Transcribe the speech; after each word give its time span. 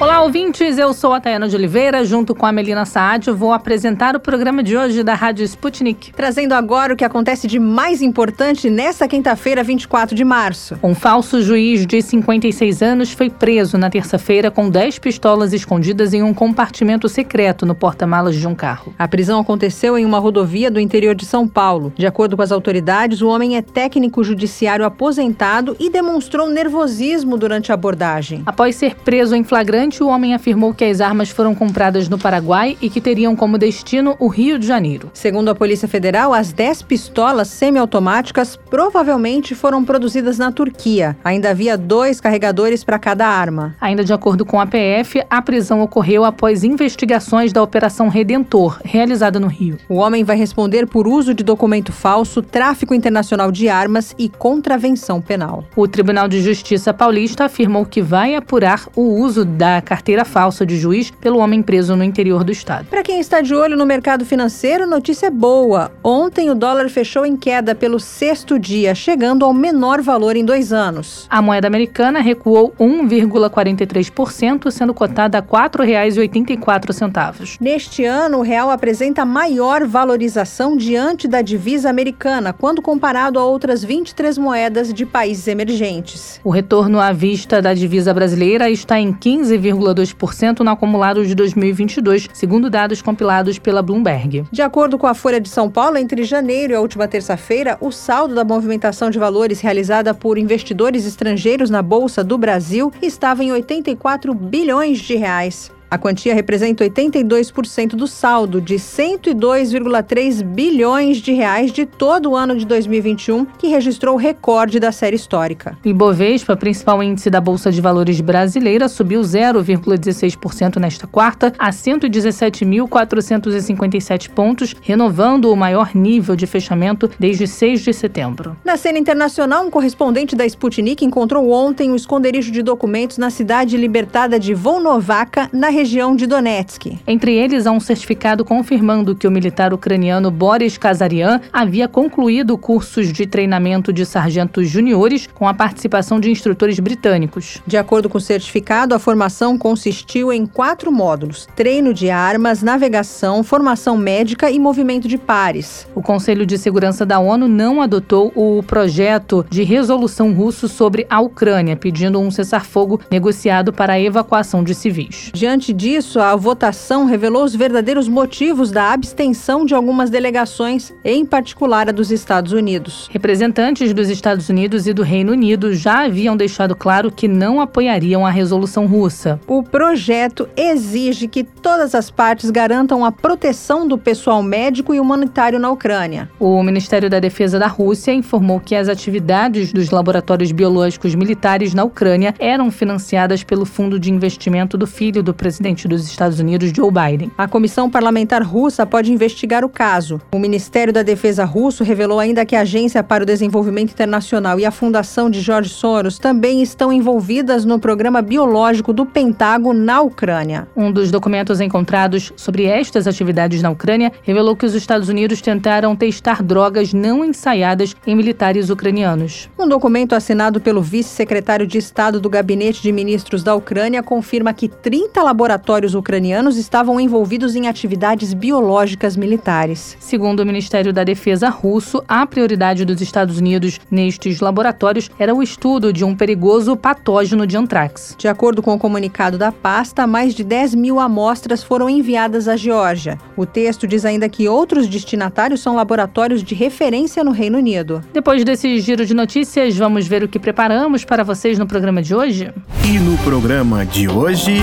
Olá, 0.00 0.22
ouvintes. 0.22 0.78
Eu 0.78 0.94
sou 0.94 1.12
a 1.12 1.20
Tayana 1.20 1.46
de 1.46 1.54
Oliveira, 1.54 2.02
junto 2.06 2.34
com 2.34 2.46
a 2.46 2.52
Melina 2.52 2.86
Saad, 2.86 3.30
vou 3.32 3.52
apresentar 3.52 4.16
o 4.16 4.20
programa 4.20 4.62
de 4.62 4.74
hoje 4.74 5.02
da 5.02 5.12
Rádio 5.12 5.44
Sputnik. 5.44 6.10
Trazendo 6.14 6.54
agora 6.54 6.94
o 6.94 6.96
que 6.96 7.04
acontece 7.04 7.46
de 7.46 7.58
mais 7.58 8.00
importante 8.00 8.70
nesta 8.70 9.06
quinta-feira, 9.06 9.62
24 9.62 10.16
de 10.16 10.24
março. 10.24 10.78
Um 10.82 10.94
falso 10.94 11.42
juiz 11.42 11.84
de 11.84 12.00
56 12.00 12.80
anos 12.80 13.12
foi 13.12 13.28
preso 13.28 13.76
na 13.76 13.90
terça-feira 13.90 14.50
com 14.50 14.70
10 14.70 14.98
pistolas 15.00 15.52
escondidas 15.52 16.14
em 16.14 16.22
um 16.22 16.32
compartimento 16.32 17.06
secreto 17.06 17.66
no 17.66 17.74
porta-malas 17.74 18.36
de 18.36 18.48
um 18.48 18.54
carro. 18.54 18.94
A 18.98 19.06
prisão 19.06 19.38
aconteceu 19.38 19.98
em 19.98 20.06
uma 20.06 20.18
rodovia 20.18 20.70
do 20.70 20.80
interior 20.80 21.14
de 21.14 21.26
São 21.26 21.46
Paulo. 21.46 21.92
De 21.94 22.06
acordo 22.06 22.38
com 22.38 22.42
as 22.42 22.52
autoridades, 22.52 23.20
o 23.20 23.28
homem 23.28 23.58
é 23.58 23.60
técnico 23.60 24.24
judiciário 24.24 24.86
aposentado 24.86 25.76
e 25.78 25.90
demonstrou 25.90 26.48
nervosismo 26.48 27.36
durante 27.36 27.70
a 27.70 27.74
abordagem. 27.74 28.42
Após 28.46 28.76
ser 28.76 28.94
preso 28.94 29.34
em 29.34 29.44
flagrante, 29.44 29.89
o 29.98 30.06
homem 30.06 30.34
afirmou 30.34 30.74
que 30.74 30.84
as 30.84 31.00
armas 31.00 31.30
foram 31.30 31.54
compradas 31.54 32.08
no 32.08 32.18
Paraguai 32.18 32.76
e 32.80 32.90
que 32.90 33.00
teriam 33.00 33.34
como 33.34 33.58
destino 33.58 34.14
o 34.18 34.28
Rio 34.28 34.58
de 34.58 34.66
Janeiro. 34.66 35.10
Segundo 35.14 35.48
a 35.48 35.54
Polícia 35.54 35.88
Federal, 35.88 36.32
as 36.32 36.52
10 36.52 36.82
pistolas 36.82 37.48
semiautomáticas 37.48 38.56
provavelmente 38.56 39.54
foram 39.54 39.84
produzidas 39.84 40.38
na 40.38 40.52
Turquia. 40.52 41.16
Ainda 41.24 41.50
havia 41.50 41.76
dois 41.78 42.20
carregadores 42.20 42.84
para 42.84 42.98
cada 42.98 43.26
arma. 43.26 43.74
Ainda 43.80 44.04
de 44.04 44.12
acordo 44.12 44.44
com 44.44 44.60
a 44.60 44.66
PF, 44.66 45.24
a 45.28 45.40
prisão 45.40 45.80
ocorreu 45.80 46.24
após 46.24 46.62
investigações 46.62 47.52
da 47.52 47.62
Operação 47.62 48.08
Redentor, 48.08 48.78
realizada 48.84 49.40
no 49.40 49.46
Rio. 49.46 49.78
O 49.88 49.96
homem 49.96 50.22
vai 50.22 50.36
responder 50.36 50.86
por 50.86 51.08
uso 51.08 51.32
de 51.32 51.42
documento 51.42 51.92
falso, 51.92 52.42
tráfico 52.42 52.94
internacional 52.94 53.50
de 53.50 53.68
armas 53.68 54.14
e 54.18 54.28
contravenção 54.28 55.20
penal. 55.20 55.64
O 55.74 55.88
Tribunal 55.88 56.28
de 56.28 56.42
Justiça 56.42 56.92
paulista 56.92 57.46
afirmou 57.46 57.86
que 57.86 58.02
vai 58.02 58.34
apurar 58.34 58.86
o 58.94 59.02
uso 59.02 59.44
da 59.44 59.79
carteira 59.80 60.24
falsa 60.24 60.66
de 60.66 60.76
juiz 60.76 61.10
pelo 61.10 61.38
homem 61.38 61.62
preso 61.62 61.96
no 61.96 62.04
interior 62.04 62.44
do 62.44 62.52
estado. 62.52 62.86
Para 62.86 63.02
quem 63.02 63.18
está 63.20 63.40
de 63.40 63.54
olho 63.54 63.76
no 63.76 63.86
mercado 63.86 64.24
financeiro, 64.24 64.86
notícia 64.86 65.26
é 65.26 65.30
boa. 65.30 65.90
Ontem 66.02 66.50
o 66.50 66.54
dólar 66.54 66.88
fechou 66.88 67.26
em 67.26 67.36
queda 67.36 67.74
pelo 67.74 68.00
sexto 68.00 68.58
dia, 68.58 68.94
chegando 68.94 69.44
ao 69.44 69.52
menor 69.52 70.00
valor 70.02 70.36
em 70.36 70.44
dois 70.44 70.72
anos. 70.72 71.26
A 71.28 71.42
moeda 71.42 71.66
americana 71.66 72.20
recuou 72.20 72.72
1,43%, 72.78 74.70
sendo 74.70 74.94
cotada 74.94 75.38
a 75.38 75.40
R$ 75.40 75.46
4,84. 75.46 77.56
Neste 77.60 78.04
ano, 78.04 78.38
o 78.38 78.42
real 78.42 78.70
apresenta 78.70 79.24
maior 79.24 79.84
valorização 79.86 80.76
diante 80.76 81.26
da 81.28 81.42
divisa 81.42 81.90
americana, 81.90 82.52
quando 82.52 82.82
comparado 82.82 83.38
a 83.38 83.44
outras 83.44 83.84
23 83.84 84.36
moedas 84.38 84.92
de 84.92 85.06
países 85.06 85.46
emergentes. 85.48 86.40
O 86.42 86.50
retorno 86.50 86.98
à 87.00 87.12
vista 87.12 87.62
da 87.62 87.74
divisa 87.74 88.12
brasileira 88.12 88.68
está 88.70 88.98
em 88.98 89.12
15, 89.12 89.56
3,2% 89.72 90.60
no 90.60 90.70
acumulado 90.70 91.24
de 91.24 91.34
2022, 91.34 92.28
segundo 92.32 92.70
dados 92.70 93.02
compilados 93.02 93.58
pela 93.58 93.82
Bloomberg. 93.82 94.44
De 94.50 94.62
acordo 94.62 94.98
com 94.98 95.06
a 95.06 95.14
Folha 95.14 95.40
de 95.40 95.48
São 95.48 95.70
Paulo, 95.70 95.96
entre 95.96 96.24
janeiro 96.24 96.72
e 96.72 96.76
a 96.76 96.80
última 96.80 97.08
terça-feira, 97.08 97.78
o 97.80 97.90
saldo 97.90 98.34
da 98.34 98.44
movimentação 98.44 99.10
de 99.10 99.18
valores 99.18 99.60
realizada 99.60 100.12
por 100.14 100.38
investidores 100.38 101.06
estrangeiros 101.06 101.70
na 101.70 101.82
Bolsa 101.82 102.22
do 102.24 102.36
Brasil 102.36 102.92
estava 103.00 103.44
em 103.44 103.52
84 103.52 104.34
bilhões 104.34 104.98
de 104.98 105.16
reais. 105.16 105.70
A 105.90 105.98
quantia 105.98 106.32
representa 106.32 106.84
82% 106.84 107.96
do 107.96 108.06
saldo 108.06 108.60
de 108.60 108.76
102,3 108.76 110.44
bilhões 110.44 111.16
de 111.16 111.32
reais 111.32 111.72
de 111.72 111.84
todo 111.84 112.30
o 112.30 112.36
ano 112.36 112.56
de 112.56 112.64
2021, 112.64 113.44
que 113.44 113.66
registrou 113.66 114.14
o 114.14 114.18
recorde 114.18 114.78
da 114.78 114.92
série 114.92 115.16
histórica. 115.16 115.76
O 115.84 115.88
Ibovespa, 115.88 116.56
principal 116.56 117.02
índice 117.02 117.28
da 117.28 117.40
Bolsa 117.40 117.72
de 117.72 117.80
Valores 117.80 118.20
brasileira, 118.20 118.88
subiu 118.88 119.20
0,16% 119.20 120.76
nesta 120.76 121.08
quarta 121.08 121.52
a 121.58 121.70
117.457 121.70 124.30
pontos, 124.30 124.76
renovando 124.80 125.50
o 125.50 125.56
maior 125.56 125.90
nível 125.92 126.36
de 126.36 126.46
fechamento 126.46 127.10
desde 127.18 127.48
6 127.48 127.80
de 127.80 127.92
setembro. 127.92 128.56
Na 128.64 128.76
cena 128.76 129.00
internacional, 129.00 129.64
um 129.64 129.70
correspondente 129.70 130.36
da 130.36 130.46
Sputnik 130.46 131.04
encontrou 131.04 131.50
ontem 131.50 131.90
o 131.90 131.94
um 131.94 131.96
esconderijo 131.96 132.52
de 132.52 132.62
documentos 132.62 133.18
na 133.18 133.28
cidade 133.28 133.76
libertada 133.76 134.38
de 134.38 134.54
Volnovaka, 134.54 135.50
na 135.52 135.79
região 135.80 136.14
de 136.14 136.26
Donetsk. 136.26 136.98
Entre 137.06 137.34
eles, 137.34 137.66
há 137.66 137.72
um 137.72 137.80
certificado 137.80 138.44
confirmando 138.44 139.16
que 139.16 139.26
o 139.26 139.30
militar 139.30 139.72
ucraniano 139.72 140.30
Boris 140.30 140.76
Kazarian 140.76 141.40
havia 141.50 141.88
concluído 141.88 142.58
cursos 142.58 143.10
de 143.10 143.26
treinamento 143.26 143.90
de 143.90 144.04
sargentos 144.04 144.68
juniores 144.68 145.26
com 145.26 145.48
a 145.48 145.54
participação 145.54 146.20
de 146.20 146.30
instrutores 146.30 146.78
britânicos. 146.78 147.62
De 147.66 147.78
acordo 147.78 148.10
com 148.10 148.18
o 148.18 148.20
certificado, 148.20 148.94
a 148.94 148.98
formação 148.98 149.56
consistiu 149.56 150.30
em 150.30 150.44
quatro 150.44 150.92
módulos: 150.92 151.48
treino 151.56 151.94
de 151.94 152.10
armas, 152.10 152.62
navegação, 152.62 153.42
formação 153.42 153.96
médica 153.96 154.50
e 154.50 154.58
movimento 154.58 155.08
de 155.08 155.16
pares. 155.16 155.88
O 155.94 156.02
Conselho 156.02 156.44
de 156.44 156.58
Segurança 156.58 157.06
da 157.06 157.18
ONU 157.18 157.48
não 157.48 157.80
adotou 157.80 158.30
o 158.36 158.62
projeto 158.62 159.46
de 159.48 159.62
resolução 159.62 160.34
russo 160.34 160.68
sobre 160.68 161.06
a 161.08 161.22
Ucrânia, 161.22 161.74
pedindo 161.74 162.20
um 162.20 162.30
cessar-fogo 162.30 163.00
negociado 163.10 163.72
para 163.72 163.94
a 163.94 164.00
evacuação 164.00 164.62
de 164.62 164.74
civis. 164.74 165.30
Diante 165.32 165.69
Diante 165.70 165.72
disso, 165.72 166.18
a 166.18 166.34
votação 166.34 167.04
revelou 167.04 167.44
os 167.44 167.54
verdadeiros 167.54 168.08
motivos 168.08 168.72
da 168.72 168.92
abstenção 168.92 169.64
de 169.64 169.72
algumas 169.72 170.10
delegações, 170.10 170.92
em 171.04 171.24
particular 171.24 171.88
a 171.88 171.92
dos 171.92 172.10
Estados 172.10 172.52
Unidos. 172.52 173.08
Representantes 173.12 173.94
dos 173.94 174.08
Estados 174.08 174.48
Unidos 174.48 174.88
e 174.88 174.92
do 174.92 175.04
Reino 175.04 175.30
Unido 175.30 175.72
já 175.72 176.04
haviam 176.06 176.36
deixado 176.36 176.74
claro 176.74 177.12
que 177.12 177.28
não 177.28 177.60
apoiariam 177.60 178.26
a 178.26 178.30
resolução 178.30 178.86
russa. 178.86 179.38
O 179.46 179.62
projeto 179.62 180.48
exige 180.56 181.28
que 181.28 181.44
todas 181.44 181.94
as 181.94 182.10
partes 182.10 182.50
garantam 182.50 183.04
a 183.04 183.12
proteção 183.12 183.86
do 183.86 183.96
pessoal 183.96 184.42
médico 184.42 184.92
e 184.92 184.98
humanitário 184.98 185.60
na 185.60 185.70
Ucrânia. 185.70 186.28
O 186.40 186.60
Ministério 186.64 187.08
da 187.08 187.20
Defesa 187.20 187.60
da 187.60 187.68
Rússia 187.68 188.12
informou 188.12 188.58
que 188.58 188.74
as 188.74 188.88
atividades 188.88 189.72
dos 189.72 189.90
laboratórios 189.90 190.50
biológicos 190.50 191.14
militares 191.14 191.74
na 191.74 191.84
Ucrânia 191.84 192.34
eram 192.40 192.72
financiadas 192.72 193.44
pelo 193.44 193.64
Fundo 193.64 194.00
de 194.00 194.10
Investimento 194.10 194.76
do 194.76 194.86
filho 194.86 195.22
do 195.22 195.32
presidente 195.32 195.59
presidente 195.60 195.86
dos 195.86 196.06
Estados 196.06 196.40
Unidos, 196.40 196.72
Joe 196.74 196.90
Biden. 196.90 197.30
A 197.36 197.46
comissão 197.46 197.90
parlamentar 197.90 198.42
russa 198.42 198.86
pode 198.86 199.12
investigar 199.12 199.62
o 199.62 199.68
caso. 199.68 200.18
O 200.32 200.38
Ministério 200.38 200.90
da 200.90 201.02
Defesa 201.02 201.44
russo 201.44 201.84
revelou 201.84 202.18
ainda 202.18 202.46
que 202.46 202.56
a 202.56 202.62
Agência 202.62 203.02
para 203.02 203.24
o 203.24 203.26
Desenvolvimento 203.26 203.90
Internacional 203.90 204.58
e 204.58 204.64
a 204.64 204.70
Fundação 204.70 205.28
de 205.28 205.42
George 205.42 205.68
Soros 205.68 206.18
também 206.18 206.62
estão 206.62 206.90
envolvidas 206.90 207.66
no 207.66 207.78
programa 207.78 208.22
biológico 208.22 208.90
do 208.90 209.04
Pentágono 209.04 209.84
na 209.84 210.00
Ucrânia. 210.00 210.66
Um 210.74 210.90
dos 210.90 211.10
documentos 211.10 211.60
encontrados 211.60 212.32
sobre 212.36 212.64
estas 212.64 213.06
atividades 213.06 213.60
na 213.60 213.68
Ucrânia 213.68 214.10
revelou 214.22 214.56
que 214.56 214.64
os 214.64 214.74
Estados 214.74 215.10
Unidos 215.10 215.42
tentaram 215.42 215.94
testar 215.94 216.42
drogas 216.42 216.94
não 216.94 217.22
ensaiadas 217.22 217.94
em 218.06 218.16
militares 218.16 218.70
ucranianos. 218.70 219.50
Um 219.58 219.68
documento 219.68 220.14
assinado 220.14 220.58
pelo 220.58 220.80
vice-secretário 220.80 221.66
de 221.66 221.76
Estado 221.76 222.18
do 222.18 222.30
Gabinete 222.30 222.80
de 222.80 222.90
Ministros 222.92 223.42
da 223.42 223.54
Ucrânia 223.54 224.02
confirma 224.02 224.54
que 224.54 224.66
30 224.66 225.22
laboratórios 225.22 225.49
laboratórios 225.50 225.96
ucranianos 225.96 226.56
estavam 226.56 227.00
envolvidos 227.00 227.56
em 227.56 227.66
atividades 227.66 228.32
biológicas 228.32 229.16
militares. 229.16 229.96
Segundo 229.98 230.40
o 230.40 230.46
Ministério 230.46 230.92
da 230.92 231.02
Defesa 231.02 231.48
russo, 231.48 232.04
a 232.06 232.24
prioridade 232.24 232.84
dos 232.84 233.00
Estados 233.00 233.38
Unidos 233.38 233.80
nestes 233.90 234.38
laboratórios 234.38 235.10
era 235.18 235.34
o 235.34 235.42
estudo 235.42 235.92
de 235.92 236.04
um 236.04 236.14
perigoso 236.14 236.76
patógeno 236.76 237.48
de 237.48 237.56
antrax. 237.56 238.14
De 238.16 238.28
acordo 238.28 238.62
com 238.62 238.72
o 238.74 238.78
comunicado 238.78 239.36
da 239.36 239.50
pasta, 239.50 240.06
mais 240.06 240.34
de 240.34 240.44
10 240.44 240.76
mil 240.76 241.00
amostras 241.00 241.64
foram 241.64 241.90
enviadas 241.90 242.46
à 242.46 242.56
Geórgia. 242.56 243.18
O 243.36 243.44
texto 243.44 243.88
diz 243.88 244.04
ainda 244.04 244.28
que 244.28 244.48
outros 244.48 244.86
destinatários 244.86 245.60
são 245.60 245.74
laboratórios 245.74 246.44
de 246.44 246.54
referência 246.54 247.24
no 247.24 247.32
Reino 247.32 247.58
Unido. 247.58 248.04
Depois 248.12 248.44
desse 248.44 248.78
giro 248.78 249.04
de 249.04 249.14
notícias, 249.14 249.76
vamos 249.76 250.06
ver 250.06 250.22
o 250.22 250.28
que 250.28 250.38
preparamos 250.38 251.04
para 251.04 251.24
vocês 251.24 251.58
no 251.58 251.66
programa 251.66 252.00
de 252.00 252.14
hoje? 252.14 252.52
E 252.84 253.00
no 253.00 253.18
programa 253.18 253.84
de 253.84 254.08
hoje. 254.08 254.60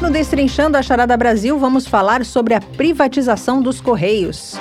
No 0.00 0.10
Destrinchando 0.10 0.76
a 0.76 0.82
Charada 0.82 1.16
Brasil, 1.16 1.58
vamos 1.58 1.86
falar 1.86 2.22
sobre 2.24 2.52
a 2.52 2.60
privatização 2.60 3.62
dos 3.62 3.80
Correios. 3.80 4.54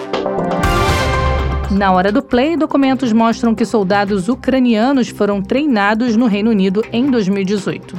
Na 1.70 1.92
hora 1.92 2.10
do 2.10 2.24
play, 2.24 2.56
documentos 2.56 3.12
mostram 3.12 3.54
que 3.54 3.66
soldados 3.66 4.30
ucranianos 4.30 5.10
foram 5.10 5.42
treinados 5.42 6.16
no 6.16 6.26
Reino 6.26 6.52
Unido 6.52 6.86
em 6.90 7.12
2018. 7.12 7.98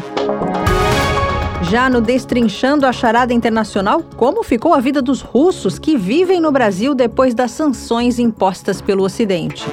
Já 1.65 1.91
no 1.91 2.01
Destrinchando 2.01 2.87
a 2.87 2.93
Charada 2.93 3.35
Internacional, 3.35 4.03
como 4.17 4.43
ficou 4.43 4.73
a 4.73 4.81
vida 4.81 5.03
dos 5.03 5.21
russos 5.21 5.79
que 5.79 5.95
vivem 5.95 6.41
no 6.41 6.51
Brasil 6.51 6.95
depois 6.95 7.35
das 7.35 7.51
sanções 7.51 8.19
impostas 8.19 8.81
pelo 8.81 9.05
Ocidente. 9.05 9.67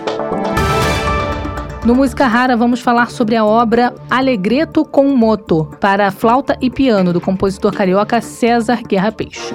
No 1.85 1.94
Música 1.94 2.27
Rara, 2.27 2.56
vamos 2.56 2.80
falar 2.80 3.12
sobre 3.12 3.35
a 3.35 3.44
obra 3.44 3.94
Alegreto 4.09 4.85
com 4.85 5.07
Moto, 5.15 5.65
para 5.81 6.12
flauta 6.12 6.57
e 6.62 6.69
piano, 6.69 7.12
do 7.12 7.19
compositor 7.19 7.74
carioca 7.74 8.21
César 8.21 8.81
Guerra 8.88 9.12
Peixe. 9.12 9.53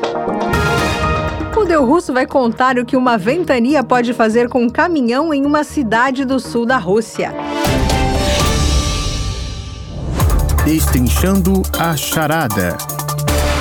Del 1.69 1.85
Russo 1.85 2.15
vai 2.15 2.27
contar 2.27 2.79
o 2.79 2.85
que 2.87 2.97
uma 2.97 3.19
ventania 3.19 3.85
pode 3.85 4.15
fazer 4.15 4.49
com 4.49 4.63
um 4.63 4.71
caminhão 4.71 5.35
em 5.35 5.45
uma 5.45 5.63
cidade 5.63 6.25
do 6.25 6.41
sul 6.41 6.65
da 6.65 6.79
Rússia. 6.79 7.31
Destrinchando 10.65 11.61
a 11.79 11.95
charada. 11.95 12.75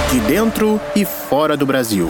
De 0.10 0.22
dentro 0.22 0.80
e 0.96 1.04
fora 1.04 1.58
do 1.58 1.66
Brasil. 1.66 2.10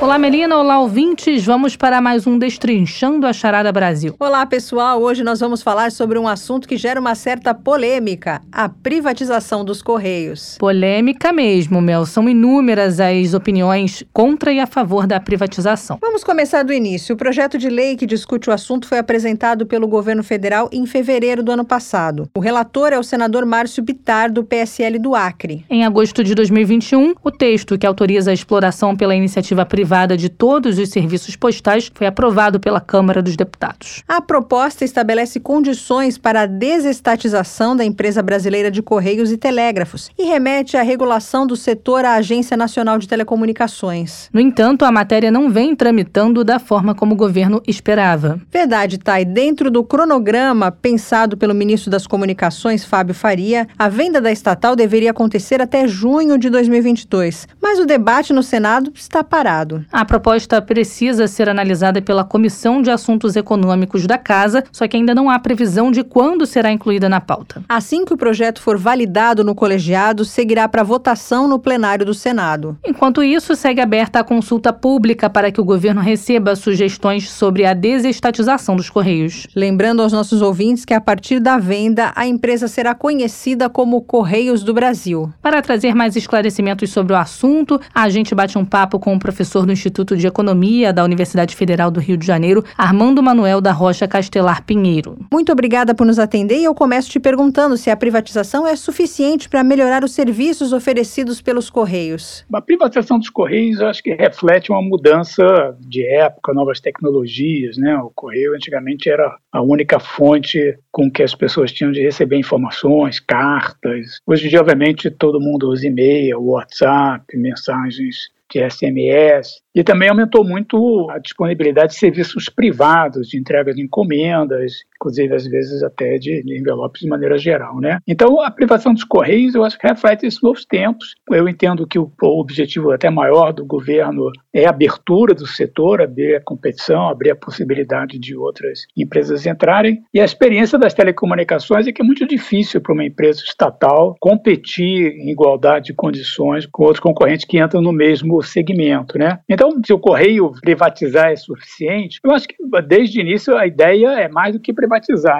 Olá, 0.00 0.18
Melina. 0.18 0.56
Olá, 0.56 0.80
ouvintes. 0.80 1.44
Vamos 1.44 1.76
para 1.76 2.00
mais 2.00 2.26
um 2.26 2.38
Destrinchando 2.38 3.26
a 3.26 3.34
Charada 3.34 3.70
Brasil. 3.70 4.16
Olá, 4.18 4.46
pessoal. 4.46 5.02
Hoje 5.02 5.22
nós 5.22 5.40
vamos 5.40 5.60
falar 5.60 5.92
sobre 5.92 6.18
um 6.18 6.26
assunto 6.26 6.66
que 6.66 6.78
gera 6.78 6.98
uma 6.98 7.14
certa 7.14 7.52
polêmica: 7.52 8.40
a 8.50 8.66
privatização 8.66 9.62
dos 9.62 9.82
Correios. 9.82 10.56
Polêmica 10.58 11.34
mesmo, 11.34 11.82
Mel. 11.82 12.06
São 12.06 12.26
inúmeras 12.30 12.98
as 12.98 13.34
opiniões 13.34 14.02
contra 14.10 14.50
e 14.50 14.58
a 14.58 14.66
favor 14.66 15.06
da 15.06 15.20
privatização. 15.20 15.98
Vamos 16.00 16.24
começar 16.24 16.62
do 16.62 16.72
início. 16.72 17.14
O 17.14 17.18
projeto 17.18 17.58
de 17.58 17.68
lei 17.68 17.94
que 17.94 18.06
discute 18.06 18.48
o 18.48 18.54
assunto 18.54 18.88
foi 18.88 18.96
apresentado 18.96 19.66
pelo 19.66 19.86
governo 19.86 20.24
federal 20.24 20.70
em 20.72 20.86
fevereiro 20.86 21.42
do 21.42 21.52
ano 21.52 21.64
passado. 21.64 22.26
O 22.34 22.40
relator 22.40 22.94
é 22.94 22.98
o 22.98 23.04
senador 23.04 23.44
Márcio 23.44 23.82
Bitar, 23.82 24.32
do 24.32 24.42
PSL 24.44 24.98
do 24.98 25.14
Acre. 25.14 25.62
Em 25.68 25.84
agosto 25.84 26.24
de 26.24 26.34
2021, 26.34 27.16
o 27.22 27.30
texto 27.30 27.78
que 27.78 27.86
autoriza 27.86 28.30
a 28.30 28.34
exploração 28.34 28.96
pela 28.96 29.14
iniciativa 29.14 29.66
privada 29.66 29.89
privada 29.90 30.16
de 30.16 30.28
todos 30.28 30.78
os 30.78 30.88
serviços 30.88 31.34
postais 31.34 31.90
foi 31.92 32.06
aprovado 32.06 32.60
pela 32.60 32.80
Câmara 32.80 33.20
dos 33.20 33.34
Deputados. 33.34 34.04
A 34.06 34.20
proposta 34.20 34.84
estabelece 34.84 35.40
condições 35.40 36.16
para 36.16 36.42
a 36.42 36.46
desestatização 36.46 37.74
da 37.74 37.84
empresa 37.84 38.22
brasileira 38.22 38.70
de 38.70 38.82
Correios 38.82 39.32
e 39.32 39.36
Telégrafos 39.36 40.08
e 40.16 40.22
remete 40.22 40.76
à 40.76 40.82
regulação 40.82 41.44
do 41.44 41.56
setor 41.56 42.04
à 42.04 42.14
Agência 42.14 42.56
Nacional 42.56 42.98
de 42.98 43.08
Telecomunicações. 43.08 44.28
No 44.32 44.38
entanto, 44.38 44.84
a 44.84 44.92
matéria 44.92 45.28
não 45.28 45.50
vem 45.50 45.74
tramitando 45.74 46.44
da 46.44 46.60
forma 46.60 46.94
como 46.94 47.14
o 47.14 47.18
governo 47.18 47.60
esperava. 47.66 48.40
Verdade, 48.48 48.96
Thay. 48.96 49.24
Dentro 49.24 49.72
do 49.72 49.82
cronograma 49.82 50.70
pensado 50.70 51.36
pelo 51.36 51.52
ministro 51.52 51.90
das 51.90 52.06
Comunicações, 52.06 52.84
Fábio 52.84 53.14
Faria, 53.14 53.66
a 53.76 53.88
venda 53.88 54.20
da 54.20 54.30
estatal 54.30 54.76
deveria 54.76 55.10
acontecer 55.10 55.60
até 55.60 55.88
junho 55.88 56.38
de 56.38 56.48
2022. 56.48 57.48
Mas 57.60 57.80
o 57.80 57.84
debate 57.84 58.32
no 58.32 58.44
Senado 58.44 58.92
está 58.94 59.24
parado. 59.24 59.79
A 59.92 60.04
proposta 60.04 60.60
precisa 60.60 61.26
ser 61.26 61.48
analisada 61.48 62.02
pela 62.02 62.24
Comissão 62.24 62.82
de 62.82 62.90
Assuntos 62.90 63.36
Econômicos 63.36 64.06
da 64.06 64.18
Casa, 64.18 64.64
só 64.72 64.86
que 64.86 64.96
ainda 64.96 65.14
não 65.14 65.30
há 65.30 65.38
previsão 65.38 65.90
de 65.90 66.02
quando 66.02 66.46
será 66.46 66.70
incluída 66.70 67.08
na 67.08 67.20
pauta. 67.20 67.62
Assim 67.68 68.04
que 68.04 68.14
o 68.14 68.16
projeto 68.16 68.60
for 68.60 68.76
validado 68.78 69.44
no 69.44 69.54
colegiado, 69.54 70.24
seguirá 70.24 70.68
para 70.68 70.82
votação 70.82 71.46
no 71.46 71.58
plenário 71.58 72.04
do 72.04 72.14
Senado. 72.14 72.78
Enquanto 72.84 73.22
isso, 73.22 73.54
segue 73.54 73.80
aberta 73.80 74.20
a 74.20 74.24
consulta 74.24 74.72
pública 74.72 75.28
para 75.30 75.50
que 75.50 75.60
o 75.60 75.64
governo 75.64 76.00
receba 76.00 76.56
sugestões 76.56 77.30
sobre 77.30 77.64
a 77.64 77.74
desestatização 77.74 78.76
dos 78.76 78.90
Correios. 78.90 79.46
Lembrando 79.54 80.02
aos 80.02 80.12
nossos 80.12 80.42
ouvintes 80.42 80.84
que 80.84 80.94
a 80.94 81.00
partir 81.00 81.40
da 81.40 81.58
venda, 81.58 82.12
a 82.14 82.26
empresa 82.26 82.68
será 82.68 82.94
conhecida 82.94 83.68
como 83.68 84.02
Correios 84.02 84.62
do 84.62 84.74
Brasil. 84.74 85.32
Para 85.42 85.62
trazer 85.62 85.94
mais 85.94 86.16
esclarecimentos 86.16 86.90
sobre 86.90 87.12
o 87.12 87.16
assunto, 87.16 87.80
a 87.94 88.08
gente 88.08 88.34
bate 88.34 88.58
um 88.58 88.64
papo 88.64 88.98
com 88.98 89.14
o 89.14 89.18
professor 89.18 89.66
do 89.70 89.72
Instituto 89.72 90.16
de 90.16 90.26
Economia 90.26 90.92
da 90.92 91.04
Universidade 91.04 91.54
Federal 91.54 91.92
do 91.92 92.00
Rio 92.00 92.16
de 92.16 92.26
Janeiro, 92.26 92.64
Armando 92.76 93.22
Manuel 93.22 93.60
da 93.60 93.70
Rocha 93.70 94.08
Castelar 94.08 94.64
Pinheiro. 94.64 95.16
Muito 95.32 95.52
obrigada 95.52 95.94
por 95.94 96.04
nos 96.04 96.18
atender 96.18 96.58
e 96.58 96.64
eu 96.64 96.74
começo 96.74 97.08
te 97.08 97.20
perguntando 97.20 97.76
se 97.76 97.88
a 97.88 97.96
privatização 97.96 98.66
é 98.66 98.74
suficiente 98.74 99.48
para 99.48 99.62
melhorar 99.62 100.02
os 100.02 100.12
serviços 100.12 100.72
oferecidos 100.72 101.40
pelos 101.40 101.70
Correios. 101.70 102.44
A 102.52 102.60
privatização 102.60 103.18
dos 103.18 103.30
Correios 103.30 103.80
acho 103.80 104.02
que 104.02 104.12
reflete 104.12 104.72
uma 104.72 104.82
mudança 104.82 105.44
de 105.78 106.04
época, 106.04 106.52
novas 106.52 106.80
tecnologias, 106.80 107.76
né? 107.76 107.96
O 107.98 108.10
Correio 108.12 108.54
antigamente 108.56 109.08
era 109.08 109.36
a 109.52 109.62
única 109.62 110.00
fonte 110.00 110.76
com 110.90 111.08
que 111.08 111.22
as 111.22 111.34
pessoas 111.34 111.70
tinham 111.70 111.92
de 111.92 112.02
receber 112.02 112.36
informações, 112.36 113.20
cartas. 113.20 114.18
Hoje 114.26 114.46
em 114.46 114.50
dia, 114.50 114.60
obviamente, 114.60 115.10
todo 115.10 115.40
mundo 115.40 115.70
usa 115.70 115.86
e-mail, 115.86 116.42
WhatsApp, 116.42 117.24
mensagens 117.36 118.30
de 118.50 118.68
SMS, 118.68 119.62
e 119.74 119.84
também 119.84 120.08
aumentou 120.08 120.44
muito 120.44 121.08
a 121.10 121.18
disponibilidade 121.18 121.92
de 121.92 121.98
serviços 121.98 122.48
privados 122.48 123.28
de 123.28 123.38
entrega 123.38 123.72
de 123.72 123.82
encomendas, 123.82 124.72
inclusive 125.00 125.34
às 125.34 125.46
vezes 125.46 125.82
até 125.82 126.18
de, 126.18 126.42
envelopes 126.46 127.00
de 127.00 127.08
maneira 127.08 127.38
geral, 127.38 127.80
né? 127.80 127.98
Então 128.06 128.40
a 128.42 128.50
privação 128.50 128.92
dos 128.92 129.04
correios, 129.04 129.54
eu 129.54 129.64
acho 129.64 129.78
que 129.78 129.86
reflete 129.86 130.26
esses 130.26 130.42
novos 130.42 130.64
tempos. 130.64 131.14
Eu 131.30 131.48
entendo 131.48 131.86
que 131.86 131.98
o, 131.98 132.12
o 132.22 132.40
objetivo 132.40 132.92
até 132.92 133.08
maior 133.08 133.52
do 133.52 133.64
governo 133.64 134.30
é 134.52 134.66
a 134.66 134.70
abertura 134.70 135.34
do 135.34 135.46
setor, 135.46 136.02
abrir 136.02 136.36
a 136.36 136.40
competição, 136.40 137.08
abrir 137.08 137.30
a 137.30 137.36
possibilidade 137.36 138.18
de 138.18 138.36
outras 138.36 138.80
empresas 138.96 139.46
entrarem. 139.46 140.02
E 140.12 140.20
a 140.20 140.24
experiência 140.24 140.78
das 140.78 140.92
telecomunicações 140.92 141.86
é 141.86 141.92
que 141.92 142.02
é 142.02 142.04
muito 142.04 142.26
difícil 142.26 142.80
para 142.80 142.92
uma 142.92 143.04
empresa 143.04 143.40
estatal 143.40 144.16
competir 144.20 145.12
em 145.12 145.30
igualdade 145.30 145.86
de 145.86 145.94
condições 145.94 146.66
com 146.66 146.82
outros 146.82 147.00
concorrentes 147.00 147.44
que 147.44 147.58
entram 147.60 147.80
no 147.80 147.92
mesmo 147.92 148.42
segmento, 148.42 149.18
né? 149.18 149.38
Então, 149.48 149.70
se 149.84 149.92
o 149.92 149.98
correio 149.98 150.52
privatizar 150.60 151.30
é 151.30 151.36
suficiente, 151.36 152.20
eu 152.24 152.32
acho 152.32 152.46
que 152.46 152.56
desde 152.86 153.18
o 153.18 153.22
início 153.22 153.56
a 153.56 153.66
ideia 153.66 154.08
é 154.20 154.28
mais 154.28 154.52
do 154.52 154.60
que 154.60 154.72
privatizar, 154.72 154.89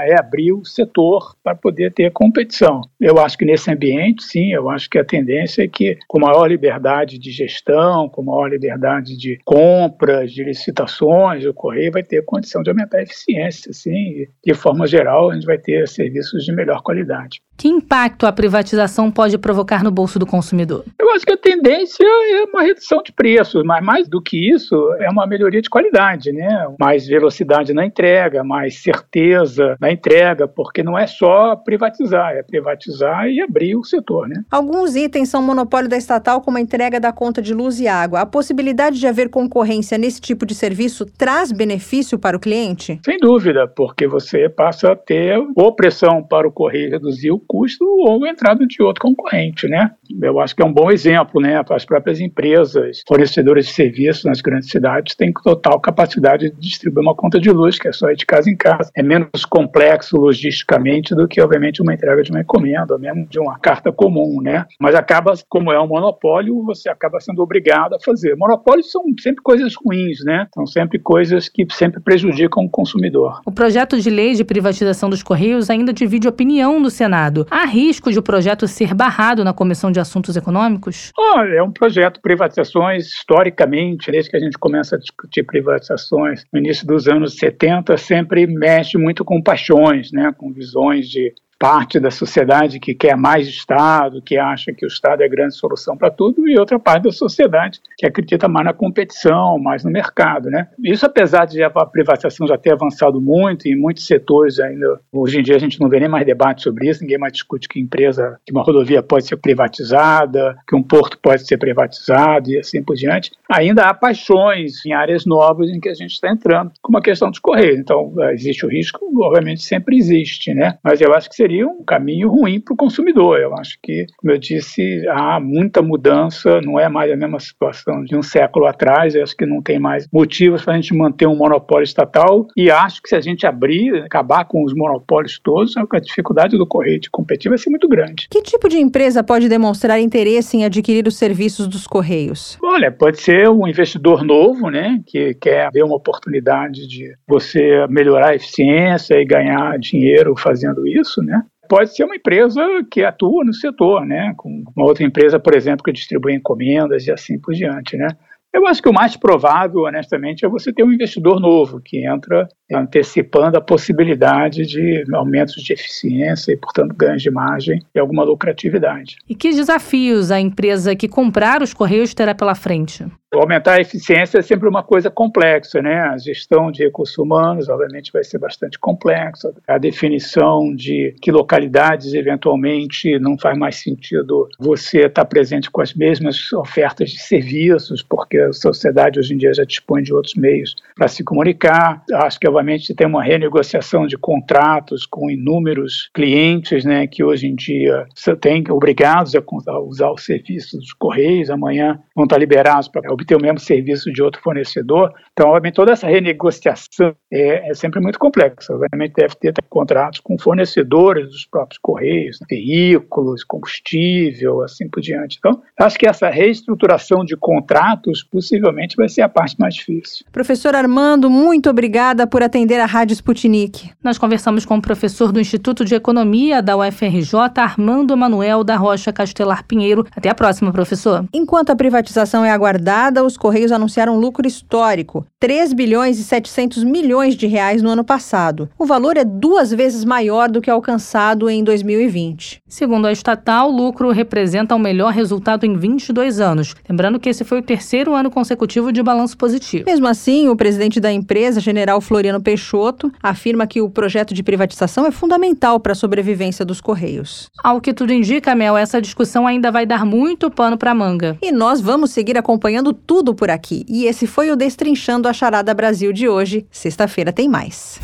é 0.07 0.19
abrir 0.19 0.53
o 0.53 0.65
setor 0.65 1.35
para 1.43 1.55
poder 1.55 1.93
ter 1.93 2.11
competição. 2.13 2.81
Eu 3.01 3.19
acho 3.19 3.37
que 3.37 3.45
nesse 3.45 3.71
ambiente, 3.71 4.23
sim, 4.23 4.53
eu 4.53 4.69
acho 4.71 4.89
que 4.89 4.99
a 4.99 5.05
tendência 5.05 5.63
é 5.63 5.69
que 5.69 5.99
com 6.07 6.21
maior 6.21 6.47
liberdade 6.47 7.19
de 7.19 7.31
gestão, 7.31 8.09
com 8.09 8.23
maior 8.23 8.49
liberdade 8.49 9.17
de 9.17 9.39
compras, 9.45 10.33
de 10.33 10.45
licitações, 10.45 11.45
o 11.45 11.55
correio 11.55 11.93
vai 11.93 12.03
ter 12.03 12.25
condição 12.25 12.63
de 12.63 12.71
aumentar 12.71 12.99
a 12.99 13.03
eficiência, 13.03 13.73
sim, 13.73 13.91
e 13.91 14.29
de 14.45 14.55
forma 14.55 14.87
geral 14.87 15.31
a 15.31 15.35
gente 15.35 15.47
vai 15.47 15.59
ter 15.59 15.87
serviços 15.89 16.45
de 16.45 16.53
melhor 16.53 16.83
qualidade. 16.83 17.41
Que 17.57 17.69
impacto 17.69 18.27
a 18.27 18.33
privatização 18.33 19.11
pode 19.11 19.37
provocar 19.37 19.85
no 19.85 19.91
bolso 19.91 20.19
do 20.19 20.27
consumidor? 20.27 20.83
Eu 20.99 21.11
acho 21.11 21.27
que 21.27 21.33
a 21.33 21.37
tendência 21.37 22.03
é 22.03 22.45
uma 22.45 22.63
redução 22.63 23.03
de 23.03 23.13
preços, 23.13 23.63
mas 23.65 23.85
mais 23.85 24.09
do 24.09 24.23
que 24.23 24.51
isso, 24.51 24.75
é 24.99 25.11
uma 25.11 25.27
melhoria 25.27 25.61
de 25.61 25.69
qualidade, 25.69 26.33
né? 26.33 26.49
Mais 26.79 27.07
velocidade 27.07 27.75
na 27.75 27.85
entrega, 27.85 28.43
mais 28.43 28.79
certeza 28.83 29.40
na 29.81 29.93
entrega, 29.93 30.49
porque 30.49 30.83
não 30.83 30.99
é 30.99 31.07
só 31.07 31.57
privatizar, 31.57 32.33
é 32.33 32.43
privatizar 32.43 33.29
e 33.29 33.41
abrir 33.41 33.77
o 33.77 33.85
setor, 33.85 34.29
né? 34.29 34.43
Alguns 34.51 34.97
itens 34.97 35.29
são 35.29 35.43
monopólio 35.43 35.89
da 35.89 35.97
estatal, 35.97 36.41
como 36.41 36.59
a 36.59 36.61
entrega 36.61 36.99
da 36.99 37.13
conta 37.13 37.41
de 37.41 37.55
luz 37.55 37.81
e 37.81 37.87
água. 37.87 38.21
A 38.21 38.27
possibilidade 38.27 38.99
de 38.99 39.07
haver 39.07 39.29
concorrência 39.29 39.99
nesse 39.99 40.21
tipo 40.21 40.45
de 40.45 40.55
serviço 40.55 41.07
traz 41.07 41.53
benefício 41.53 42.19
para 42.19 42.37
o 42.37 42.41
cliente? 42.41 43.01
Sem 43.05 43.19
dúvida, 43.19 43.69
porque 43.69 44.07
você 44.07 44.49
passa 44.49 44.93
a 44.93 44.97
ter 44.97 45.39
ou 45.55 45.75
pressão 45.75 46.23
para 46.23 46.49
o 46.49 46.53
correio 46.53 46.91
reduzir 46.91 47.31
o 47.31 47.39
custo 47.39 47.85
ou 47.85 48.25
a 48.25 48.29
entrada 48.29 48.67
de 48.67 48.83
outro 48.83 49.03
concorrente, 49.03 49.69
né? 49.69 49.91
Eu 50.21 50.41
acho 50.41 50.55
que 50.55 50.63
é 50.63 50.67
um 50.67 50.73
bom 50.73 50.91
exemplo, 50.91 51.41
né? 51.41 51.63
As 51.71 51.85
próprias 51.85 52.21
empresas 52.21 53.03
fornecedoras 53.07 53.67
de 53.67 53.73
serviços 53.73 53.91
serviço 53.91 54.27
nas 54.27 54.41
grandes 54.41 54.71
cidades 54.71 55.15
tem 55.15 55.33
total 55.33 55.81
capacidade 55.81 56.51
de 56.51 56.61
distribuir 56.61 57.03
uma 57.03 57.15
conta 57.15 57.41
de 57.41 57.51
luz, 57.51 57.79
que 57.79 57.89
é 57.89 57.93
só 57.93 58.11
de 58.13 58.25
casa 58.25 58.51
em 58.51 58.57
casa. 58.57 58.91
É 58.97 59.03
menos 59.03 59.30
complexo 59.45 60.17
logisticamente 60.17 61.15
do 61.15 61.27
que, 61.27 61.41
obviamente, 61.41 61.83
uma 61.83 61.95
entrega 61.95 62.23
de 62.23 62.31
uma 62.31 62.41
encomenda, 62.41 62.95
ou 62.95 63.01
mesmo 63.01 63.27
de 63.27 63.39
uma 63.39 63.59
carta 63.59 63.93
comum, 63.93 64.41
né? 64.43 64.67
Mas 64.81 64.95
acaba, 64.95 65.33
como 65.49 65.73
é 65.73 65.81
um 65.81 65.87
monopólio, 65.87 66.63
você 66.65 66.89
acaba 66.89 67.21
sendo 67.21 67.43
obrigado 67.43 67.95
a 67.95 68.01
fazer. 68.01 68.37
Monopólios 68.37 68.91
são 68.91 69.03
sempre 69.21 69.43
coisas 69.43 69.75
ruins, 69.75 70.25
né? 70.25 70.47
São 70.55 70.67
sempre 70.67 70.99
coisas 70.99 71.49
que 71.49 71.67
sempre 71.71 72.01
prejudicam 72.01 72.65
o 72.65 72.71
consumidor. 72.71 73.41
O 73.45 73.53
projeto 73.53 73.99
de 74.01 74.11
lei 74.11 74.35
de 74.35 74.45
privatização 74.45 75.09
dos 75.09 75.23
Correios 75.23 75.71
ainda 75.71 75.93
divide 75.93 76.29
opinião 76.29 76.81
no 76.81 76.91
Senado. 76.91 77.47
Há 77.51 77.65
risco 77.65 78.11
de 78.11 78.19
o 78.19 78.23
projeto 78.23 78.67
ser 78.67 78.95
barrado 78.95 79.45
na 79.45 79.53
Comissão 79.53 79.91
de 79.91 80.01
Assuntos 80.01 80.37
Econômicos? 80.37 81.13
Oh, 81.19 81.41
é 81.41 81.63
um 81.63 81.71
projeto 81.71 82.15
de 82.15 82.23
privatizações 82.23 83.07
historicamente 83.07 84.11
desde 84.11 84.31
que 84.31 84.37
a 84.37 84.41
gente 84.41 84.59
começa 84.59 84.97
a 84.97 84.99
discutir 84.99 85.43
privatizações 85.45 86.45
no 86.53 86.59
início 86.59 86.87
dos 86.87 87.09
anos 87.09 87.37
70, 87.37 87.97
sempre 87.97 88.47
mexe 88.47 88.99
muito 88.99 89.20
com 89.25 89.43
paixões, 89.43 90.13
né, 90.13 90.33
com 90.37 90.53
visões 90.53 91.09
de 91.09 91.33
parte 91.61 92.01
da 92.01 92.11
sociedade 92.11 92.81
que 92.81 92.95
quer 92.95 93.15
mais 93.15 93.47
Estado, 93.47 94.23
que 94.23 94.39
acha 94.39 94.73
que 94.73 94.87
o 94.87 94.89
Estado 94.89 95.23
é 95.23 95.27
a 95.27 95.29
grande 95.29 95.55
solução 95.55 95.95
para 95.95 96.11
tudo, 96.11 96.49
e 96.49 96.59
outra 96.59 96.79
parte 96.79 97.03
da 97.03 97.13
sociedade 97.13 97.81
que 97.99 98.07
acredita 98.07 98.49
mais 98.49 98.65
na 98.65 98.73
competição, 98.73 99.59
mais 99.59 99.85
no 99.85 99.91
mercado. 99.91 100.49
Né? 100.49 100.69
Isso, 100.83 101.05
apesar 101.05 101.45
de 101.45 101.63
a 101.63 101.69
privatização 101.69 102.47
já 102.47 102.57
ter 102.57 102.73
avançado 102.73 103.21
muito, 103.21 103.69
em 103.69 103.77
muitos 103.77 104.07
setores 104.07 104.59
ainda, 104.59 105.01
hoje 105.13 105.39
em 105.39 105.43
dia 105.43 105.57
a 105.57 105.59
gente 105.59 105.79
não 105.79 105.91
vê 105.91 106.01
nem 106.01 106.09
mais 106.09 106.25
debate 106.25 106.63
sobre 106.63 106.89
isso, 106.89 107.03
ninguém 107.03 107.19
mais 107.19 107.35
discute 107.35 107.69
que 107.69 107.79
empresa, 107.79 108.39
que 108.47 108.53
uma 108.53 108.63
rodovia 108.63 109.03
pode 109.03 109.27
ser 109.27 109.37
privatizada, 109.37 110.57
que 110.67 110.75
um 110.75 110.83
porto 110.83 111.19
pode 111.19 111.47
ser 111.47 111.59
privatizado 111.59 112.51
e 112.51 112.59
assim 112.59 112.83
por 112.83 112.97
diante. 112.97 113.33
Ainda 113.51 113.83
há 113.83 113.93
paixões 113.93 114.87
em 114.87 114.95
áreas 114.95 115.27
novas 115.27 115.69
em 115.69 115.79
que 115.79 115.91
a 115.91 115.95
gente 115.95 116.13
está 116.13 116.31
entrando, 116.31 116.73
como 116.81 116.97
a 116.97 117.03
questão 117.03 117.29
dos 117.29 117.39
Correios. 117.39 117.79
Então, 117.79 118.15
existe 118.33 118.65
o 118.65 118.69
risco, 118.71 119.11
obviamente 119.23 119.63
sempre 119.63 119.99
existe, 119.99 120.55
né? 120.55 120.79
Mas 120.83 121.03
eu 121.03 121.13
acho 121.13 121.29
que 121.29 121.35
seria 121.35 121.50
um 121.65 121.85
caminho 121.85 122.29
ruim 122.29 122.61
para 122.61 122.75
o 122.75 122.77
consumidor. 122.77 123.39
Eu 123.39 123.55
acho 123.57 123.79
que, 123.83 124.07
como 124.17 124.33
eu 124.33 124.39
disse, 124.39 125.07
há 125.09 125.41
muita 125.41 125.83
mudança, 125.83 126.61
não 126.61 126.79
é 126.79 126.89
mais 126.89 127.11
a 127.11 127.17
mesma 127.17 127.41
situação 127.41 128.05
de 128.05 128.17
um 128.17 128.23
século 128.23 128.67
atrás. 128.67 129.15
Eu 129.15 129.23
acho 129.23 129.37
que 129.37 129.47
não 129.47 129.63
tem 129.63 129.79
mais 129.79 130.07
motivos 130.13 130.65
para 130.65 130.75
a 130.75 130.77
gente 130.77 130.95
manter 130.95 131.27
um 131.27 131.37
monopólio 131.37 131.85
estatal 131.85 132.47
e 132.57 132.71
acho 132.71 133.03
que 133.03 133.09
se 133.09 133.15
a 133.15 133.21
gente 133.21 133.47
abrir, 133.47 134.03
acabar 134.03 134.45
com 134.45 134.65
os 134.65 134.75
monopólios 134.75 135.39
todos, 135.43 135.75
a 135.77 135.99
dificuldade 135.99 136.57
do 136.57 136.67
correio 136.67 137.01
de 137.01 137.11
competir 137.11 137.49
vai 137.49 137.59
ser 137.59 137.71
muito 137.71 137.89
grande. 137.89 138.29
Que 138.31 138.43
tipo 138.43 138.69
de 138.69 138.79
empresa 138.79 139.23
pode 139.23 139.49
demonstrar 139.49 140.01
interesse 140.01 140.57
em 140.57 140.65
adquirir 140.65 141.07
os 141.07 141.17
serviços 141.17 141.67
dos 141.67 141.87
correios? 141.87 142.59
Olha, 142.63 142.91
pode 142.91 143.21
ser 143.21 143.49
um 143.49 143.67
investidor 143.67 144.23
novo, 144.25 144.71
né, 144.71 145.01
que 145.07 145.35
quer 145.35 145.71
ver 145.73 145.83
uma 145.83 145.97
oportunidade 145.97 146.87
de 146.87 147.15
você 147.27 147.87
melhorar 147.89 148.31
a 148.31 148.35
eficiência 148.35 149.15
e 149.15 149.25
ganhar 149.25 149.79
dinheiro 149.79 150.35
fazendo 150.37 150.87
isso, 150.87 151.23
né? 151.23 151.40
Pode 151.71 151.95
ser 151.95 152.03
uma 152.03 152.17
empresa 152.17 152.61
que 152.91 153.05
atua 153.05 153.45
no 153.45 153.55
setor, 153.55 154.05
né, 154.05 154.35
com 154.37 154.65
uma 154.77 154.85
outra 154.85 155.05
empresa, 155.05 155.39
por 155.39 155.55
exemplo, 155.55 155.85
que 155.85 155.93
distribui 155.93 156.35
encomendas 156.35 157.07
e 157.07 157.13
assim 157.13 157.39
por 157.39 157.55
diante, 157.55 157.97
né. 157.97 158.09
Eu 158.53 158.67
acho 158.67 158.83
que 158.83 158.89
o 158.89 158.93
mais 158.93 159.17
provável, 159.17 159.83
honestamente, 159.83 160.45
é 160.45 160.49
você 160.49 160.73
ter 160.73 160.83
um 160.83 160.93
investidor 160.93 161.41
novo 161.41 161.81
que 161.81 162.05
entra 162.05 162.49
antecipando 162.73 163.57
a 163.57 163.61
possibilidade 163.61 164.67
de 164.67 165.05
aumentos 165.15 165.63
de 165.63 165.73
eficiência 165.73 166.53
e, 166.53 166.57
portanto, 166.57 166.95
ganhos 166.95 167.23
de 167.23 167.31
margem 167.31 167.81
e 167.95 167.99
alguma 167.99 168.25
lucratividade. 168.25 169.17
E 169.29 169.35
que 169.35 169.51
desafios 169.51 170.31
a 170.31 170.41
empresa 170.41 170.97
que 170.97 171.09
comprar 171.09 171.63
os 171.63 171.73
Correios 171.73 172.13
terá 172.13 172.35
pela 172.35 172.55
frente? 172.55 173.05
Aumentar 173.33 173.75
a 173.75 173.81
eficiência 173.81 174.39
é 174.39 174.43
sempre 174.43 174.69
uma 174.69 174.83
coisa 174.83 175.09
complexa, 175.09 175.81
né? 175.81 176.01
A 176.01 176.19
gestão 176.19 176.73
de 176.73 176.83
recursos 176.83 177.17
humanos, 177.17 177.69
obviamente, 177.69 178.11
vai 178.13 178.25
ser 178.25 178.39
bastante 178.39 178.77
complexa. 178.77 179.55
A 179.69 179.79
definição 179.79 180.75
de 180.75 181.15
que 181.23 181.31
localidades, 181.31 182.13
eventualmente, 182.13 183.21
não 183.21 183.39
faz 183.39 183.57
mais 183.57 183.77
sentido 183.77 184.49
você 184.59 185.07
estar 185.07 185.25
presente 185.27 185.71
com 185.71 185.81
as 185.81 185.95
mesmas 185.95 186.53
ofertas 186.53 187.11
de 187.11 187.21
serviços, 187.21 188.03
porque 188.03 188.40
a 188.41 188.53
sociedade 188.53 189.19
hoje 189.19 189.35
em 189.35 189.37
dia 189.37 189.53
já 189.55 189.65
dispõe 189.65 190.03
de 190.03 190.13
outros 190.13 190.35
meios 190.35 190.75
para 190.95 191.09
se 191.09 191.23
comunicar. 191.25 192.03
Acho 192.15 192.39
que, 192.39 192.49
obviamente, 192.49 192.95
tem 192.95 193.07
uma 193.07 193.23
renegociação 193.23 194.07
de 194.07 194.17
contratos 194.17 195.07
com 195.07 195.31
inúmeros 195.31 196.11
clientes, 196.15 196.85
né? 196.85 197.07
Que 197.07 197.23
hoje 197.25 197.47
em 197.47 197.55
dia 197.55 198.07
têm 198.41 198.65
obrigados 198.71 199.35
a 199.35 199.79
usar 199.81 200.11
os 200.11 200.25
serviços 200.25 200.81
dos 200.81 200.93
Correios, 200.93 201.51
amanhã 201.51 201.99
vão 202.21 202.25
estar 202.25 202.39
liberados 202.39 202.89
para 202.89 203.13
obter 203.13 203.35
o 203.35 203.41
mesmo 203.41 203.59
serviço 203.59 204.13
de 204.13 204.23
outro 204.23 204.41
fornecedor. 204.43 205.13
Então, 205.33 205.49
obviamente, 205.49 205.75
toda 205.75 205.93
essa 205.93 206.07
renegociação 206.07 207.15
é, 207.33 207.71
é 207.71 207.75
sempre 207.75 208.01
muito 208.01 208.19
complexa. 208.19 208.75
Obviamente, 208.75 209.15
deve 209.15 209.35
ter 209.37 209.55
contratos 209.69 210.21
com 210.21 210.39
fornecedores 210.39 211.29
dos 211.29 211.47
próprios 211.47 211.79
correios, 211.79 212.39
veículos, 212.49 213.43
combustível, 213.45 214.63
assim 214.63 214.89
por 214.89 215.01
diante. 215.01 215.39
Então, 215.39 215.63
acho 215.79 215.99
que 215.99 216.07
essa 216.07 216.29
reestruturação 216.29 217.25
de 217.25 217.37
contratos 217.37 218.23
possivelmente 218.23 218.97
vai 218.97 219.09
ser 219.09 219.23
a 219.23 219.29
parte 219.29 219.57
mais 219.59 219.75
difícil. 219.75 220.27
Professor 220.31 220.75
Armando, 220.75 221.31
muito 221.31 221.71
obrigada 221.71 222.27
por 222.27 222.43
atender 222.43 222.81
a 222.81 222.87
Rádio 222.87 223.15
Sputnik. 223.15 223.91
Nós 224.03 224.19
conversamos 224.19 224.65
com 224.65 224.77
o 224.77 224.83
professor 224.83 225.33
do 225.33 225.41
Instituto 225.41 225.85
de 225.85 225.95
Economia 225.95 226.63
da 226.63 226.77
UFRJ, 226.77 227.35
Armando 227.57 228.13
Emanuel 228.13 228.63
da 228.63 228.77
Rocha 228.77 229.13
Castelar 229.13 229.65
Pinheiro. 229.65 230.07
Até 230.15 230.29
a 230.29 230.35
próxima, 230.35 230.73
professor. 230.73 231.25
Enquanto 231.33 231.71
a 231.71 231.77
privatização 231.77 232.10
é 232.17 232.51
aguardada, 232.51 233.25
os 233.25 233.37
Correios 233.37 233.73
anunciaram 233.73 234.17
um 234.17 234.19
lucro 234.21 234.47
histórico, 234.47 235.25
3 235.39 235.73
bilhões 235.73 236.19
e 236.19 236.25
700 236.25 236.85
milhões 236.85 237.35
de 237.35 237.47
reais 237.47 237.83
no 237.83 237.91
ano 237.91 238.05
passado. 238.05 238.69
O 238.79 238.87
valor 238.87 239.17
é 239.17 239.25
duas 239.25 239.71
vezes 239.71 240.05
maior 240.05 240.51
do 240.51 240.61
que 240.61 240.71
alcançado 240.71 241.49
em 241.49 241.63
2020. 241.63 242.63
Segundo 242.69 243.07
a 243.07 243.13
estatal, 243.13 243.71
o 243.71 243.77
lucro 243.77 244.11
representa 244.11 244.75
o 244.75 244.79
melhor 244.79 245.13
resultado 245.13 245.65
em 245.65 245.77
22 245.77 246.41
anos. 246.41 246.75
Lembrando 246.89 247.19
que 247.19 247.29
esse 247.29 247.45
foi 247.45 247.59
o 247.59 247.63
terceiro 247.63 248.15
ano 248.15 248.31
consecutivo 248.31 248.93
de 248.93 249.03
balanço 249.03 249.37
positivo. 249.37 249.85
Mesmo 249.87 250.07
assim, 250.09 250.49
o 250.49 250.57
presidente 250.57 251.01
da 251.01 251.13
empresa, 251.13 251.61
general 251.61 252.01
Floriano 252.01 252.41
Peixoto, 252.41 253.13
afirma 253.23 253.67
que 253.67 253.81
o 253.81 253.91
projeto 253.91 254.35
de 254.35 254.43
privatização 254.43 255.07
é 255.07 255.11
fundamental 255.11 255.79
para 255.81 255.93
a 255.93 255.97
sobrevivência 255.97 256.65
dos 256.65 256.81
Correios. 256.81 257.49
Ao 257.63 257.81
que 257.81 257.93
tudo 257.93 258.13
indica, 258.13 258.55
Mel, 258.55 258.77
essa 258.77 259.01
discussão 259.01 259.47
ainda 259.47 259.71
vai 259.71 259.87
dar 259.87 260.05
muito 260.05 260.51
pano 260.51 260.77
para 260.77 260.95
manga. 260.95 261.37
E 261.43 261.53
nós 261.53 261.81
vamos 261.81 261.90
seguir 262.07 262.37
acompanhando 262.37 262.93
tudo 262.93 263.35
por 263.35 263.51
aqui. 263.51 263.85
E 263.89 264.05
esse 264.05 264.27
foi 264.27 264.51
o 264.51 264.57
Destrinchando 264.57 265.29
a 265.29 265.33
Charada 265.33 265.73
Brasil 265.75 266.13
de 266.13 266.29
hoje. 266.29 266.67
Sexta-feira 266.71 267.33
tem 267.33 267.49
mais. 267.49 267.99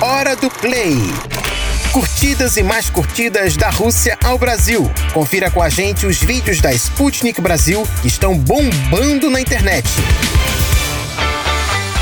Hora 0.00 0.36
do 0.36 0.50
Play. 0.50 0.96
Curtidas 1.92 2.56
e 2.56 2.62
mais 2.62 2.90
curtidas 2.90 3.56
da 3.56 3.70
Rússia 3.70 4.18
ao 4.24 4.36
Brasil. 4.36 4.90
Confira 5.12 5.50
com 5.50 5.62
a 5.62 5.68
gente 5.68 6.06
os 6.06 6.18
vídeos 6.18 6.60
da 6.60 6.72
Sputnik 6.72 7.40
Brasil 7.40 7.86
que 8.02 8.08
estão 8.08 8.36
bombando 8.36 9.30
na 9.30 9.40
internet. 9.40 9.88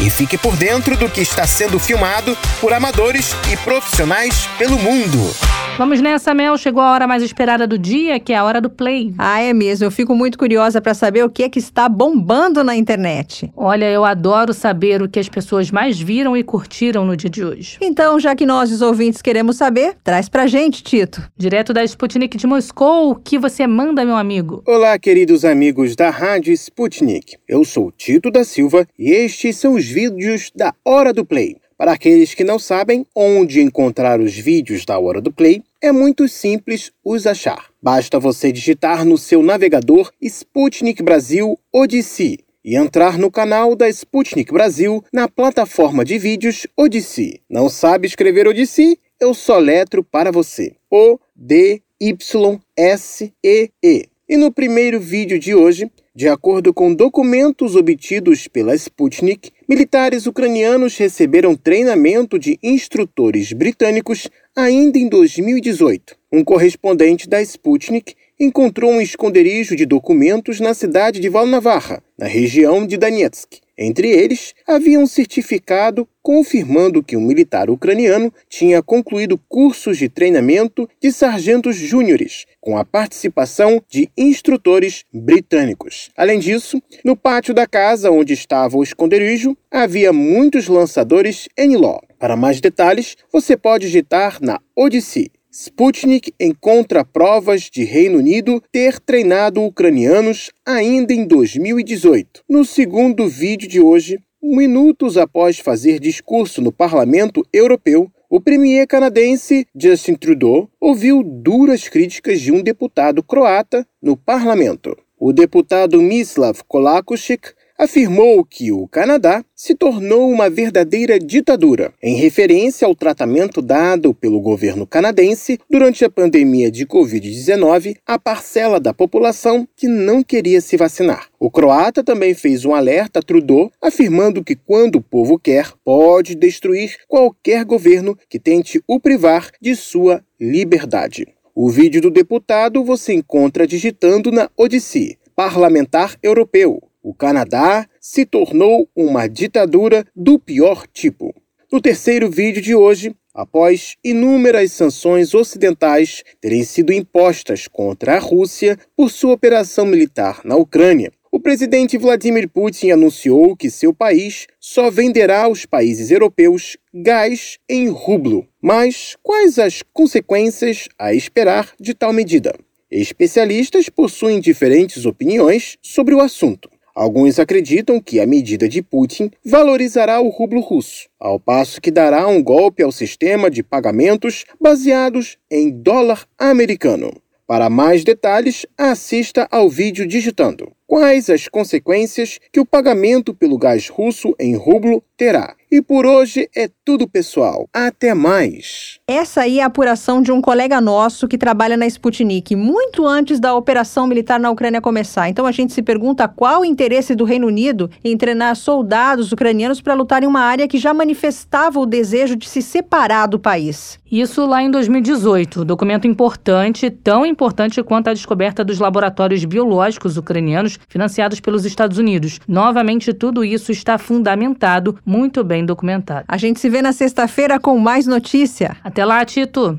E 0.05 0.11
fique 0.11 0.37
por 0.37 0.57
dentro 0.57 0.97
do 0.97 1.09
que 1.09 1.21
está 1.21 1.47
sendo 1.47 1.79
filmado 1.79 2.37
por 2.61 2.73
amadores 2.73 3.37
e 3.53 3.57
profissionais 3.59 4.49
pelo 4.59 4.77
mundo. 4.77 5.33
Vamos 5.79 6.03
nessa, 6.03 6.35
Mel. 6.35 6.59
Chegou 6.59 6.83
a 6.83 6.93
hora 6.93 7.07
mais 7.07 7.23
esperada 7.23 7.67
do 7.67 7.79
dia, 7.79 8.21
que 8.21 8.35
é 8.35 8.37
a 8.37 8.45
hora 8.45 8.61
do 8.61 8.69
play. 8.69 9.15
Ah, 9.17 9.41
é 9.41 9.55
mesmo. 9.55 9.87
Eu 9.87 9.91
fico 9.91 10.15
muito 10.15 10.37
curiosa 10.37 10.83
para 10.83 10.93
saber 10.93 11.25
o 11.25 11.31
que 11.31 11.45
é 11.45 11.49
que 11.49 11.59
está 11.59 11.89
bombando 11.89 12.63
na 12.63 12.77
internet. 12.77 13.51
Olha, 13.57 13.91
eu 13.91 14.05
adoro 14.05 14.53
saber 14.53 15.01
o 15.01 15.09
que 15.09 15.19
as 15.19 15.31
pessoas 15.31 15.71
mais 15.71 15.99
viram 15.99 16.37
e 16.37 16.43
curtiram 16.43 17.07
no 17.07 17.17
dia 17.17 17.31
de 17.31 17.43
hoje. 17.43 17.79
Então, 17.81 18.21
já 18.21 18.37
que 18.37 18.45
nós, 18.45 18.71
os 18.71 18.83
ouvintes, 18.83 19.23
queremos 19.23 19.57
saber, 19.57 19.97
traz 20.05 20.29
pra 20.29 20.47
gente, 20.47 20.83
Tito. 20.83 21.23
Direto 21.39 21.73
da 21.73 21.83
Sputnik 21.83 22.37
de 22.37 22.47
Moscou, 22.47 23.11
o 23.11 23.15
que 23.15 23.39
você 23.39 23.67
manda, 23.67 24.05
meu 24.05 24.17
amigo? 24.17 24.63
Olá, 24.67 24.99
queridos 24.99 25.43
amigos 25.43 25.97
da 25.97 26.11
Rádio 26.11 26.53
Sputnik. 26.53 27.37
Eu 27.49 27.65
sou 27.65 27.91
Tito 27.91 28.31
da 28.31 28.45
Silva 28.45 28.87
e 28.99 29.11
estes 29.11 29.57
são 29.57 29.75
os 29.75 29.87
vídeos 29.93 30.51
da 30.55 30.75
Hora 30.85 31.13
do 31.13 31.25
Play. 31.25 31.57
Para 31.77 31.93
aqueles 31.93 32.35
que 32.35 32.45
não 32.45 32.59
sabem 32.59 33.07
onde 33.15 33.61
encontrar 33.61 34.21
os 34.21 34.37
vídeos 34.37 34.85
da 34.85 34.99
Hora 34.99 35.21
do 35.21 35.33
Play, 35.33 35.63
é 35.81 35.93
muito 35.93 36.29
simples 36.29 36.93
os 37.05 37.27
achar. 37.27 37.67
Basta 37.83 38.19
você 38.19 38.51
digitar 38.53 39.05
no 39.05 39.19
seu 39.19 39.43
navegador 39.43 40.11
Sputnik 40.21 41.03
Brasil 41.03 41.59
Odyssey 41.73 42.39
e 42.65 42.77
entrar 42.77 43.19
no 43.19 43.31
canal 43.31 43.75
da 43.75 43.89
Sputnik 43.89 44.53
Brasil 44.53 45.05
na 45.13 45.29
plataforma 45.29 46.05
de 46.05 46.19
vídeos 46.19 46.67
Odyssey. 46.77 47.41
Não 47.51 47.69
sabe 47.69 48.07
escrever 48.07 48.47
Odyssey? 48.47 48.97
Eu 49.21 49.35
soletro 49.35 50.05
para 50.05 50.31
você. 50.31 50.75
O 50.91 51.19
D 51.35 51.83
Y 52.01 52.61
S 52.77 53.33
E 53.43 53.71
E. 53.83 54.07
E 54.29 54.37
no 54.37 54.53
primeiro 54.53 55.01
vídeo 55.01 55.39
de 55.39 55.55
hoje, 55.55 55.91
de 56.15 56.29
acordo 56.29 56.75
com 56.75 56.95
documentos 56.95 57.75
obtidos 57.75 58.47
pela 58.47 58.75
Sputnik, 58.75 59.51
militares 59.67 60.27
ucranianos 60.27 60.97
receberam 60.99 61.57
treinamento 61.57 62.39
de 62.39 62.59
instrutores 62.63 63.53
britânicos 63.55 64.29
ainda 64.55 64.99
em 64.99 65.09
2018. 65.09 66.15
Um 66.31 66.45
correspondente 66.45 67.27
da 67.27 67.41
Sputnik 67.41 68.15
encontrou 68.45 68.91
um 68.91 69.01
esconderijo 69.01 69.77
de 69.77 69.87
documentos 69.87 70.59
na 70.59 70.75
cidade 70.75 71.21
de 71.21 71.29
Valnavarra, 71.29 72.03
na 72.19 72.27
região 72.27 72.85
de 72.85 72.97
Donetsk. 72.97 73.61
Entre 73.79 74.09
eles, 74.09 74.53
havia 74.67 74.99
um 74.99 75.07
certificado 75.07 76.09
confirmando 76.21 77.05
que 77.05 77.17
um 77.17 77.21
militar 77.21 77.71
ucraniano 77.71 78.33
tinha 78.49 78.83
concluído 78.83 79.41
cursos 79.49 79.97
de 79.97 80.09
treinamento 80.09 80.89
de 81.01 81.13
sargentos 81.13 81.77
júniores, 81.77 82.45
com 82.61 82.77
a 82.77 82.85
participação 82.85 83.81
de 83.89 84.11
instrutores 84.19 85.05
britânicos. 85.15 86.11
Além 86.17 86.41
disso, 86.41 86.83
no 87.05 87.17
pátio 87.17 87.55
da 87.55 87.67
casa 87.67 88.11
onde 88.11 88.33
estava 88.33 88.77
o 88.77 88.83
esconderijo, 88.83 89.57
havia 89.71 90.13
muitos 90.13 90.67
lançadores 90.67 91.49
NLO. 91.57 92.01
Para 92.19 92.37
mais 92.37 92.61
detalhes, 92.61 93.17
você 93.33 93.57
pode 93.57 93.87
digitar 93.87 94.39
na 94.41 94.61
Odyssey 94.77 95.31
Sputnik 95.55 96.33
encontra 96.41 97.05
provas 97.05 97.69
de 97.71 97.85
Reino 97.85 98.17
Unido 98.17 98.63
ter 98.73 98.99
treinado 98.99 99.63
ucranianos 99.63 100.51
ainda 100.65 101.13
em 101.13 101.27
2018. 101.27 102.43
No 102.49 102.65
segundo 102.65 103.29
vídeo 103.29 103.69
de 103.69 103.79
hoje, 103.79 104.19
minutos 104.43 105.19
após 105.19 105.59
fazer 105.59 106.01
discurso 106.01 106.63
no 106.63 106.73
Parlamento 106.73 107.47
Europeu, 107.53 108.11
o 108.31 108.41
premier 108.41 108.87
canadense 108.87 109.67
Justin 109.79 110.15
Trudeau 110.15 110.71
ouviu 110.81 111.23
duras 111.23 111.87
críticas 111.87 112.41
de 112.41 112.51
um 112.51 112.63
deputado 112.63 113.23
croata 113.23 113.87
no 114.01 114.17
parlamento. 114.17 114.97
O 115.21 115.35
deputado 115.35 116.01
Mislav 116.01 116.63
Kolakushik 116.67 117.53
afirmou 117.83 118.45
que 118.45 118.71
o 118.71 118.87
Canadá 118.87 119.45
se 119.57 119.75
tornou 119.75 120.31
uma 120.31 120.49
verdadeira 120.49 121.19
ditadura, 121.19 121.93
em 122.01 122.15
referência 122.15 122.87
ao 122.87 122.95
tratamento 122.95 123.61
dado 123.61 124.15
pelo 124.15 124.41
governo 124.41 124.87
canadense 124.87 125.59
durante 125.69 126.05
a 126.05 126.11
pandemia 126.11 126.71
de 126.71 126.87
Covid-19 126.87 127.97
à 128.07 128.21
parcela 128.21 128.79
da 128.79 128.95
população 128.95 129.67
que 129.75 129.89
não 129.89 130.23
queria 130.23 130.61
se 130.61 130.77
vacinar. 130.77 131.27
O 131.41 131.51
croata 131.51 132.05
também 132.05 132.35
fez 132.35 132.65
um 132.65 132.73
alerta 132.73 133.19
a 133.19 133.23
Trudeau, 133.23 133.73
afirmando 133.83 134.45
que 134.45 134.55
quando 134.55 134.97
o 134.97 135.03
povo 135.03 135.37
quer, 135.37 135.73
pode 135.85 136.37
destruir 136.37 136.97
qualquer 137.09 137.65
governo 137.65 138.17
que 138.29 138.39
tente 138.39 138.81
o 138.87 139.01
privar 139.01 139.51
de 139.61 139.75
sua 139.75 140.23
liberdade. 140.41 141.27
O 141.53 141.69
vídeo 141.69 142.01
do 142.01 142.13
deputado 142.13 142.85
você 142.85 143.13
encontra 143.13 143.67
digitando 143.67 144.31
na 144.31 144.49
Odyssey, 144.57 145.19
Parlamentar 145.35 146.17
Europeu 146.23 146.81
o 147.03 147.13
Canadá 147.13 147.87
se 148.01 148.25
tornou 148.25 148.89
uma 148.95 149.27
ditadura 149.27 150.07
do 150.15 150.39
pior 150.39 150.87
tipo. 150.87 151.35
No 151.71 151.81
terceiro 151.81 152.31
vídeo 152.31 152.63
de 152.63 152.75
hoje, 152.75 153.15
após 153.35 153.97
inúmeras 154.05 154.73
sanções 154.73 155.35
ocidentais 155.35 156.23
terem 156.41 156.63
sido 156.65 156.93
impostas 156.93 157.67
contra 157.67 158.17
a 158.17 158.19
Rússia 158.19 158.79
por 158.97 159.11
sua 159.11 159.33
operação 159.33 159.87
militar 159.87 160.43
na 160.45 160.55
Ucrânia, 160.55 161.11
o 161.35 161.41
presidente 161.41 161.97
Vladimir 161.97 162.47
Putin 162.47 162.91
anunciou 162.91 163.57
que 163.57 163.71
seu 163.71 163.95
país 163.95 164.47
só 164.61 164.91
venderá 164.91 165.45
aos 165.45 165.65
países 165.65 166.11
europeus 166.11 166.77
gás 166.93 167.59
em 167.67 167.89
rublo. 167.89 168.47
Mas 168.61 169.17
quais 169.23 169.59
as 169.59 169.83
consequências 169.95 170.89
a 170.99 171.15
esperar 171.15 171.73
de 171.81 171.95
tal 171.95 172.13
medida? 172.13 172.55
Especialistas 172.91 173.89
possuem 173.89 174.41
diferentes 174.41 175.07
opiniões 175.07 175.79
sobre 175.81 176.15
o 176.15 176.21
assunto. 176.21 176.71
Alguns 176.95 177.39
acreditam 177.39 178.01
que 178.01 178.21
a 178.21 178.27
medida 178.27 178.69
de 178.69 178.83
Putin 178.83 179.31
valorizará 179.45 180.21
o 180.21 180.29
rublo 180.29 180.61
russo, 180.61 181.09
ao 181.19 181.41
passo 181.41 181.81
que 181.81 181.91
dará 181.91 182.27
um 182.29 182.43
golpe 182.43 182.83
ao 182.83 182.93
sistema 182.93 183.51
de 183.51 183.63
pagamentos 183.63 184.45
baseados 184.61 185.39
em 185.51 185.71
dólar 185.71 186.27
americano. 186.39 187.13
Para 187.47 187.71
mais 187.71 188.05
detalhes, 188.05 188.67
assista 188.77 189.49
ao 189.51 189.69
vídeo 189.69 190.07
digitando 190.07 190.73
quais 190.93 191.31
as 191.31 191.49
consequências 191.49 192.39
que 192.53 192.61
o 192.61 192.67
pagamento 192.67 193.33
pelo 193.33 193.57
gás 193.57 193.89
russo 193.89 194.35
em 194.39 194.55
rublo 194.55 195.03
terá. 195.17 195.55
E 195.71 195.81
por 195.81 196.05
hoje 196.05 196.51
é 196.55 196.69
tudo, 196.85 197.09
pessoal. 197.09 197.67
Até 197.73 198.13
mais. 198.13 198.99
Essa 199.09 199.43
aí 199.43 199.59
é 199.59 199.63
a 199.63 199.67
apuração 199.67 200.21
de 200.21 200.31
um 200.31 200.43
colega 200.43 200.83
nosso 200.83 201.27
que 201.27 201.39
trabalha 201.39 201.79
na 201.79 201.87
Sputnik, 201.87 202.55
muito 202.55 203.07
antes 203.07 203.41
da 203.41 203.55
operação 203.55 204.07
militar 204.07 204.39
na 204.39 204.51
Ucrânia 204.51 204.83
começar. 204.83 205.31
Então 205.31 205.47
a 205.47 205.53
gente 205.53 205.73
se 205.73 205.81
pergunta 205.81 206.29
qual 206.29 206.61
o 206.61 206.65
interesse 206.65 207.15
do 207.15 207.25
Reino 207.25 207.47
Unido 207.47 207.91
em 208.05 208.15
treinar 208.19 208.55
soldados 208.55 209.33
ucranianos 209.33 209.81
para 209.81 209.95
lutar 209.95 210.23
em 210.23 210.27
uma 210.27 210.41
área 210.41 210.69
que 210.69 210.77
já 210.77 210.93
manifestava 210.93 211.81
o 211.81 211.87
desejo 211.87 212.37
de 212.37 212.47
se 212.47 212.61
separar 212.61 213.27
do 213.27 213.39
país. 213.39 213.99
Isso 214.11 214.45
lá 214.45 214.63
em 214.63 214.71
2018, 214.71 215.65
documento 215.65 216.07
importante, 216.07 216.91
tão 216.91 217.25
importante 217.25 217.83
quanto 217.83 218.09
a 218.09 218.13
descoberta 218.13 218.63
dos 218.63 218.79
laboratórios 218.79 219.43
biológicos 219.47 220.19
ucranianos 220.19 220.79
financiados 220.89 221.41
pelos 221.41 221.65
Estados 221.65 221.99
Unidos. 221.99 222.41
Novamente, 222.47 223.13
tudo 223.13 223.45
isso 223.45 223.73
está 223.73 223.99
fundamentado, 223.99 224.99
muito 225.05 225.43
bem 225.45 225.65
documentado. 225.65 226.25
A 226.29 226.37
gente 226.37 226.61
se 226.61 226.69
vê 226.69 226.83
na 226.83 226.93
sexta-feira 226.93 227.59
com 227.59 227.79
mais 227.79 228.07
notícia. 228.07 228.77
Até 228.83 229.05
lá, 229.05 229.25
Tito! 229.25 229.79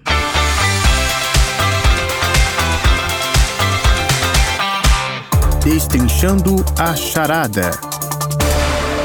Destrinchando 5.63 6.57
a 6.77 6.93
charada. 6.93 7.71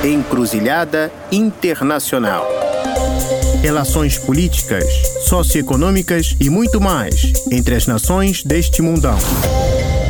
Encruzilhada 0.04 1.12
Internacional. 1.30 2.48
Relações 3.62 4.18
políticas, 4.18 4.84
socioeconômicas 5.26 6.36
e 6.40 6.50
muito 6.50 6.80
mais 6.80 7.32
entre 7.52 7.76
as 7.76 7.86
nações 7.86 8.42
deste 8.42 8.82
mundão 8.82 9.18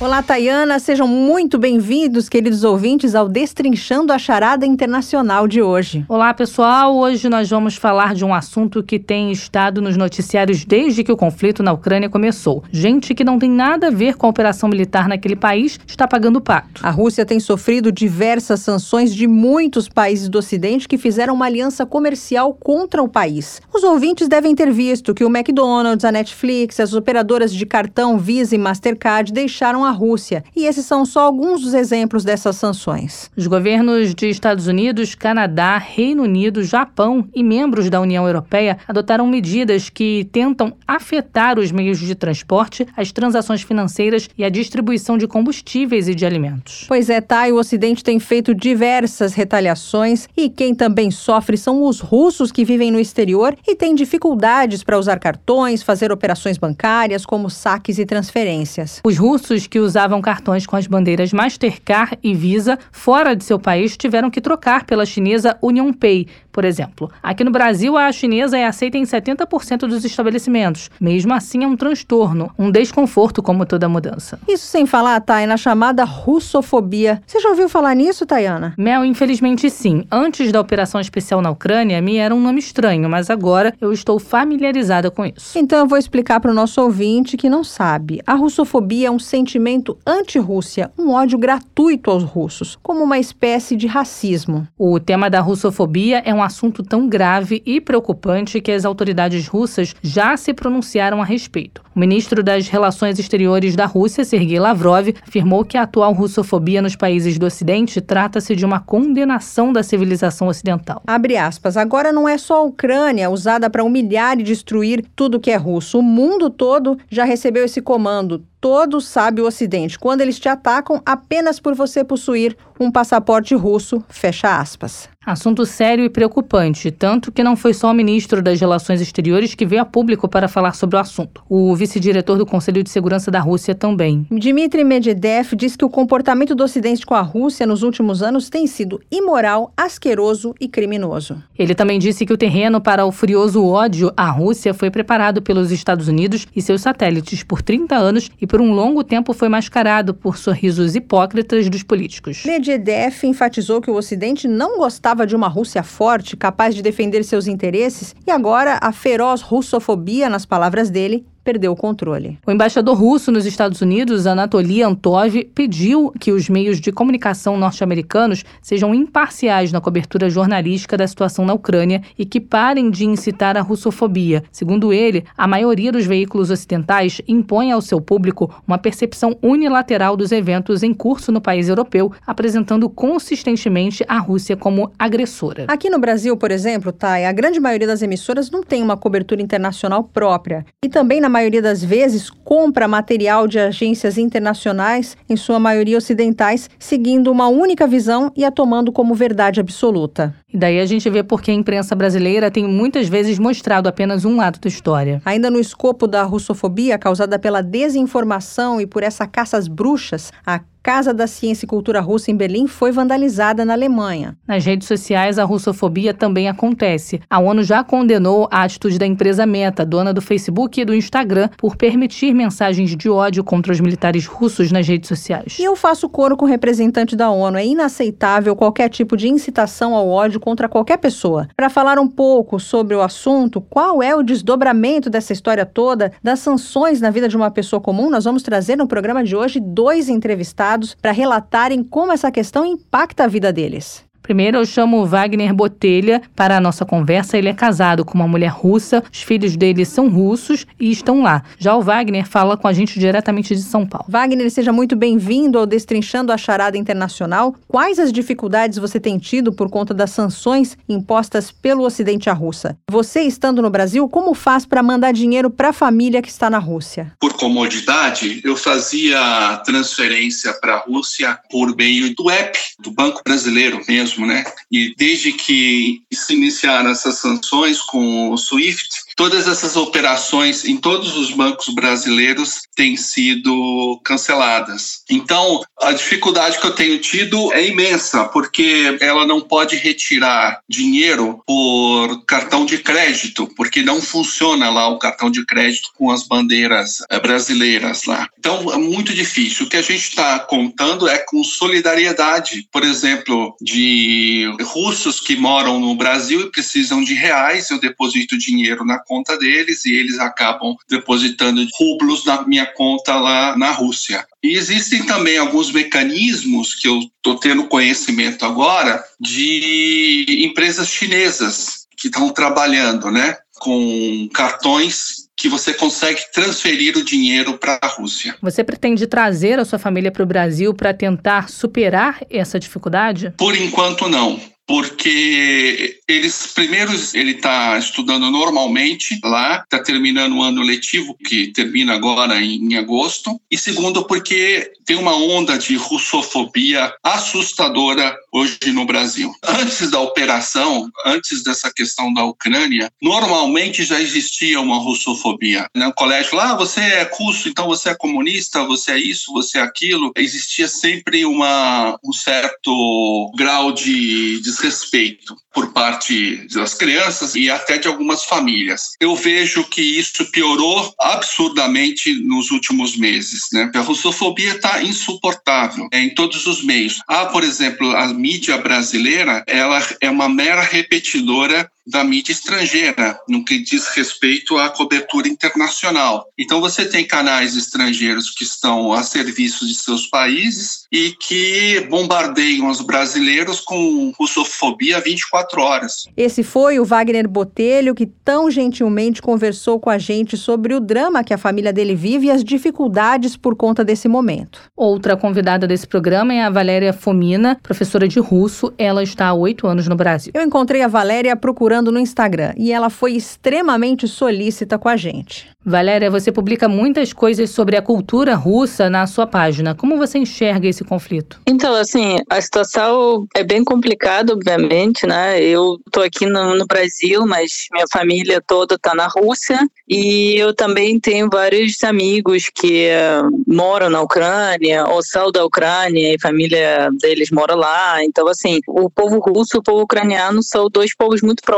Olá, 0.00 0.22
Tayana, 0.22 0.78
sejam 0.78 1.08
muito 1.08 1.58
bem-vindos, 1.58 2.28
queridos 2.28 2.62
ouvintes, 2.62 3.16
ao 3.16 3.28
Destrinchando 3.28 4.12
a 4.12 4.18
Charada 4.18 4.64
Internacional 4.64 5.48
de 5.48 5.60
hoje. 5.60 6.04
Olá, 6.08 6.32
pessoal. 6.32 6.96
Hoje 6.96 7.28
nós 7.28 7.50
vamos 7.50 7.74
falar 7.74 8.14
de 8.14 8.24
um 8.24 8.32
assunto 8.32 8.80
que 8.80 8.96
tem 8.96 9.32
estado 9.32 9.82
nos 9.82 9.96
noticiários 9.96 10.64
desde 10.64 11.02
que 11.02 11.10
o 11.10 11.16
conflito 11.16 11.64
na 11.64 11.72
Ucrânia 11.72 12.08
começou. 12.08 12.62
Gente 12.70 13.12
que 13.12 13.24
não 13.24 13.40
tem 13.40 13.50
nada 13.50 13.88
a 13.88 13.90
ver 13.90 14.14
com 14.14 14.26
a 14.26 14.30
operação 14.30 14.68
militar 14.68 15.08
naquele 15.08 15.34
país 15.34 15.80
está 15.84 16.06
pagando 16.06 16.36
o 16.36 16.40
pato. 16.40 16.80
A 16.80 16.90
Rússia 16.90 17.26
tem 17.26 17.40
sofrido 17.40 17.90
diversas 17.90 18.60
sanções 18.60 19.12
de 19.12 19.26
muitos 19.26 19.88
países 19.88 20.28
do 20.28 20.38
Ocidente 20.38 20.86
que 20.86 20.96
fizeram 20.96 21.34
uma 21.34 21.46
aliança 21.46 21.84
comercial 21.84 22.54
contra 22.54 23.02
o 23.02 23.08
país. 23.08 23.60
Os 23.74 23.82
ouvintes 23.82 24.28
devem 24.28 24.54
ter 24.54 24.70
visto 24.70 25.12
que 25.12 25.24
o 25.24 25.28
McDonald's, 25.28 26.04
a 26.04 26.12
Netflix, 26.12 26.78
as 26.78 26.94
operadoras 26.94 27.52
de 27.52 27.66
cartão 27.66 28.16
Visa 28.16 28.54
e 28.54 28.58
Mastercard 28.58 29.32
deixaram 29.32 29.87
a 29.87 29.87
Rússia. 29.90 30.44
E 30.54 30.64
esses 30.64 30.86
são 30.86 31.04
só 31.04 31.20
alguns 31.20 31.62
dos 31.62 31.74
exemplos 31.74 32.24
dessas 32.24 32.56
sanções. 32.56 33.30
Os 33.36 33.46
governos 33.46 34.14
de 34.14 34.28
Estados 34.28 34.66
Unidos, 34.66 35.14
Canadá, 35.14 35.78
Reino 35.78 36.22
Unido, 36.22 36.62
Japão 36.62 37.28
e 37.34 37.42
membros 37.42 37.90
da 37.90 38.00
União 38.00 38.26
Europeia 38.26 38.78
adotaram 38.86 39.26
medidas 39.26 39.88
que 39.88 40.28
tentam 40.32 40.74
afetar 40.86 41.58
os 41.58 41.70
meios 41.72 41.98
de 41.98 42.14
transporte, 42.14 42.86
as 42.96 43.12
transações 43.12 43.62
financeiras 43.62 44.28
e 44.36 44.44
a 44.44 44.48
distribuição 44.48 45.18
de 45.18 45.26
combustíveis 45.26 46.08
e 46.08 46.14
de 46.14 46.24
alimentos. 46.24 46.84
Pois 46.88 47.10
é, 47.10 47.20
Thay, 47.20 47.52
o 47.52 47.56
Ocidente 47.56 48.04
tem 48.04 48.18
feito 48.18 48.54
diversas 48.54 49.34
retaliações 49.34 50.28
e 50.36 50.48
quem 50.48 50.74
também 50.74 51.10
sofre 51.10 51.56
são 51.56 51.84
os 51.84 52.00
russos 52.00 52.52
que 52.52 52.64
vivem 52.64 52.90
no 52.90 53.00
exterior 53.00 53.56
e 53.66 53.74
têm 53.74 53.94
dificuldades 53.94 54.82
para 54.82 54.98
usar 54.98 55.18
cartões, 55.18 55.82
fazer 55.82 56.12
operações 56.12 56.58
bancárias, 56.58 57.24
como 57.24 57.50
saques 57.50 57.98
e 57.98 58.06
transferências. 58.06 59.00
Os 59.04 59.16
russos 59.16 59.66
que 59.66 59.77
que 59.78 59.80
usavam 59.80 60.20
cartões 60.20 60.66
com 60.66 60.74
as 60.74 60.88
bandeiras 60.88 61.32
Mastercard 61.32 62.18
e 62.20 62.34
Visa 62.34 62.76
fora 62.90 63.36
de 63.36 63.44
seu 63.44 63.60
país 63.60 63.96
tiveram 63.96 64.28
que 64.28 64.40
trocar 64.40 64.84
pela 64.84 65.06
chinesa 65.06 65.56
UnionPay, 65.62 66.26
por 66.58 66.64
exemplo. 66.64 67.08
Aqui 67.22 67.44
no 67.44 67.52
Brasil, 67.52 67.96
a 67.96 68.10
chinesa 68.10 68.58
é 68.58 68.66
aceita 68.66 68.98
em 68.98 69.04
70% 69.04 69.86
dos 69.86 70.04
estabelecimentos. 70.04 70.90
Mesmo 71.00 71.32
assim, 71.32 71.62
é 71.62 71.66
um 71.68 71.76
transtorno, 71.76 72.50
um 72.58 72.68
desconforto 72.68 73.40
como 73.40 73.64
toda 73.64 73.88
mudança. 73.88 74.40
Isso 74.48 74.66
sem 74.66 74.84
falar, 74.84 75.20
Thay, 75.20 75.46
na 75.46 75.56
chamada 75.56 76.02
russofobia. 76.02 77.22
Você 77.24 77.38
já 77.38 77.50
ouviu 77.50 77.68
falar 77.68 77.94
nisso, 77.94 78.26
Tayana? 78.26 78.74
Mel, 78.76 79.04
infelizmente 79.04 79.70
sim. 79.70 80.04
Antes 80.10 80.50
da 80.50 80.60
operação 80.60 81.00
especial 81.00 81.40
na 81.40 81.48
Ucrânia, 81.48 82.02
me 82.02 82.16
era 82.16 82.34
um 82.34 82.40
nome 82.40 82.58
estranho, 82.58 83.08
mas 83.08 83.30
agora 83.30 83.72
eu 83.80 83.92
estou 83.92 84.18
familiarizada 84.18 85.12
com 85.12 85.24
isso. 85.24 85.56
Então 85.56 85.78
eu 85.78 85.86
vou 85.86 85.96
explicar 85.96 86.40
para 86.40 86.50
o 86.50 86.54
nosso 86.54 86.82
ouvinte 86.82 87.36
que 87.36 87.48
não 87.48 87.62
sabe. 87.62 88.20
A 88.26 88.34
russofobia 88.34 89.06
é 89.06 89.10
um 89.12 89.20
sentimento 89.20 89.96
anti-Rússia, 90.04 90.90
um 90.98 91.12
ódio 91.12 91.38
gratuito 91.38 92.10
aos 92.10 92.24
russos, 92.24 92.76
como 92.82 93.04
uma 93.04 93.20
espécie 93.20 93.76
de 93.76 93.86
racismo. 93.86 94.66
O 94.76 94.98
tema 94.98 95.30
da 95.30 95.40
russofobia 95.40 96.18
é 96.24 96.34
um 96.34 96.42
assunto 96.48 96.82
tão 96.82 97.08
grave 97.08 97.62
e 97.64 97.80
preocupante 97.80 98.60
que 98.60 98.72
as 98.72 98.84
autoridades 98.84 99.46
russas 99.46 99.94
já 100.02 100.36
se 100.36 100.52
pronunciaram 100.52 101.22
a 101.22 101.24
respeito. 101.24 101.82
O 101.94 102.00
ministro 102.00 102.42
das 102.42 102.68
Relações 102.68 103.18
Exteriores 103.18 103.74
da 103.74 103.84
Rússia, 103.84 104.24
Sergei 104.24 104.58
Lavrov, 104.58 105.08
afirmou 105.26 105.64
que 105.64 105.76
a 105.76 105.82
atual 105.82 106.12
russofobia 106.12 106.80
nos 106.80 106.94
países 106.94 107.38
do 107.38 107.46
Ocidente 107.46 108.00
trata-se 108.00 108.54
de 108.54 108.64
uma 108.64 108.80
condenação 108.80 109.72
da 109.72 109.82
civilização 109.82 110.48
ocidental. 110.48 111.02
Abre 111.06 111.36
aspas. 111.36 111.76
Agora 111.76 112.12
não 112.12 112.28
é 112.28 112.38
só 112.38 112.58
a 112.58 112.62
Ucrânia 112.62 113.30
usada 113.30 113.68
para 113.68 113.84
humilhar 113.84 114.38
e 114.38 114.44
destruir 114.44 115.04
tudo 115.14 115.40
que 115.40 115.50
é 115.50 115.56
russo. 115.56 115.98
O 115.98 116.02
mundo 116.02 116.50
todo 116.50 116.96
já 117.10 117.24
recebeu 117.24 117.64
esse 117.64 117.82
comando 117.82 118.44
Todos 118.60 119.06
sabe 119.06 119.40
o 119.40 119.46
Ocidente, 119.46 119.96
quando 119.96 120.20
eles 120.20 120.38
te 120.38 120.48
atacam 120.48 121.00
apenas 121.06 121.60
por 121.60 121.74
você 121.76 122.02
possuir 122.02 122.56
um 122.80 122.90
passaporte 122.90 123.54
russo, 123.54 124.02
fecha 124.08 124.58
aspas. 124.58 125.08
Assunto 125.26 125.66
sério 125.66 126.04
e 126.04 126.08
preocupante, 126.08 126.90
tanto 126.90 127.30
que 127.30 127.42
não 127.42 127.54
foi 127.54 127.74
só 127.74 127.90
o 127.90 127.94
ministro 127.94 128.40
das 128.40 128.58
Relações 128.58 129.00
Exteriores 129.00 129.54
que 129.54 129.66
veio 129.66 129.82
a 129.82 129.84
público 129.84 130.26
para 130.26 130.48
falar 130.48 130.74
sobre 130.74 130.96
o 130.96 130.98
assunto. 130.98 131.42
O 131.48 131.74
vice-diretor 131.76 132.38
do 132.38 132.46
Conselho 132.46 132.82
de 132.82 132.88
Segurança 132.88 133.30
da 133.30 133.38
Rússia 133.38 133.74
também. 133.74 134.26
Dmitry 134.30 134.84
Medvedev 134.84 135.54
diz 135.54 135.76
que 135.76 135.84
o 135.84 135.90
comportamento 135.90 136.54
do 136.54 136.64
Ocidente 136.64 137.04
com 137.04 137.14
a 137.14 137.20
Rússia 137.20 137.66
nos 137.66 137.82
últimos 137.82 138.22
anos 138.22 138.48
tem 138.48 138.66
sido 138.66 139.02
imoral, 139.10 139.70
asqueroso 139.76 140.54
e 140.58 140.66
criminoso. 140.66 141.42
Ele 141.58 141.74
também 141.74 141.98
disse 141.98 142.24
que 142.24 142.32
o 142.32 142.38
terreno 142.38 142.80
para 142.80 143.04
o 143.04 143.12
furioso 143.12 143.62
ódio 143.66 144.10
à 144.16 144.30
Rússia 144.30 144.72
foi 144.72 144.90
preparado 144.90 145.42
pelos 145.42 145.70
Estados 145.70 146.08
Unidos 146.08 146.46
e 146.56 146.62
seus 146.62 146.80
satélites 146.80 147.42
por 147.42 147.60
30 147.60 147.94
anos 147.94 148.30
e 148.40 148.46
por 148.48 148.60
um 148.60 148.72
longo 148.72 149.04
tempo 149.04 149.32
foi 149.32 149.48
mascarado 149.48 150.14
por 150.14 150.38
sorrisos 150.38 150.96
hipócritas 150.96 151.68
dos 151.68 151.82
políticos. 151.82 152.42
Medvedev 152.44 153.24
enfatizou 153.24 153.80
que 153.80 153.90
o 153.90 153.94
Ocidente 153.94 154.48
não 154.48 154.78
gostava 154.78 155.26
de 155.26 155.36
uma 155.36 155.46
Rússia 155.46 155.82
forte, 155.82 156.36
capaz 156.36 156.74
de 156.74 156.82
defender 156.82 157.22
seus 157.22 157.46
interesses, 157.46 158.16
e 158.26 158.30
agora 158.30 158.78
a 158.80 158.90
feroz 158.90 159.42
russofobia, 159.42 160.28
nas 160.28 160.46
palavras 160.46 160.90
dele, 160.90 161.26
perdeu 161.48 161.72
o 161.72 161.76
controle. 161.76 162.38
O 162.46 162.52
embaixador 162.52 162.94
russo 162.94 163.32
nos 163.32 163.46
Estados 163.46 163.80
Unidos, 163.80 164.26
Anatoly 164.26 164.82
Antov, 164.82 165.44
pediu 165.54 166.12
que 166.20 166.30
os 166.30 166.46
meios 166.46 166.78
de 166.78 166.92
comunicação 166.92 167.56
norte-americanos 167.56 168.44
sejam 168.60 168.94
imparciais 168.94 169.72
na 169.72 169.80
cobertura 169.80 170.28
jornalística 170.28 170.94
da 170.94 171.06
situação 171.06 171.46
na 171.46 171.54
Ucrânia 171.54 172.02
e 172.18 172.26
que 172.26 172.38
parem 172.38 172.90
de 172.90 173.06
incitar 173.06 173.56
a 173.56 173.62
russofobia. 173.62 174.44
Segundo 174.52 174.92
ele, 174.92 175.24
a 175.38 175.46
maioria 175.46 175.90
dos 175.90 176.04
veículos 176.04 176.50
ocidentais 176.50 177.22
impõe 177.26 177.72
ao 177.72 177.80
seu 177.80 177.98
público 177.98 178.54
uma 178.66 178.76
percepção 178.76 179.34
unilateral 179.42 180.18
dos 180.18 180.32
eventos 180.32 180.82
em 180.82 180.92
curso 180.92 181.32
no 181.32 181.40
país 181.40 181.66
europeu, 181.70 182.12
apresentando 182.26 182.90
consistentemente 182.90 184.04
a 184.06 184.18
Rússia 184.18 184.54
como 184.54 184.92
agressora. 184.98 185.64
Aqui 185.66 185.88
no 185.88 185.98
Brasil, 185.98 186.36
por 186.36 186.50
exemplo, 186.50 186.92
Thay, 186.92 187.24
a 187.24 187.32
grande 187.32 187.58
maioria 187.58 187.86
das 187.86 188.02
emissoras 188.02 188.50
não 188.50 188.62
tem 188.62 188.82
uma 188.82 188.98
cobertura 188.98 189.40
internacional 189.40 190.04
própria. 190.04 190.66
E 190.84 190.90
também 190.90 191.22
na 191.22 191.37
maioria 191.38 191.62
das 191.62 191.84
vezes, 191.84 192.30
compra 192.30 192.88
material 192.88 193.46
de 193.46 193.60
agências 193.60 194.18
internacionais, 194.18 195.16
em 195.28 195.36
sua 195.36 195.60
maioria 195.60 195.96
ocidentais, 195.96 196.68
seguindo 196.80 197.30
uma 197.30 197.46
única 197.46 197.86
visão 197.86 198.32
e 198.36 198.44
a 198.44 198.50
tomando 198.50 198.90
como 198.90 199.14
verdade 199.14 199.60
absoluta. 199.60 200.34
E 200.52 200.58
daí 200.58 200.80
a 200.80 200.86
gente 200.86 201.08
vê 201.08 201.22
porque 201.22 201.52
a 201.52 201.54
imprensa 201.54 201.94
brasileira 201.94 202.50
tem 202.50 202.66
muitas 202.66 203.08
vezes 203.08 203.38
mostrado 203.38 203.88
apenas 203.88 204.24
um 204.24 204.36
lado 204.36 204.58
da 204.58 204.68
história. 204.68 205.22
Ainda 205.24 205.48
no 205.48 205.60
escopo 205.60 206.08
da 206.08 206.24
russofobia 206.24 206.98
causada 206.98 207.38
pela 207.38 207.62
desinformação 207.62 208.80
e 208.80 208.86
por 208.86 209.04
essa 209.04 209.24
caça 209.26 209.56
às 209.56 209.68
bruxas, 209.68 210.32
a 210.44 210.60
Casa 210.88 211.12
da 211.12 211.26
Ciência 211.26 211.66
e 211.66 211.68
Cultura 211.68 212.00
Russa 212.00 212.30
em 212.30 212.34
Berlim 212.34 212.66
foi 212.66 212.90
vandalizada 212.90 213.62
na 213.62 213.74
Alemanha. 213.74 214.38
Nas 214.48 214.64
redes 214.64 214.88
sociais, 214.88 215.38
a 215.38 215.44
russofobia 215.44 216.14
também 216.14 216.48
acontece. 216.48 217.20
A 217.28 217.38
ONU 217.38 217.62
já 217.62 217.84
condenou 217.84 218.48
a 218.50 218.62
atitude 218.62 218.98
da 218.98 219.04
empresa 219.04 219.44
Meta, 219.44 219.84
dona 219.84 220.14
do 220.14 220.22
Facebook 220.22 220.80
e 220.80 220.86
do 220.86 220.94
Instagram, 220.94 221.50
por 221.58 221.76
permitir 221.76 222.32
mensagens 222.32 222.96
de 222.96 223.10
ódio 223.10 223.44
contra 223.44 223.70
os 223.70 223.80
militares 223.80 224.24
russos 224.24 224.72
nas 224.72 224.88
redes 224.88 225.08
sociais. 225.08 225.58
E 225.58 225.64
eu 225.64 225.76
faço 225.76 226.08
coro 226.08 226.38
com 226.38 226.46
o 226.46 226.48
representante 226.48 227.14
da 227.14 227.28
ONU. 227.28 227.58
É 227.58 227.66
inaceitável 227.66 228.56
qualquer 228.56 228.88
tipo 228.88 229.14
de 229.14 229.28
incitação 229.28 229.94
ao 229.94 230.08
ódio 230.08 230.40
contra 230.40 230.70
qualquer 230.70 230.96
pessoa. 230.96 231.48
Para 231.54 231.68
falar 231.68 231.98
um 231.98 232.08
pouco 232.08 232.58
sobre 232.58 232.94
o 232.94 233.02
assunto, 233.02 233.60
qual 233.60 234.02
é 234.02 234.16
o 234.16 234.22
desdobramento 234.22 235.10
dessa 235.10 235.34
história 235.34 235.66
toda, 235.66 236.12
das 236.22 236.38
sanções 236.38 236.98
na 236.98 237.10
vida 237.10 237.28
de 237.28 237.36
uma 237.36 237.50
pessoa 237.50 237.78
comum, 237.78 238.08
nós 238.08 238.24
vamos 238.24 238.42
trazer 238.42 238.76
no 238.76 238.88
programa 238.88 239.22
de 239.22 239.36
hoje 239.36 239.60
dois 239.60 240.08
entrevistados 240.08 240.77
para 240.94 241.12
relatarem 241.12 241.82
como 241.82 242.12
essa 242.12 242.30
questão 242.30 242.64
impacta 242.64 243.24
a 243.24 243.28
vida 243.28 243.52
deles. 243.52 244.07
Primeiro, 244.28 244.58
eu 244.58 244.66
chamo 244.66 244.98
o 244.98 245.06
Wagner 245.06 245.54
Botelha 245.54 246.20
para 246.36 246.58
a 246.58 246.60
nossa 246.60 246.84
conversa. 246.84 247.38
Ele 247.38 247.48
é 247.48 247.54
casado 247.54 248.04
com 248.04 248.12
uma 248.12 248.28
mulher 248.28 248.50
russa, 248.50 249.02
os 249.10 249.22
filhos 249.22 249.56
dele 249.56 249.86
são 249.86 250.10
russos 250.10 250.66
e 250.78 250.90
estão 250.90 251.22
lá. 251.22 251.42
Já 251.58 251.74
o 251.74 251.80
Wagner 251.80 252.28
fala 252.28 252.54
com 252.54 252.68
a 252.68 252.72
gente 252.74 253.00
diretamente 253.00 253.56
de 253.56 253.62
São 253.62 253.86
Paulo. 253.86 254.04
Wagner, 254.06 254.50
seja 254.50 254.70
muito 254.70 254.94
bem-vindo 254.94 255.58
ao 255.58 255.64
Destrinchando 255.64 256.30
a 256.30 256.36
Charada 256.36 256.76
Internacional. 256.76 257.54
Quais 257.66 257.98
as 257.98 258.12
dificuldades 258.12 258.76
você 258.76 259.00
tem 259.00 259.18
tido 259.18 259.50
por 259.50 259.70
conta 259.70 259.94
das 259.94 260.10
sanções 260.10 260.76
impostas 260.86 261.50
pelo 261.50 261.82
Ocidente 261.82 262.28
à 262.28 262.34
Rússia? 262.34 262.76
Você, 262.90 263.22
estando 263.22 263.62
no 263.62 263.70
Brasil, 263.70 264.06
como 264.10 264.34
faz 264.34 264.66
para 264.66 264.82
mandar 264.82 265.12
dinheiro 265.12 265.48
para 265.48 265.70
a 265.70 265.72
família 265.72 266.20
que 266.20 266.28
está 266.28 266.50
na 266.50 266.58
Rússia? 266.58 267.12
Por 267.18 267.32
comodidade, 267.32 268.42
eu 268.44 268.58
fazia 268.58 269.62
transferência 269.64 270.52
para 270.60 270.74
a 270.74 270.80
Rússia 270.80 271.38
por 271.50 271.74
meio 271.74 272.14
do 272.14 272.28
app 272.28 272.58
do 272.78 272.90
Banco 272.90 273.22
Brasileiro 273.24 273.80
mesmo 273.88 274.17
né? 274.26 274.44
E 274.70 274.94
desde 274.96 275.32
que 275.32 276.02
se 276.12 276.34
iniciaram 276.34 276.90
essas 276.90 277.18
sanções 277.18 277.80
com 277.80 278.30
o 278.30 278.36
SWIFT, 278.36 278.97
todas 279.18 279.48
essas 279.48 279.74
operações 279.74 280.64
em 280.64 280.76
todos 280.76 281.16
os 281.16 281.32
bancos 281.32 281.74
brasileiros 281.74 282.62
têm 282.76 282.96
sido 282.96 284.00
canceladas. 284.04 285.02
Então, 285.10 285.60
a 285.80 285.92
dificuldade 285.92 286.60
que 286.60 286.66
eu 286.66 286.70
tenho 286.70 287.00
tido 287.00 287.52
é 287.52 287.66
imensa, 287.66 288.26
porque 288.26 288.96
ela 289.00 289.26
não 289.26 289.40
pode 289.40 289.74
retirar 289.74 290.60
dinheiro 290.68 291.42
por 291.44 292.24
cartão 292.26 292.64
de 292.64 292.78
crédito, 292.78 293.52
porque 293.56 293.82
não 293.82 294.00
funciona 294.00 294.70
lá 294.70 294.86
o 294.86 295.00
cartão 295.00 295.28
de 295.28 295.44
crédito 295.44 295.88
com 295.98 296.12
as 296.12 296.22
bandeiras 296.22 296.98
eh, 297.10 297.18
brasileiras 297.18 298.04
lá. 298.04 298.28
Então, 298.38 298.72
é 298.72 298.76
muito 298.76 299.12
difícil. 299.12 299.66
O 299.66 299.68
que 299.68 299.76
a 299.76 299.82
gente 299.82 300.10
está 300.10 300.38
contando 300.38 301.08
é 301.08 301.18
com 301.18 301.42
solidariedade, 301.42 302.68
por 302.70 302.84
exemplo, 302.84 303.56
de 303.60 304.48
russos 304.62 305.18
que 305.18 305.34
moram 305.34 305.80
no 305.80 305.96
Brasil 305.96 306.42
e 306.42 306.52
precisam 306.52 307.02
de 307.02 307.14
reais, 307.14 307.68
eu 307.70 307.80
deposito 307.80 308.38
dinheiro 308.38 308.84
na 308.84 309.00
conta 309.08 309.38
deles 309.38 309.84
e 309.86 309.94
eles 309.94 310.18
acabam 310.18 310.76
depositando 310.88 311.66
rublos 311.78 312.24
na 312.24 312.46
minha 312.46 312.66
conta 312.66 313.16
lá 313.16 313.56
na 313.56 313.70
Rússia. 313.70 314.24
E 314.42 314.56
existem 314.56 315.04
também 315.04 315.38
alguns 315.38 315.72
mecanismos 315.72 316.74
que 316.74 316.86
eu 316.86 316.98
estou 316.98 317.36
tendo 317.36 317.66
conhecimento 317.66 318.44
agora 318.44 319.02
de 319.18 320.44
empresas 320.46 320.88
chinesas 320.88 321.86
que 321.96 322.06
estão 322.06 322.30
trabalhando, 322.30 323.10
né, 323.10 323.36
com 323.58 324.28
cartões 324.32 325.28
que 325.36 325.48
você 325.48 325.72
consegue 325.72 326.20
transferir 326.32 326.96
o 326.96 327.04
dinheiro 327.04 327.58
para 327.58 327.78
a 327.80 327.86
Rússia. 327.86 328.36
Você 328.42 328.62
pretende 328.62 329.06
trazer 329.06 329.58
a 329.58 329.64
sua 329.64 329.78
família 329.78 330.10
para 330.10 330.22
o 330.22 330.26
Brasil 330.26 330.74
para 330.74 330.92
tentar 330.92 331.48
superar 331.48 332.20
essa 332.28 332.58
dificuldade? 332.58 333.32
Por 333.36 333.56
enquanto, 333.56 334.08
não 334.08 334.40
porque 334.68 335.98
eles 336.06 336.48
primeiros 336.54 337.14
ele 337.14 337.32
está 337.32 337.78
estudando 337.78 338.30
normalmente 338.30 339.18
lá, 339.24 339.62
está 339.64 339.82
terminando 339.82 340.36
o 340.36 340.42
ano 340.42 340.60
letivo 340.60 341.16
que 341.26 341.46
termina 341.48 341.94
agora 341.94 342.38
em, 342.38 342.62
em, 342.62 342.76
agosto 342.76 343.40
e 343.50 343.56
segundo 343.56 344.04
porque 344.04 344.70
tem 344.84 344.96
uma 344.96 345.16
onda 345.16 345.58
de 345.58 345.74
russofobia 345.76 346.92
assustadora 347.02 348.14
hoje 348.30 348.58
no 348.72 348.84
Brasil. 348.84 349.32
Antes 349.42 349.90
da 349.90 350.00
operação, 350.00 350.90
antes 351.04 351.42
dessa 351.42 351.72
questão 351.72 352.12
da 352.12 352.24
Ucrânia, 352.24 352.90
normalmente 353.00 353.84
já 353.84 354.00
existia 354.00 354.60
uma 354.60 354.76
russofobia. 354.78 355.66
No 355.74 355.86
né? 355.86 355.92
colégio 355.96 356.36
lá, 356.36 356.52
ah, 356.52 356.56
você 356.56 356.80
é 356.80 357.10
russo, 357.12 357.48
então 357.48 357.66
você 357.66 357.90
é 357.90 357.94
comunista, 357.94 358.64
você 358.64 358.92
é 358.92 358.98
isso, 358.98 359.32
você 359.32 359.58
é 359.58 359.62
aquilo. 359.62 360.12
Existia 360.16 360.68
sempre 360.68 361.24
uma 361.24 361.98
um 362.04 362.12
certo 362.12 363.30
grau 363.36 363.72
de, 363.72 364.40
de 364.40 364.57
desrespeito 364.58 365.36
por 365.52 365.72
parte 365.72 366.46
das 366.54 366.74
crianças 366.74 367.34
e 367.34 367.50
até 367.50 367.78
de 367.78 367.88
algumas 367.88 368.24
famílias. 368.24 368.92
Eu 369.00 369.14
vejo 369.16 369.64
que 369.64 369.80
isso 369.80 370.30
piorou 370.30 370.94
absurdamente 371.00 372.12
nos 372.24 372.50
últimos 372.50 372.96
meses. 372.96 373.44
Né? 373.52 373.70
A 373.74 373.80
russofobia 373.80 374.52
está 374.52 374.82
insuportável 374.82 375.88
é, 375.92 376.00
em 376.00 376.14
todos 376.14 376.46
os 376.46 376.62
meios. 376.62 377.00
Há, 377.08 377.26
por 377.26 377.42
exemplo, 377.42 377.90
a 377.96 378.06
mídia 378.08 378.58
brasileira, 378.58 379.44
ela 379.46 379.84
é 380.00 380.10
uma 380.10 380.28
mera 380.28 380.62
repetidora 380.62 381.70
da 381.88 382.04
mídia 382.04 382.32
estrangeira, 382.32 383.18
no 383.26 383.44
que 383.44 383.58
diz 383.58 383.88
respeito 383.88 384.58
à 384.58 384.68
cobertura 384.68 385.26
internacional. 385.26 386.26
Então, 386.38 386.60
você 386.60 386.84
tem 386.84 387.06
canais 387.06 387.56
estrangeiros 387.56 388.30
que 388.30 388.44
estão 388.44 388.92
a 388.92 389.02
serviço 389.02 389.66
de 389.66 389.74
seus 389.74 390.06
países 390.06 390.86
e 390.92 391.12
que 391.12 391.86
bombardeiam 391.88 392.68
os 392.68 392.82
brasileiros 392.82 393.60
com 393.60 394.12
russofobia 394.18 395.00
24 395.00 395.62
horas. 395.62 396.04
Esse 396.16 396.42
foi 396.42 396.78
o 396.78 396.84
Wagner 396.84 397.26
Botelho, 397.26 397.94
que 397.94 398.06
tão 398.06 398.50
gentilmente 398.50 399.22
conversou 399.22 399.80
com 399.80 399.88
a 399.88 399.96
gente 399.96 400.36
sobre 400.36 400.74
o 400.74 400.80
drama 400.80 401.24
que 401.24 401.32
a 401.32 401.38
família 401.38 401.72
dele 401.72 401.94
vive 401.94 402.26
e 402.26 402.30
as 402.30 402.44
dificuldades 402.44 403.36
por 403.36 403.56
conta 403.56 403.82
desse 403.82 404.08
momento. 404.08 404.60
Outra 404.76 405.16
convidada 405.16 405.66
desse 405.66 405.86
programa 405.86 406.34
é 406.34 406.42
a 406.42 406.50
Valéria 406.50 406.92
Fomina, 406.92 407.58
professora 407.62 408.06
de 408.06 408.20
russo. 408.20 408.72
Ela 408.76 409.02
está 409.02 409.28
há 409.28 409.34
oito 409.34 409.66
anos 409.66 409.88
no 409.88 409.96
Brasil. 409.96 410.32
Eu 410.34 410.42
encontrei 410.42 410.82
a 410.82 410.88
Valéria 410.88 411.34
procurando 411.34 411.77
procurando 411.78 411.92
no 411.92 411.98
Instagram 411.98 412.52
e 412.56 412.72
ela 412.72 412.90
foi 412.90 413.12
extremamente 413.12 414.08
solícita 414.08 414.78
com 414.78 414.88
a 414.88 414.96
gente. 414.96 415.48
Valéria, 415.68 416.10
você 416.10 416.32
publica 416.32 416.66
muitas 416.66 417.12
coisas 417.12 417.50
sobre 417.50 417.76
a 417.76 417.82
cultura 417.82 418.34
russa 418.34 418.88
na 418.88 419.06
sua 419.06 419.26
página. 419.26 419.74
Como 419.74 419.98
você 419.98 420.18
enxerga 420.18 420.66
esse 420.66 420.82
conflito? 420.82 421.40
Então, 421.46 421.74
assim, 421.74 422.18
a 422.30 422.40
situação 422.40 423.26
é 423.36 423.44
bem 423.44 423.62
complicada, 423.62 424.32
obviamente, 424.32 425.06
né? 425.06 425.42
Eu 425.42 425.78
tô 425.92 426.00
aqui 426.00 426.24
no, 426.24 426.54
no 426.54 426.66
Brasil, 426.66 427.26
mas 427.26 427.66
minha 427.72 427.84
família 427.92 428.42
toda 428.46 428.78
tá 428.78 428.94
na 428.94 429.08
Rússia 429.08 429.58
e 429.86 430.36
eu 430.38 430.54
também 430.54 430.98
tenho 430.98 431.28
vários 431.30 431.82
amigos 431.82 432.50
que 432.54 432.88
uh, 432.88 433.28
moram 433.46 433.90
na 433.90 434.00
Ucrânia 434.00 434.86
ou 434.86 435.02
são 435.02 435.30
da 435.30 435.44
Ucrânia 435.44 436.12
e 436.12 436.14
a 436.14 436.20
família 436.20 436.88
deles 437.02 437.30
mora 437.30 437.54
lá. 437.54 438.02
Então, 438.02 438.26
assim, 438.28 438.60
o 438.66 438.88
povo 438.88 439.18
russo 439.18 439.56
e 439.56 439.58
o 439.58 439.62
povo 439.62 439.82
ucraniano 439.82 440.42
são 440.42 440.68
dois 440.70 440.94
povos 440.96 441.20
muito 441.20 441.42
próximos. 441.42 441.57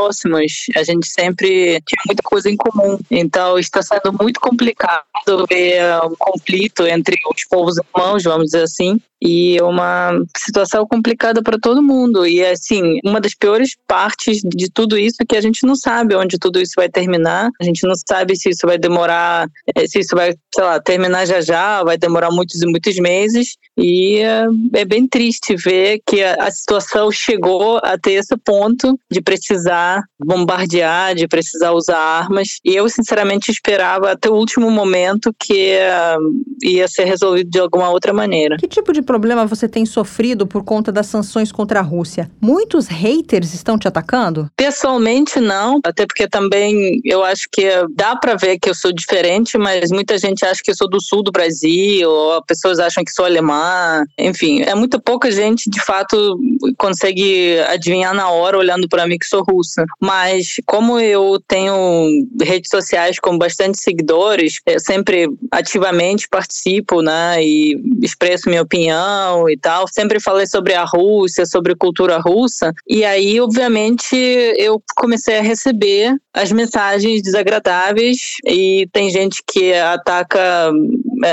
A 0.76 0.82
gente 0.82 1.06
sempre 1.06 1.80
tinha 1.86 2.02
muita 2.06 2.22
coisa 2.22 2.50
em 2.50 2.56
comum. 2.56 2.98
Então, 3.10 3.58
está 3.58 3.82
sendo 3.82 4.12
muito 4.20 4.40
complicado 4.40 5.04
ver 5.48 5.82
um 6.04 6.14
conflito 6.18 6.86
entre 6.86 7.16
os 7.32 7.44
povos 7.48 7.76
irmãos, 7.76 8.22
vamos 8.22 8.46
dizer 8.46 8.62
assim, 8.62 9.00
e 9.22 9.60
uma 9.60 10.12
situação 10.36 10.86
complicada 10.86 11.42
para 11.42 11.58
todo 11.58 11.82
mundo. 11.82 12.26
E 12.26 12.44
assim, 12.44 12.98
uma 13.04 13.20
das 13.20 13.34
piores 13.34 13.76
partes 13.86 14.40
de 14.42 14.70
tudo 14.70 14.96
isso 14.96 15.16
é 15.20 15.26
que 15.26 15.36
a 15.36 15.40
gente 15.40 15.66
não 15.66 15.76
sabe 15.76 16.14
onde 16.14 16.38
tudo 16.38 16.60
isso 16.60 16.72
vai 16.76 16.88
terminar. 16.88 17.50
A 17.60 17.64
gente 17.64 17.86
não 17.86 17.94
sabe 18.08 18.34
se 18.36 18.50
isso 18.50 18.66
vai 18.66 18.78
demorar, 18.78 19.46
eh, 19.74 19.86
se 19.86 20.00
isso 20.00 20.16
vai, 20.16 20.32
sei 20.54 20.64
lá, 20.64 20.80
terminar 20.80 21.26
já 21.26 21.40
já, 21.40 21.82
vai 21.84 21.98
demorar 21.98 22.30
muitos 22.30 22.62
e 22.62 22.66
muitos 22.66 22.96
meses. 22.96 23.56
E 23.76 24.18
é, 24.18 24.44
é 24.74 24.84
bem 24.84 25.06
triste 25.06 25.54
ver 25.54 26.00
que 26.06 26.22
a 26.22 26.50
situação 26.50 27.10
chegou 27.10 27.78
até 27.82 28.12
esse 28.12 28.36
ponto 28.38 28.98
de 29.10 29.20
precisar 29.20 29.89
bombardear, 30.18 31.14
de 31.14 31.26
precisar 31.26 31.72
usar 31.72 31.98
armas. 31.98 32.58
E 32.64 32.74
eu, 32.74 32.88
sinceramente, 32.88 33.50
esperava 33.50 34.12
até 34.12 34.28
o 34.28 34.34
último 34.34 34.70
momento 34.70 35.34
que 35.38 35.76
uh, 35.76 36.66
ia 36.66 36.86
ser 36.88 37.04
resolvido 37.04 37.50
de 37.50 37.58
alguma 37.58 37.90
outra 37.90 38.12
maneira. 38.12 38.56
Que 38.56 38.68
tipo 38.68 38.92
de 38.92 39.02
problema 39.02 39.46
você 39.46 39.68
tem 39.68 39.86
sofrido 39.86 40.46
por 40.46 40.64
conta 40.64 40.92
das 40.92 41.06
sanções 41.06 41.50
contra 41.52 41.80
a 41.80 41.82
Rússia? 41.82 42.30
Muitos 42.40 42.86
haters 42.86 43.54
estão 43.54 43.78
te 43.78 43.88
atacando? 43.88 44.48
Pessoalmente, 44.56 45.40
não. 45.40 45.80
Até 45.84 46.06
porque 46.06 46.28
também 46.28 47.00
eu 47.04 47.24
acho 47.24 47.48
que 47.50 47.68
dá 47.94 48.16
para 48.16 48.34
ver 48.34 48.58
que 48.58 48.68
eu 48.68 48.74
sou 48.74 48.92
diferente, 48.92 49.56
mas 49.56 49.90
muita 49.90 50.18
gente 50.18 50.44
acha 50.44 50.60
que 50.62 50.70
eu 50.70 50.76
sou 50.76 50.88
do 50.88 51.00
sul 51.02 51.22
do 51.22 51.32
Brasil, 51.32 52.08
ou 52.10 52.42
pessoas 52.44 52.78
acham 52.78 53.04
que 53.04 53.12
sou 53.12 53.24
alemã. 53.24 54.04
Enfim, 54.18 54.62
é 54.62 54.74
muito 54.74 55.00
pouca 55.00 55.30
gente, 55.30 55.70
de 55.70 55.82
fato, 55.84 56.38
consegue 56.76 57.58
adivinhar 57.68 58.14
na 58.14 58.30
hora 58.30 58.58
olhando 58.58 58.88
para 58.88 59.06
mim 59.06 59.18
que 59.18 59.26
sou 59.26 59.42
russa. 59.42 59.79
Mas 60.00 60.56
como 60.66 60.98
eu 60.98 61.40
tenho 61.46 62.26
redes 62.40 62.70
sociais 62.70 63.18
com 63.18 63.36
bastante 63.36 63.80
seguidores, 63.80 64.60
eu 64.66 64.80
sempre 64.80 65.28
ativamente 65.50 66.28
participo, 66.28 67.02
né, 67.02 67.42
e 67.42 67.80
expresso 68.02 68.48
minha 68.48 68.62
opinião 68.62 69.48
e 69.48 69.56
tal. 69.56 69.86
Sempre 69.88 70.20
falei 70.20 70.46
sobre 70.46 70.74
a 70.74 70.84
Rússia, 70.84 71.46
sobre 71.46 71.74
cultura 71.74 72.18
russa. 72.18 72.72
E 72.88 73.04
aí, 73.04 73.40
obviamente, 73.40 74.16
eu 74.56 74.82
comecei 74.96 75.38
a 75.38 75.42
receber 75.42 76.14
as 76.32 76.52
mensagens 76.52 77.22
desagradáveis 77.22 78.18
e 78.46 78.88
tem 78.92 79.10
gente 79.10 79.42
que 79.46 79.72
ataca 79.74 80.72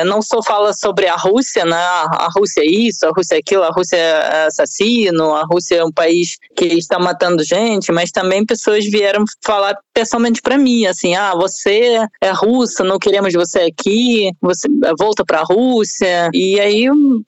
não 0.06 0.21
só 0.21 0.41
fala 0.41 0.73
sobre 0.73 1.08
a 1.08 1.15
Rússia, 1.15 1.65
né? 1.65 1.76
A 1.76 2.28
Rússia 2.36 2.62
é 2.62 2.65
isso, 2.65 3.06
a 3.06 3.12
Rússia 3.15 3.36
é 3.36 3.39
aquilo, 3.39 3.63
a 3.63 3.69
Rússia 3.69 3.97
é 3.97 4.45
assassino, 4.47 5.36
a 5.36 5.43
Rússia 5.43 5.76
é 5.76 5.84
um 5.84 5.91
país 5.91 6.38
que 6.56 6.65
está 6.65 7.00
matando 7.00 7.43
gente, 7.43 7.91
mas 7.91 8.12
também 8.12 8.45
pessoas 8.45 8.86
vieram 8.86 9.23
falar 9.43 9.78
pessoalmente 9.93 10.41
para 10.41 10.58
mim, 10.58 10.86
assim, 10.86 11.15
ah, 11.15 11.34
você 11.34 12.06
é 12.21 12.32
russa, 12.32 12.84
não 12.84 13.00
queremos 13.00 13.34
você 13.34 13.60
aqui, 13.60 14.32
você 14.41 14.67
volta 14.97 15.26
para 15.26 15.39
a 15.39 15.43
Rússia. 15.43 16.30
E 16.34 16.60
aí 16.60 16.86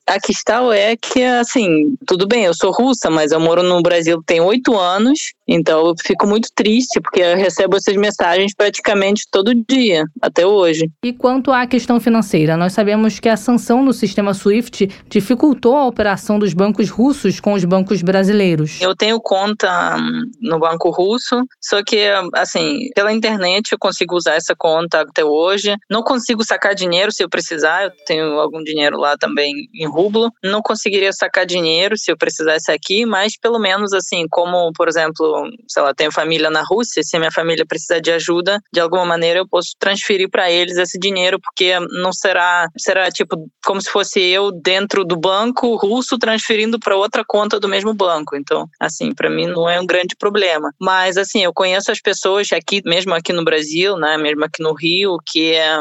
a 0.08 0.20
questão 0.20 0.72
é 0.72 0.96
que, 0.96 1.24
assim, 1.24 1.96
tudo 2.06 2.28
bem, 2.28 2.46
eu 2.46 2.54
sou 2.54 2.72
russa, 2.72 3.10
mas 3.10 3.32
eu 3.32 3.40
moro 3.40 3.64
no 3.64 3.82
Brasil 3.82 4.22
tem 4.26 4.40
oito 4.42 4.78
anos, 4.78 5.34
então 5.48 5.88
eu 5.88 5.96
fico 6.00 6.28
muito 6.28 6.50
triste 6.54 7.00
porque 7.02 7.22
eu 7.22 7.36
recebo 7.36 7.78
essas 7.78 7.96
mensagens 7.96 8.54
praticamente 8.56 9.24
todo 9.32 9.54
dia, 9.68 10.04
até 10.22 10.46
hoje. 10.46 10.90
E 11.04 11.14
quanto 11.14 11.52
à 11.52 11.66
questão 11.66 12.00
financeira? 12.00 12.49
Nós 12.58 12.74
sabemos 12.74 13.20
que 13.20 13.30
a 13.30 13.38
sanção 13.38 13.84
no 13.84 13.94
sistema 13.94 14.34
SWIFT 14.34 14.88
dificultou 15.08 15.76
a 15.76 15.86
operação 15.86 16.40
dos 16.40 16.54
bancos 16.54 16.90
russos 16.90 17.40
com 17.40 17.54
os 17.54 17.64
bancos 17.66 18.02
brasileiros. 18.02 18.82
Eu 18.82 18.96
tenho 18.96 19.20
conta 19.20 19.96
hum, 19.98 20.30
no 20.42 20.60
banco 20.60 20.90
russo, 20.90 21.44
só 21.62 21.84
que, 21.84 22.08
assim, 22.34 22.90
pela 22.96 23.12
internet 23.12 23.72
eu 23.72 23.80
consigo 23.80 24.16
usar 24.16 24.36
essa 24.36 24.56
conta 24.56 25.02
até 25.02 25.24
hoje. 25.24 25.76
Não 25.90 26.02
consigo 26.02 26.44
sacar 26.44 26.74
dinheiro 26.76 27.12
se 27.12 27.24
eu 27.24 27.30
precisar, 27.30 27.84
eu 27.84 27.92
tenho 28.06 28.40
algum 28.40 28.64
dinheiro 28.64 28.98
lá 28.98 29.18
também 29.18 29.54
em 29.74 29.88
rublo. 29.88 30.32
Não 30.44 30.62
conseguiria 30.62 31.12
sacar 31.14 31.46
dinheiro 31.46 31.98
se 31.98 32.12
eu 32.12 32.18
precisasse 32.18 32.72
aqui, 32.72 33.06
mas 33.06 33.38
pelo 33.38 33.60
menos, 33.60 33.94
assim, 33.94 34.26
como, 34.30 34.72
por 34.74 34.88
exemplo, 34.88 35.50
sei 35.68 35.84
lá, 35.84 35.94
tenho 35.94 36.12
família 36.12 36.50
na 36.50 36.64
Rússia, 36.64 37.04
se 37.04 37.16
a 37.16 37.20
minha 37.20 37.32
família 37.32 37.66
precisar 37.66 38.00
de 38.00 38.12
ajuda, 38.12 38.60
de 38.72 38.80
alguma 38.80 39.06
maneira 39.06 39.40
eu 39.40 39.48
posso 39.48 39.70
transferir 39.80 40.30
para 40.30 40.52
eles 40.52 40.78
esse 40.78 40.98
dinheiro, 41.00 41.40
porque 41.40 41.80
não 42.02 42.14
será 42.14 42.39
será, 42.78 43.10
tipo 43.12 43.50
como 43.66 43.82
se 43.82 43.90
fosse 43.90 44.20
eu 44.20 44.52
dentro 44.52 45.06
do 45.06 45.18
banco 45.18 45.76
russo 45.76 46.18
transferindo 46.18 46.80
para 46.80 46.96
outra 46.96 47.24
conta 47.26 47.60
do 47.60 47.68
mesmo 47.68 47.94
banco. 47.94 48.36
Então, 48.36 48.68
assim, 48.80 49.14
para 49.14 49.30
mim 49.30 49.48
não 49.48 49.70
é 49.70 49.80
um 49.80 49.86
grande 49.86 50.16
problema. 50.16 50.74
Mas 50.80 51.18
assim, 51.18 51.44
eu 51.44 51.54
conheço 51.54 51.92
as 51.92 52.02
pessoas 52.02 52.52
aqui, 52.52 52.82
mesmo 52.86 53.14
aqui 53.14 53.34
no 53.34 53.44
Brasil, 53.44 53.98
né, 53.98 54.18
mesmo 54.18 54.44
aqui 54.44 54.62
no 54.62 54.74
Rio, 54.74 55.18
que 55.26 55.54
é, 55.54 55.80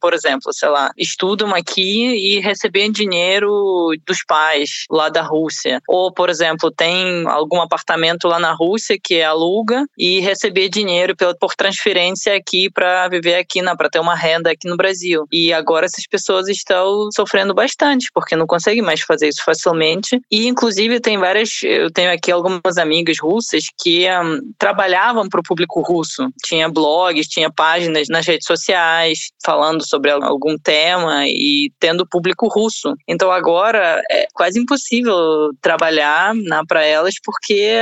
por 0.00 0.14
exemplo, 0.14 0.52
sei 0.52 0.68
lá, 0.68 0.90
estudam 0.96 1.54
aqui 1.54 2.14
e 2.14 2.40
recebem 2.40 2.92
dinheiro 2.92 3.90
dos 4.06 4.24
pais 4.24 4.84
lá 4.90 5.08
da 5.08 5.22
Rússia. 5.22 5.80
Ou, 5.88 6.12
por 6.12 6.28
exemplo, 6.30 6.70
tem 6.70 7.26
algum 7.26 7.60
apartamento 7.60 8.28
lá 8.28 8.38
na 8.38 8.52
Rússia 8.52 8.98
que 9.02 9.22
aluga 9.22 9.84
e 9.98 10.20
receber 10.20 10.68
dinheiro 10.68 11.14
por 11.40 11.54
transferência 11.54 12.34
aqui 12.34 12.70
para 12.70 13.08
viver 13.08 13.36
aqui, 13.36 13.62
para 13.76 13.90
ter 13.90 13.98
uma 13.98 14.14
renda 14.14 14.50
aqui 14.50 14.68
no 14.68 14.76
Brasil. 14.76 15.26
E 15.32 15.52
agora 15.52 15.88
essas 15.94 16.06
pessoas 16.06 16.48
estão 16.48 17.08
sofrendo 17.14 17.54
bastante, 17.54 18.08
porque 18.12 18.36
não 18.36 18.46
conseguem 18.46 18.82
mais 18.82 19.00
fazer 19.00 19.28
isso 19.28 19.42
facilmente. 19.44 20.20
E, 20.30 20.46
inclusive, 20.46 21.00
tem 21.00 21.16
várias. 21.18 21.62
Eu 21.62 21.90
tenho 21.90 22.12
aqui 22.12 22.30
algumas 22.32 22.76
amigas 22.78 23.18
russas 23.20 23.64
que 23.80 24.06
um, 24.10 24.40
trabalhavam 24.58 25.28
para 25.28 25.40
o 25.40 25.42
público 25.42 25.80
russo. 25.80 26.28
Tinha 26.44 26.68
blogs, 26.68 27.28
tinha 27.28 27.50
páginas 27.50 28.08
nas 28.08 28.26
redes 28.26 28.46
sociais 28.46 29.30
falando 29.44 29.86
sobre 29.86 30.10
algum 30.10 30.56
tema 30.58 31.26
e 31.26 31.70
tendo 31.78 32.06
público 32.06 32.48
russo. 32.48 32.94
Então, 33.08 33.30
agora 33.30 34.02
é 34.10 34.26
quase 34.34 34.58
impossível 34.58 35.50
trabalhar 35.60 36.34
né, 36.34 36.60
para 36.66 36.84
elas, 36.84 37.14
porque, 37.22 37.78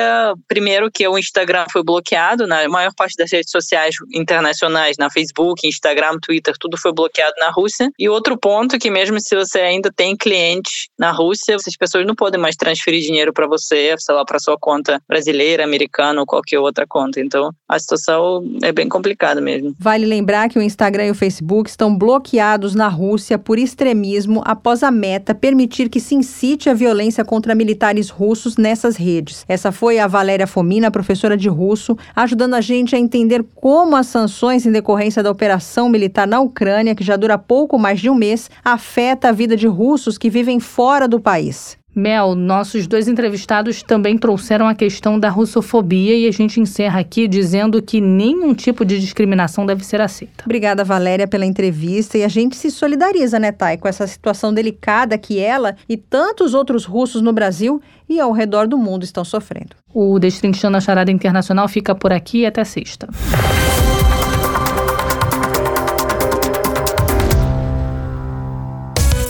primeiro, 0.47 0.91
que 0.91 1.07
o 1.07 1.19
Instagram 1.19 1.65
foi 1.73 1.83
bloqueado, 1.83 2.47
na 2.47 2.69
maior 2.69 2.93
parte 2.95 3.17
das 3.17 3.31
redes 3.31 3.51
sociais 3.51 3.95
internacionais, 4.13 4.97
na 4.99 5.11
Facebook, 5.11 5.67
Instagram, 5.67 6.19
Twitter, 6.21 6.55
tudo 6.59 6.77
foi 6.79 6.93
bloqueado 6.93 7.35
na 7.39 7.51
Rússia. 7.51 7.91
E 8.03 8.09
outro 8.09 8.37
ponto 8.37 8.81
que 8.81 8.91
mesmo 8.91 9.21
se 9.21 9.37
você 9.37 9.61
ainda 9.61 9.89
tem 9.95 10.17
clientes 10.17 10.89
na 10.99 11.13
Rússia, 11.13 11.55
essas 11.55 11.77
pessoas 11.77 12.05
não 12.05 12.17
podem 12.17 12.41
mais 12.41 12.57
transferir 12.57 13.01
dinheiro 13.01 13.33
para 13.33 13.47
você, 13.47 13.95
sei 13.97 14.13
lá, 14.13 14.25
para 14.25 14.41
sua 14.41 14.59
conta 14.59 15.01
brasileira, 15.09 15.63
americana 15.63 16.19
ou 16.19 16.27
qualquer 16.27 16.59
outra 16.59 16.85
conta. 16.85 17.21
Então, 17.21 17.53
a 17.69 17.79
situação 17.79 18.43
é 18.61 18.73
bem 18.73 18.89
complicada 18.89 19.41
mesmo. 19.41 19.73
Vale 19.79 20.05
lembrar 20.05 20.49
que 20.49 20.59
o 20.59 20.63
Instagram 20.63 21.07
e 21.07 21.11
o 21.13 21.15
Facebook 21.15 21.71
estão 21.71 21.97
bloqueados 21.97 22.75
na 22.75 22.89
Rússia 22.89 23.39
por 23.39 23.57
extremismo 23.57 24.43
após 24.45 24.83
a 24.83 24.91
meta 24.91 25.33
permitir 25.33 25.89
que 25.89 26.01
se 26.01 26.17
incite 26.17 26.69
a 26.69 26.75
violência 26.75 27.25
contra 27.25 27.55
militares 27.55 28.11
russos 28.11 28.57
nessas 28.57 28.97
redes. 28.97 29.45
Essa 29.47 29.71
foi 29.71 30.01
a 30.01 30.09
Valéria 30.09 30.49
Fomina, 30.49 30.91
professora 30.91 31.37
de 31.37 31.49
russo, 31.49 31.97
ajudando 32.17 32.55
a 32.55 32.61
gente 32.61 32.97
a 32.97 32.99
entender 32.99 33.45
como 33.55 33.95
as 33.95 34.09
sanções 34.09 34.67
em 34.67 34.73
decorrência 34.73 35.23
da 35.23 35.31
operação 35.31 35.89
militar 35.89 36.27
na 36.27 36.41
Ucrânia, 36.41 36.97
que 36.97 37.05
já 37.05 37.15
dura 37.15 37.39
pouco 37.39 37.79
mais 37.83 38.01
de 38.01 38.09
um 38.09 38.15
mês 38.15 38.51
afeta 38.65 39.29
a 39.29 39.33
vida 39.33 39.57
de 39.57 39.67
russos 39.67 40.17
que 40.17 40.31
vivem 40.31 40.59
fora 40.59 41.07
do 41.07 41.21
país. 41.21 41.77
Mel, 41.95 42.35
nossos 42.35 42.87
dois 42.87 43.07
entrevistados 43.07 43.83
também 43.83 44.17
trouxeram 44.17 44.67
a 44.67 44.75
questão 44.75 45.21
da 45.21 45.29
russofobia 45.29 46.17
e 46.17 46.27
a 46.27 46.33
gente 46.33 46.59
encerra 46.59 47.01
aqui 47.01 47.29
dizendo 47.29 47.83
que 47.83 48.01
nenhum 48.01 48.55
tipo 48.55 48.83
de 48.83 48.99
discriminação 48.99 49.67
deve 49.67 49.85
ser 49.85 50.01
aceita. 50.01 50.45
Obrigada, 50.47 50.85
Valéria, 50.85 51.29
pela 51.29 51.45
entrevista 51.45 52.17
e 52.17 52.25
a 52.25 52.29
gente 52.29 52.57
se 52.57 52.71
solidariza, 52.71 53.39
né, 53.39 53.53
Thay, 53.53 53.77
com 53.77 53.87
essa 53.87 54.07
situação 54.07 54.55
delicada 54.55 55.19
que 55.19 55.39
ela 55.39 55.77
e 55.87 55.99
tantos 55.99 56.55
outros 56.55 56.87
russos 56.87 57.21
no 57.21 57.33
Brasil 57.33 57.83
e 58.09 58.19
ao 58.19 58.33
redor 58.33 58.67
do 58.67 58.79
mundo 58.79 59.05
estão 59.05 59.25
sofrendo. 59.25 59.77
O 59.93 60.19
Destrinchando 60.19 60.79
a 60.79 60.81
Charada 60.81 61.11
Internacional 61.11 61.69
fica 61.69 61.95
por 61.95 62.11
aqui 62.11 62.41
e 62.41 62.47
até 62.47 62.65
sexta. 62.65 63.07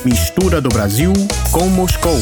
Mistura 0.05 0.61
do 0.61 0.69
Brasil 0.69 1.13
com 1.53 1.69
Moscou. 1.69 2.19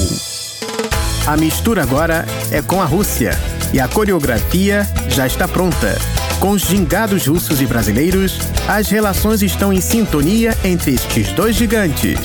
A 1.27 1.35
mistura 1.35 1.83
agora 1.83 2.27
é 2.51 2.61
com 2.61 2.83
a 2.83 2.85
Rússia. 2.85 3.33
E 3.73 3.81
a 3.81 3.89
coreografia 3.89 4.87
já 5.09 5.27
está 5.27 5.49
pronta. 5.49 5.97
Com 6.41 6.51
os 6.51 6.63
gingados 6.63 7.27
russos 7.27 7.63
e 7.63 7.67
brasileiros, 7.67 8.39
as 8.69 8.91
relações 8.91 9.41
estão 9.41 9.73
em 9.73 9.81
sintonia 9.81 10.55
entre 10.63 10.93
estes 10.93 11.33
dois 11.33 11.57
gigantes. 11.57 12.19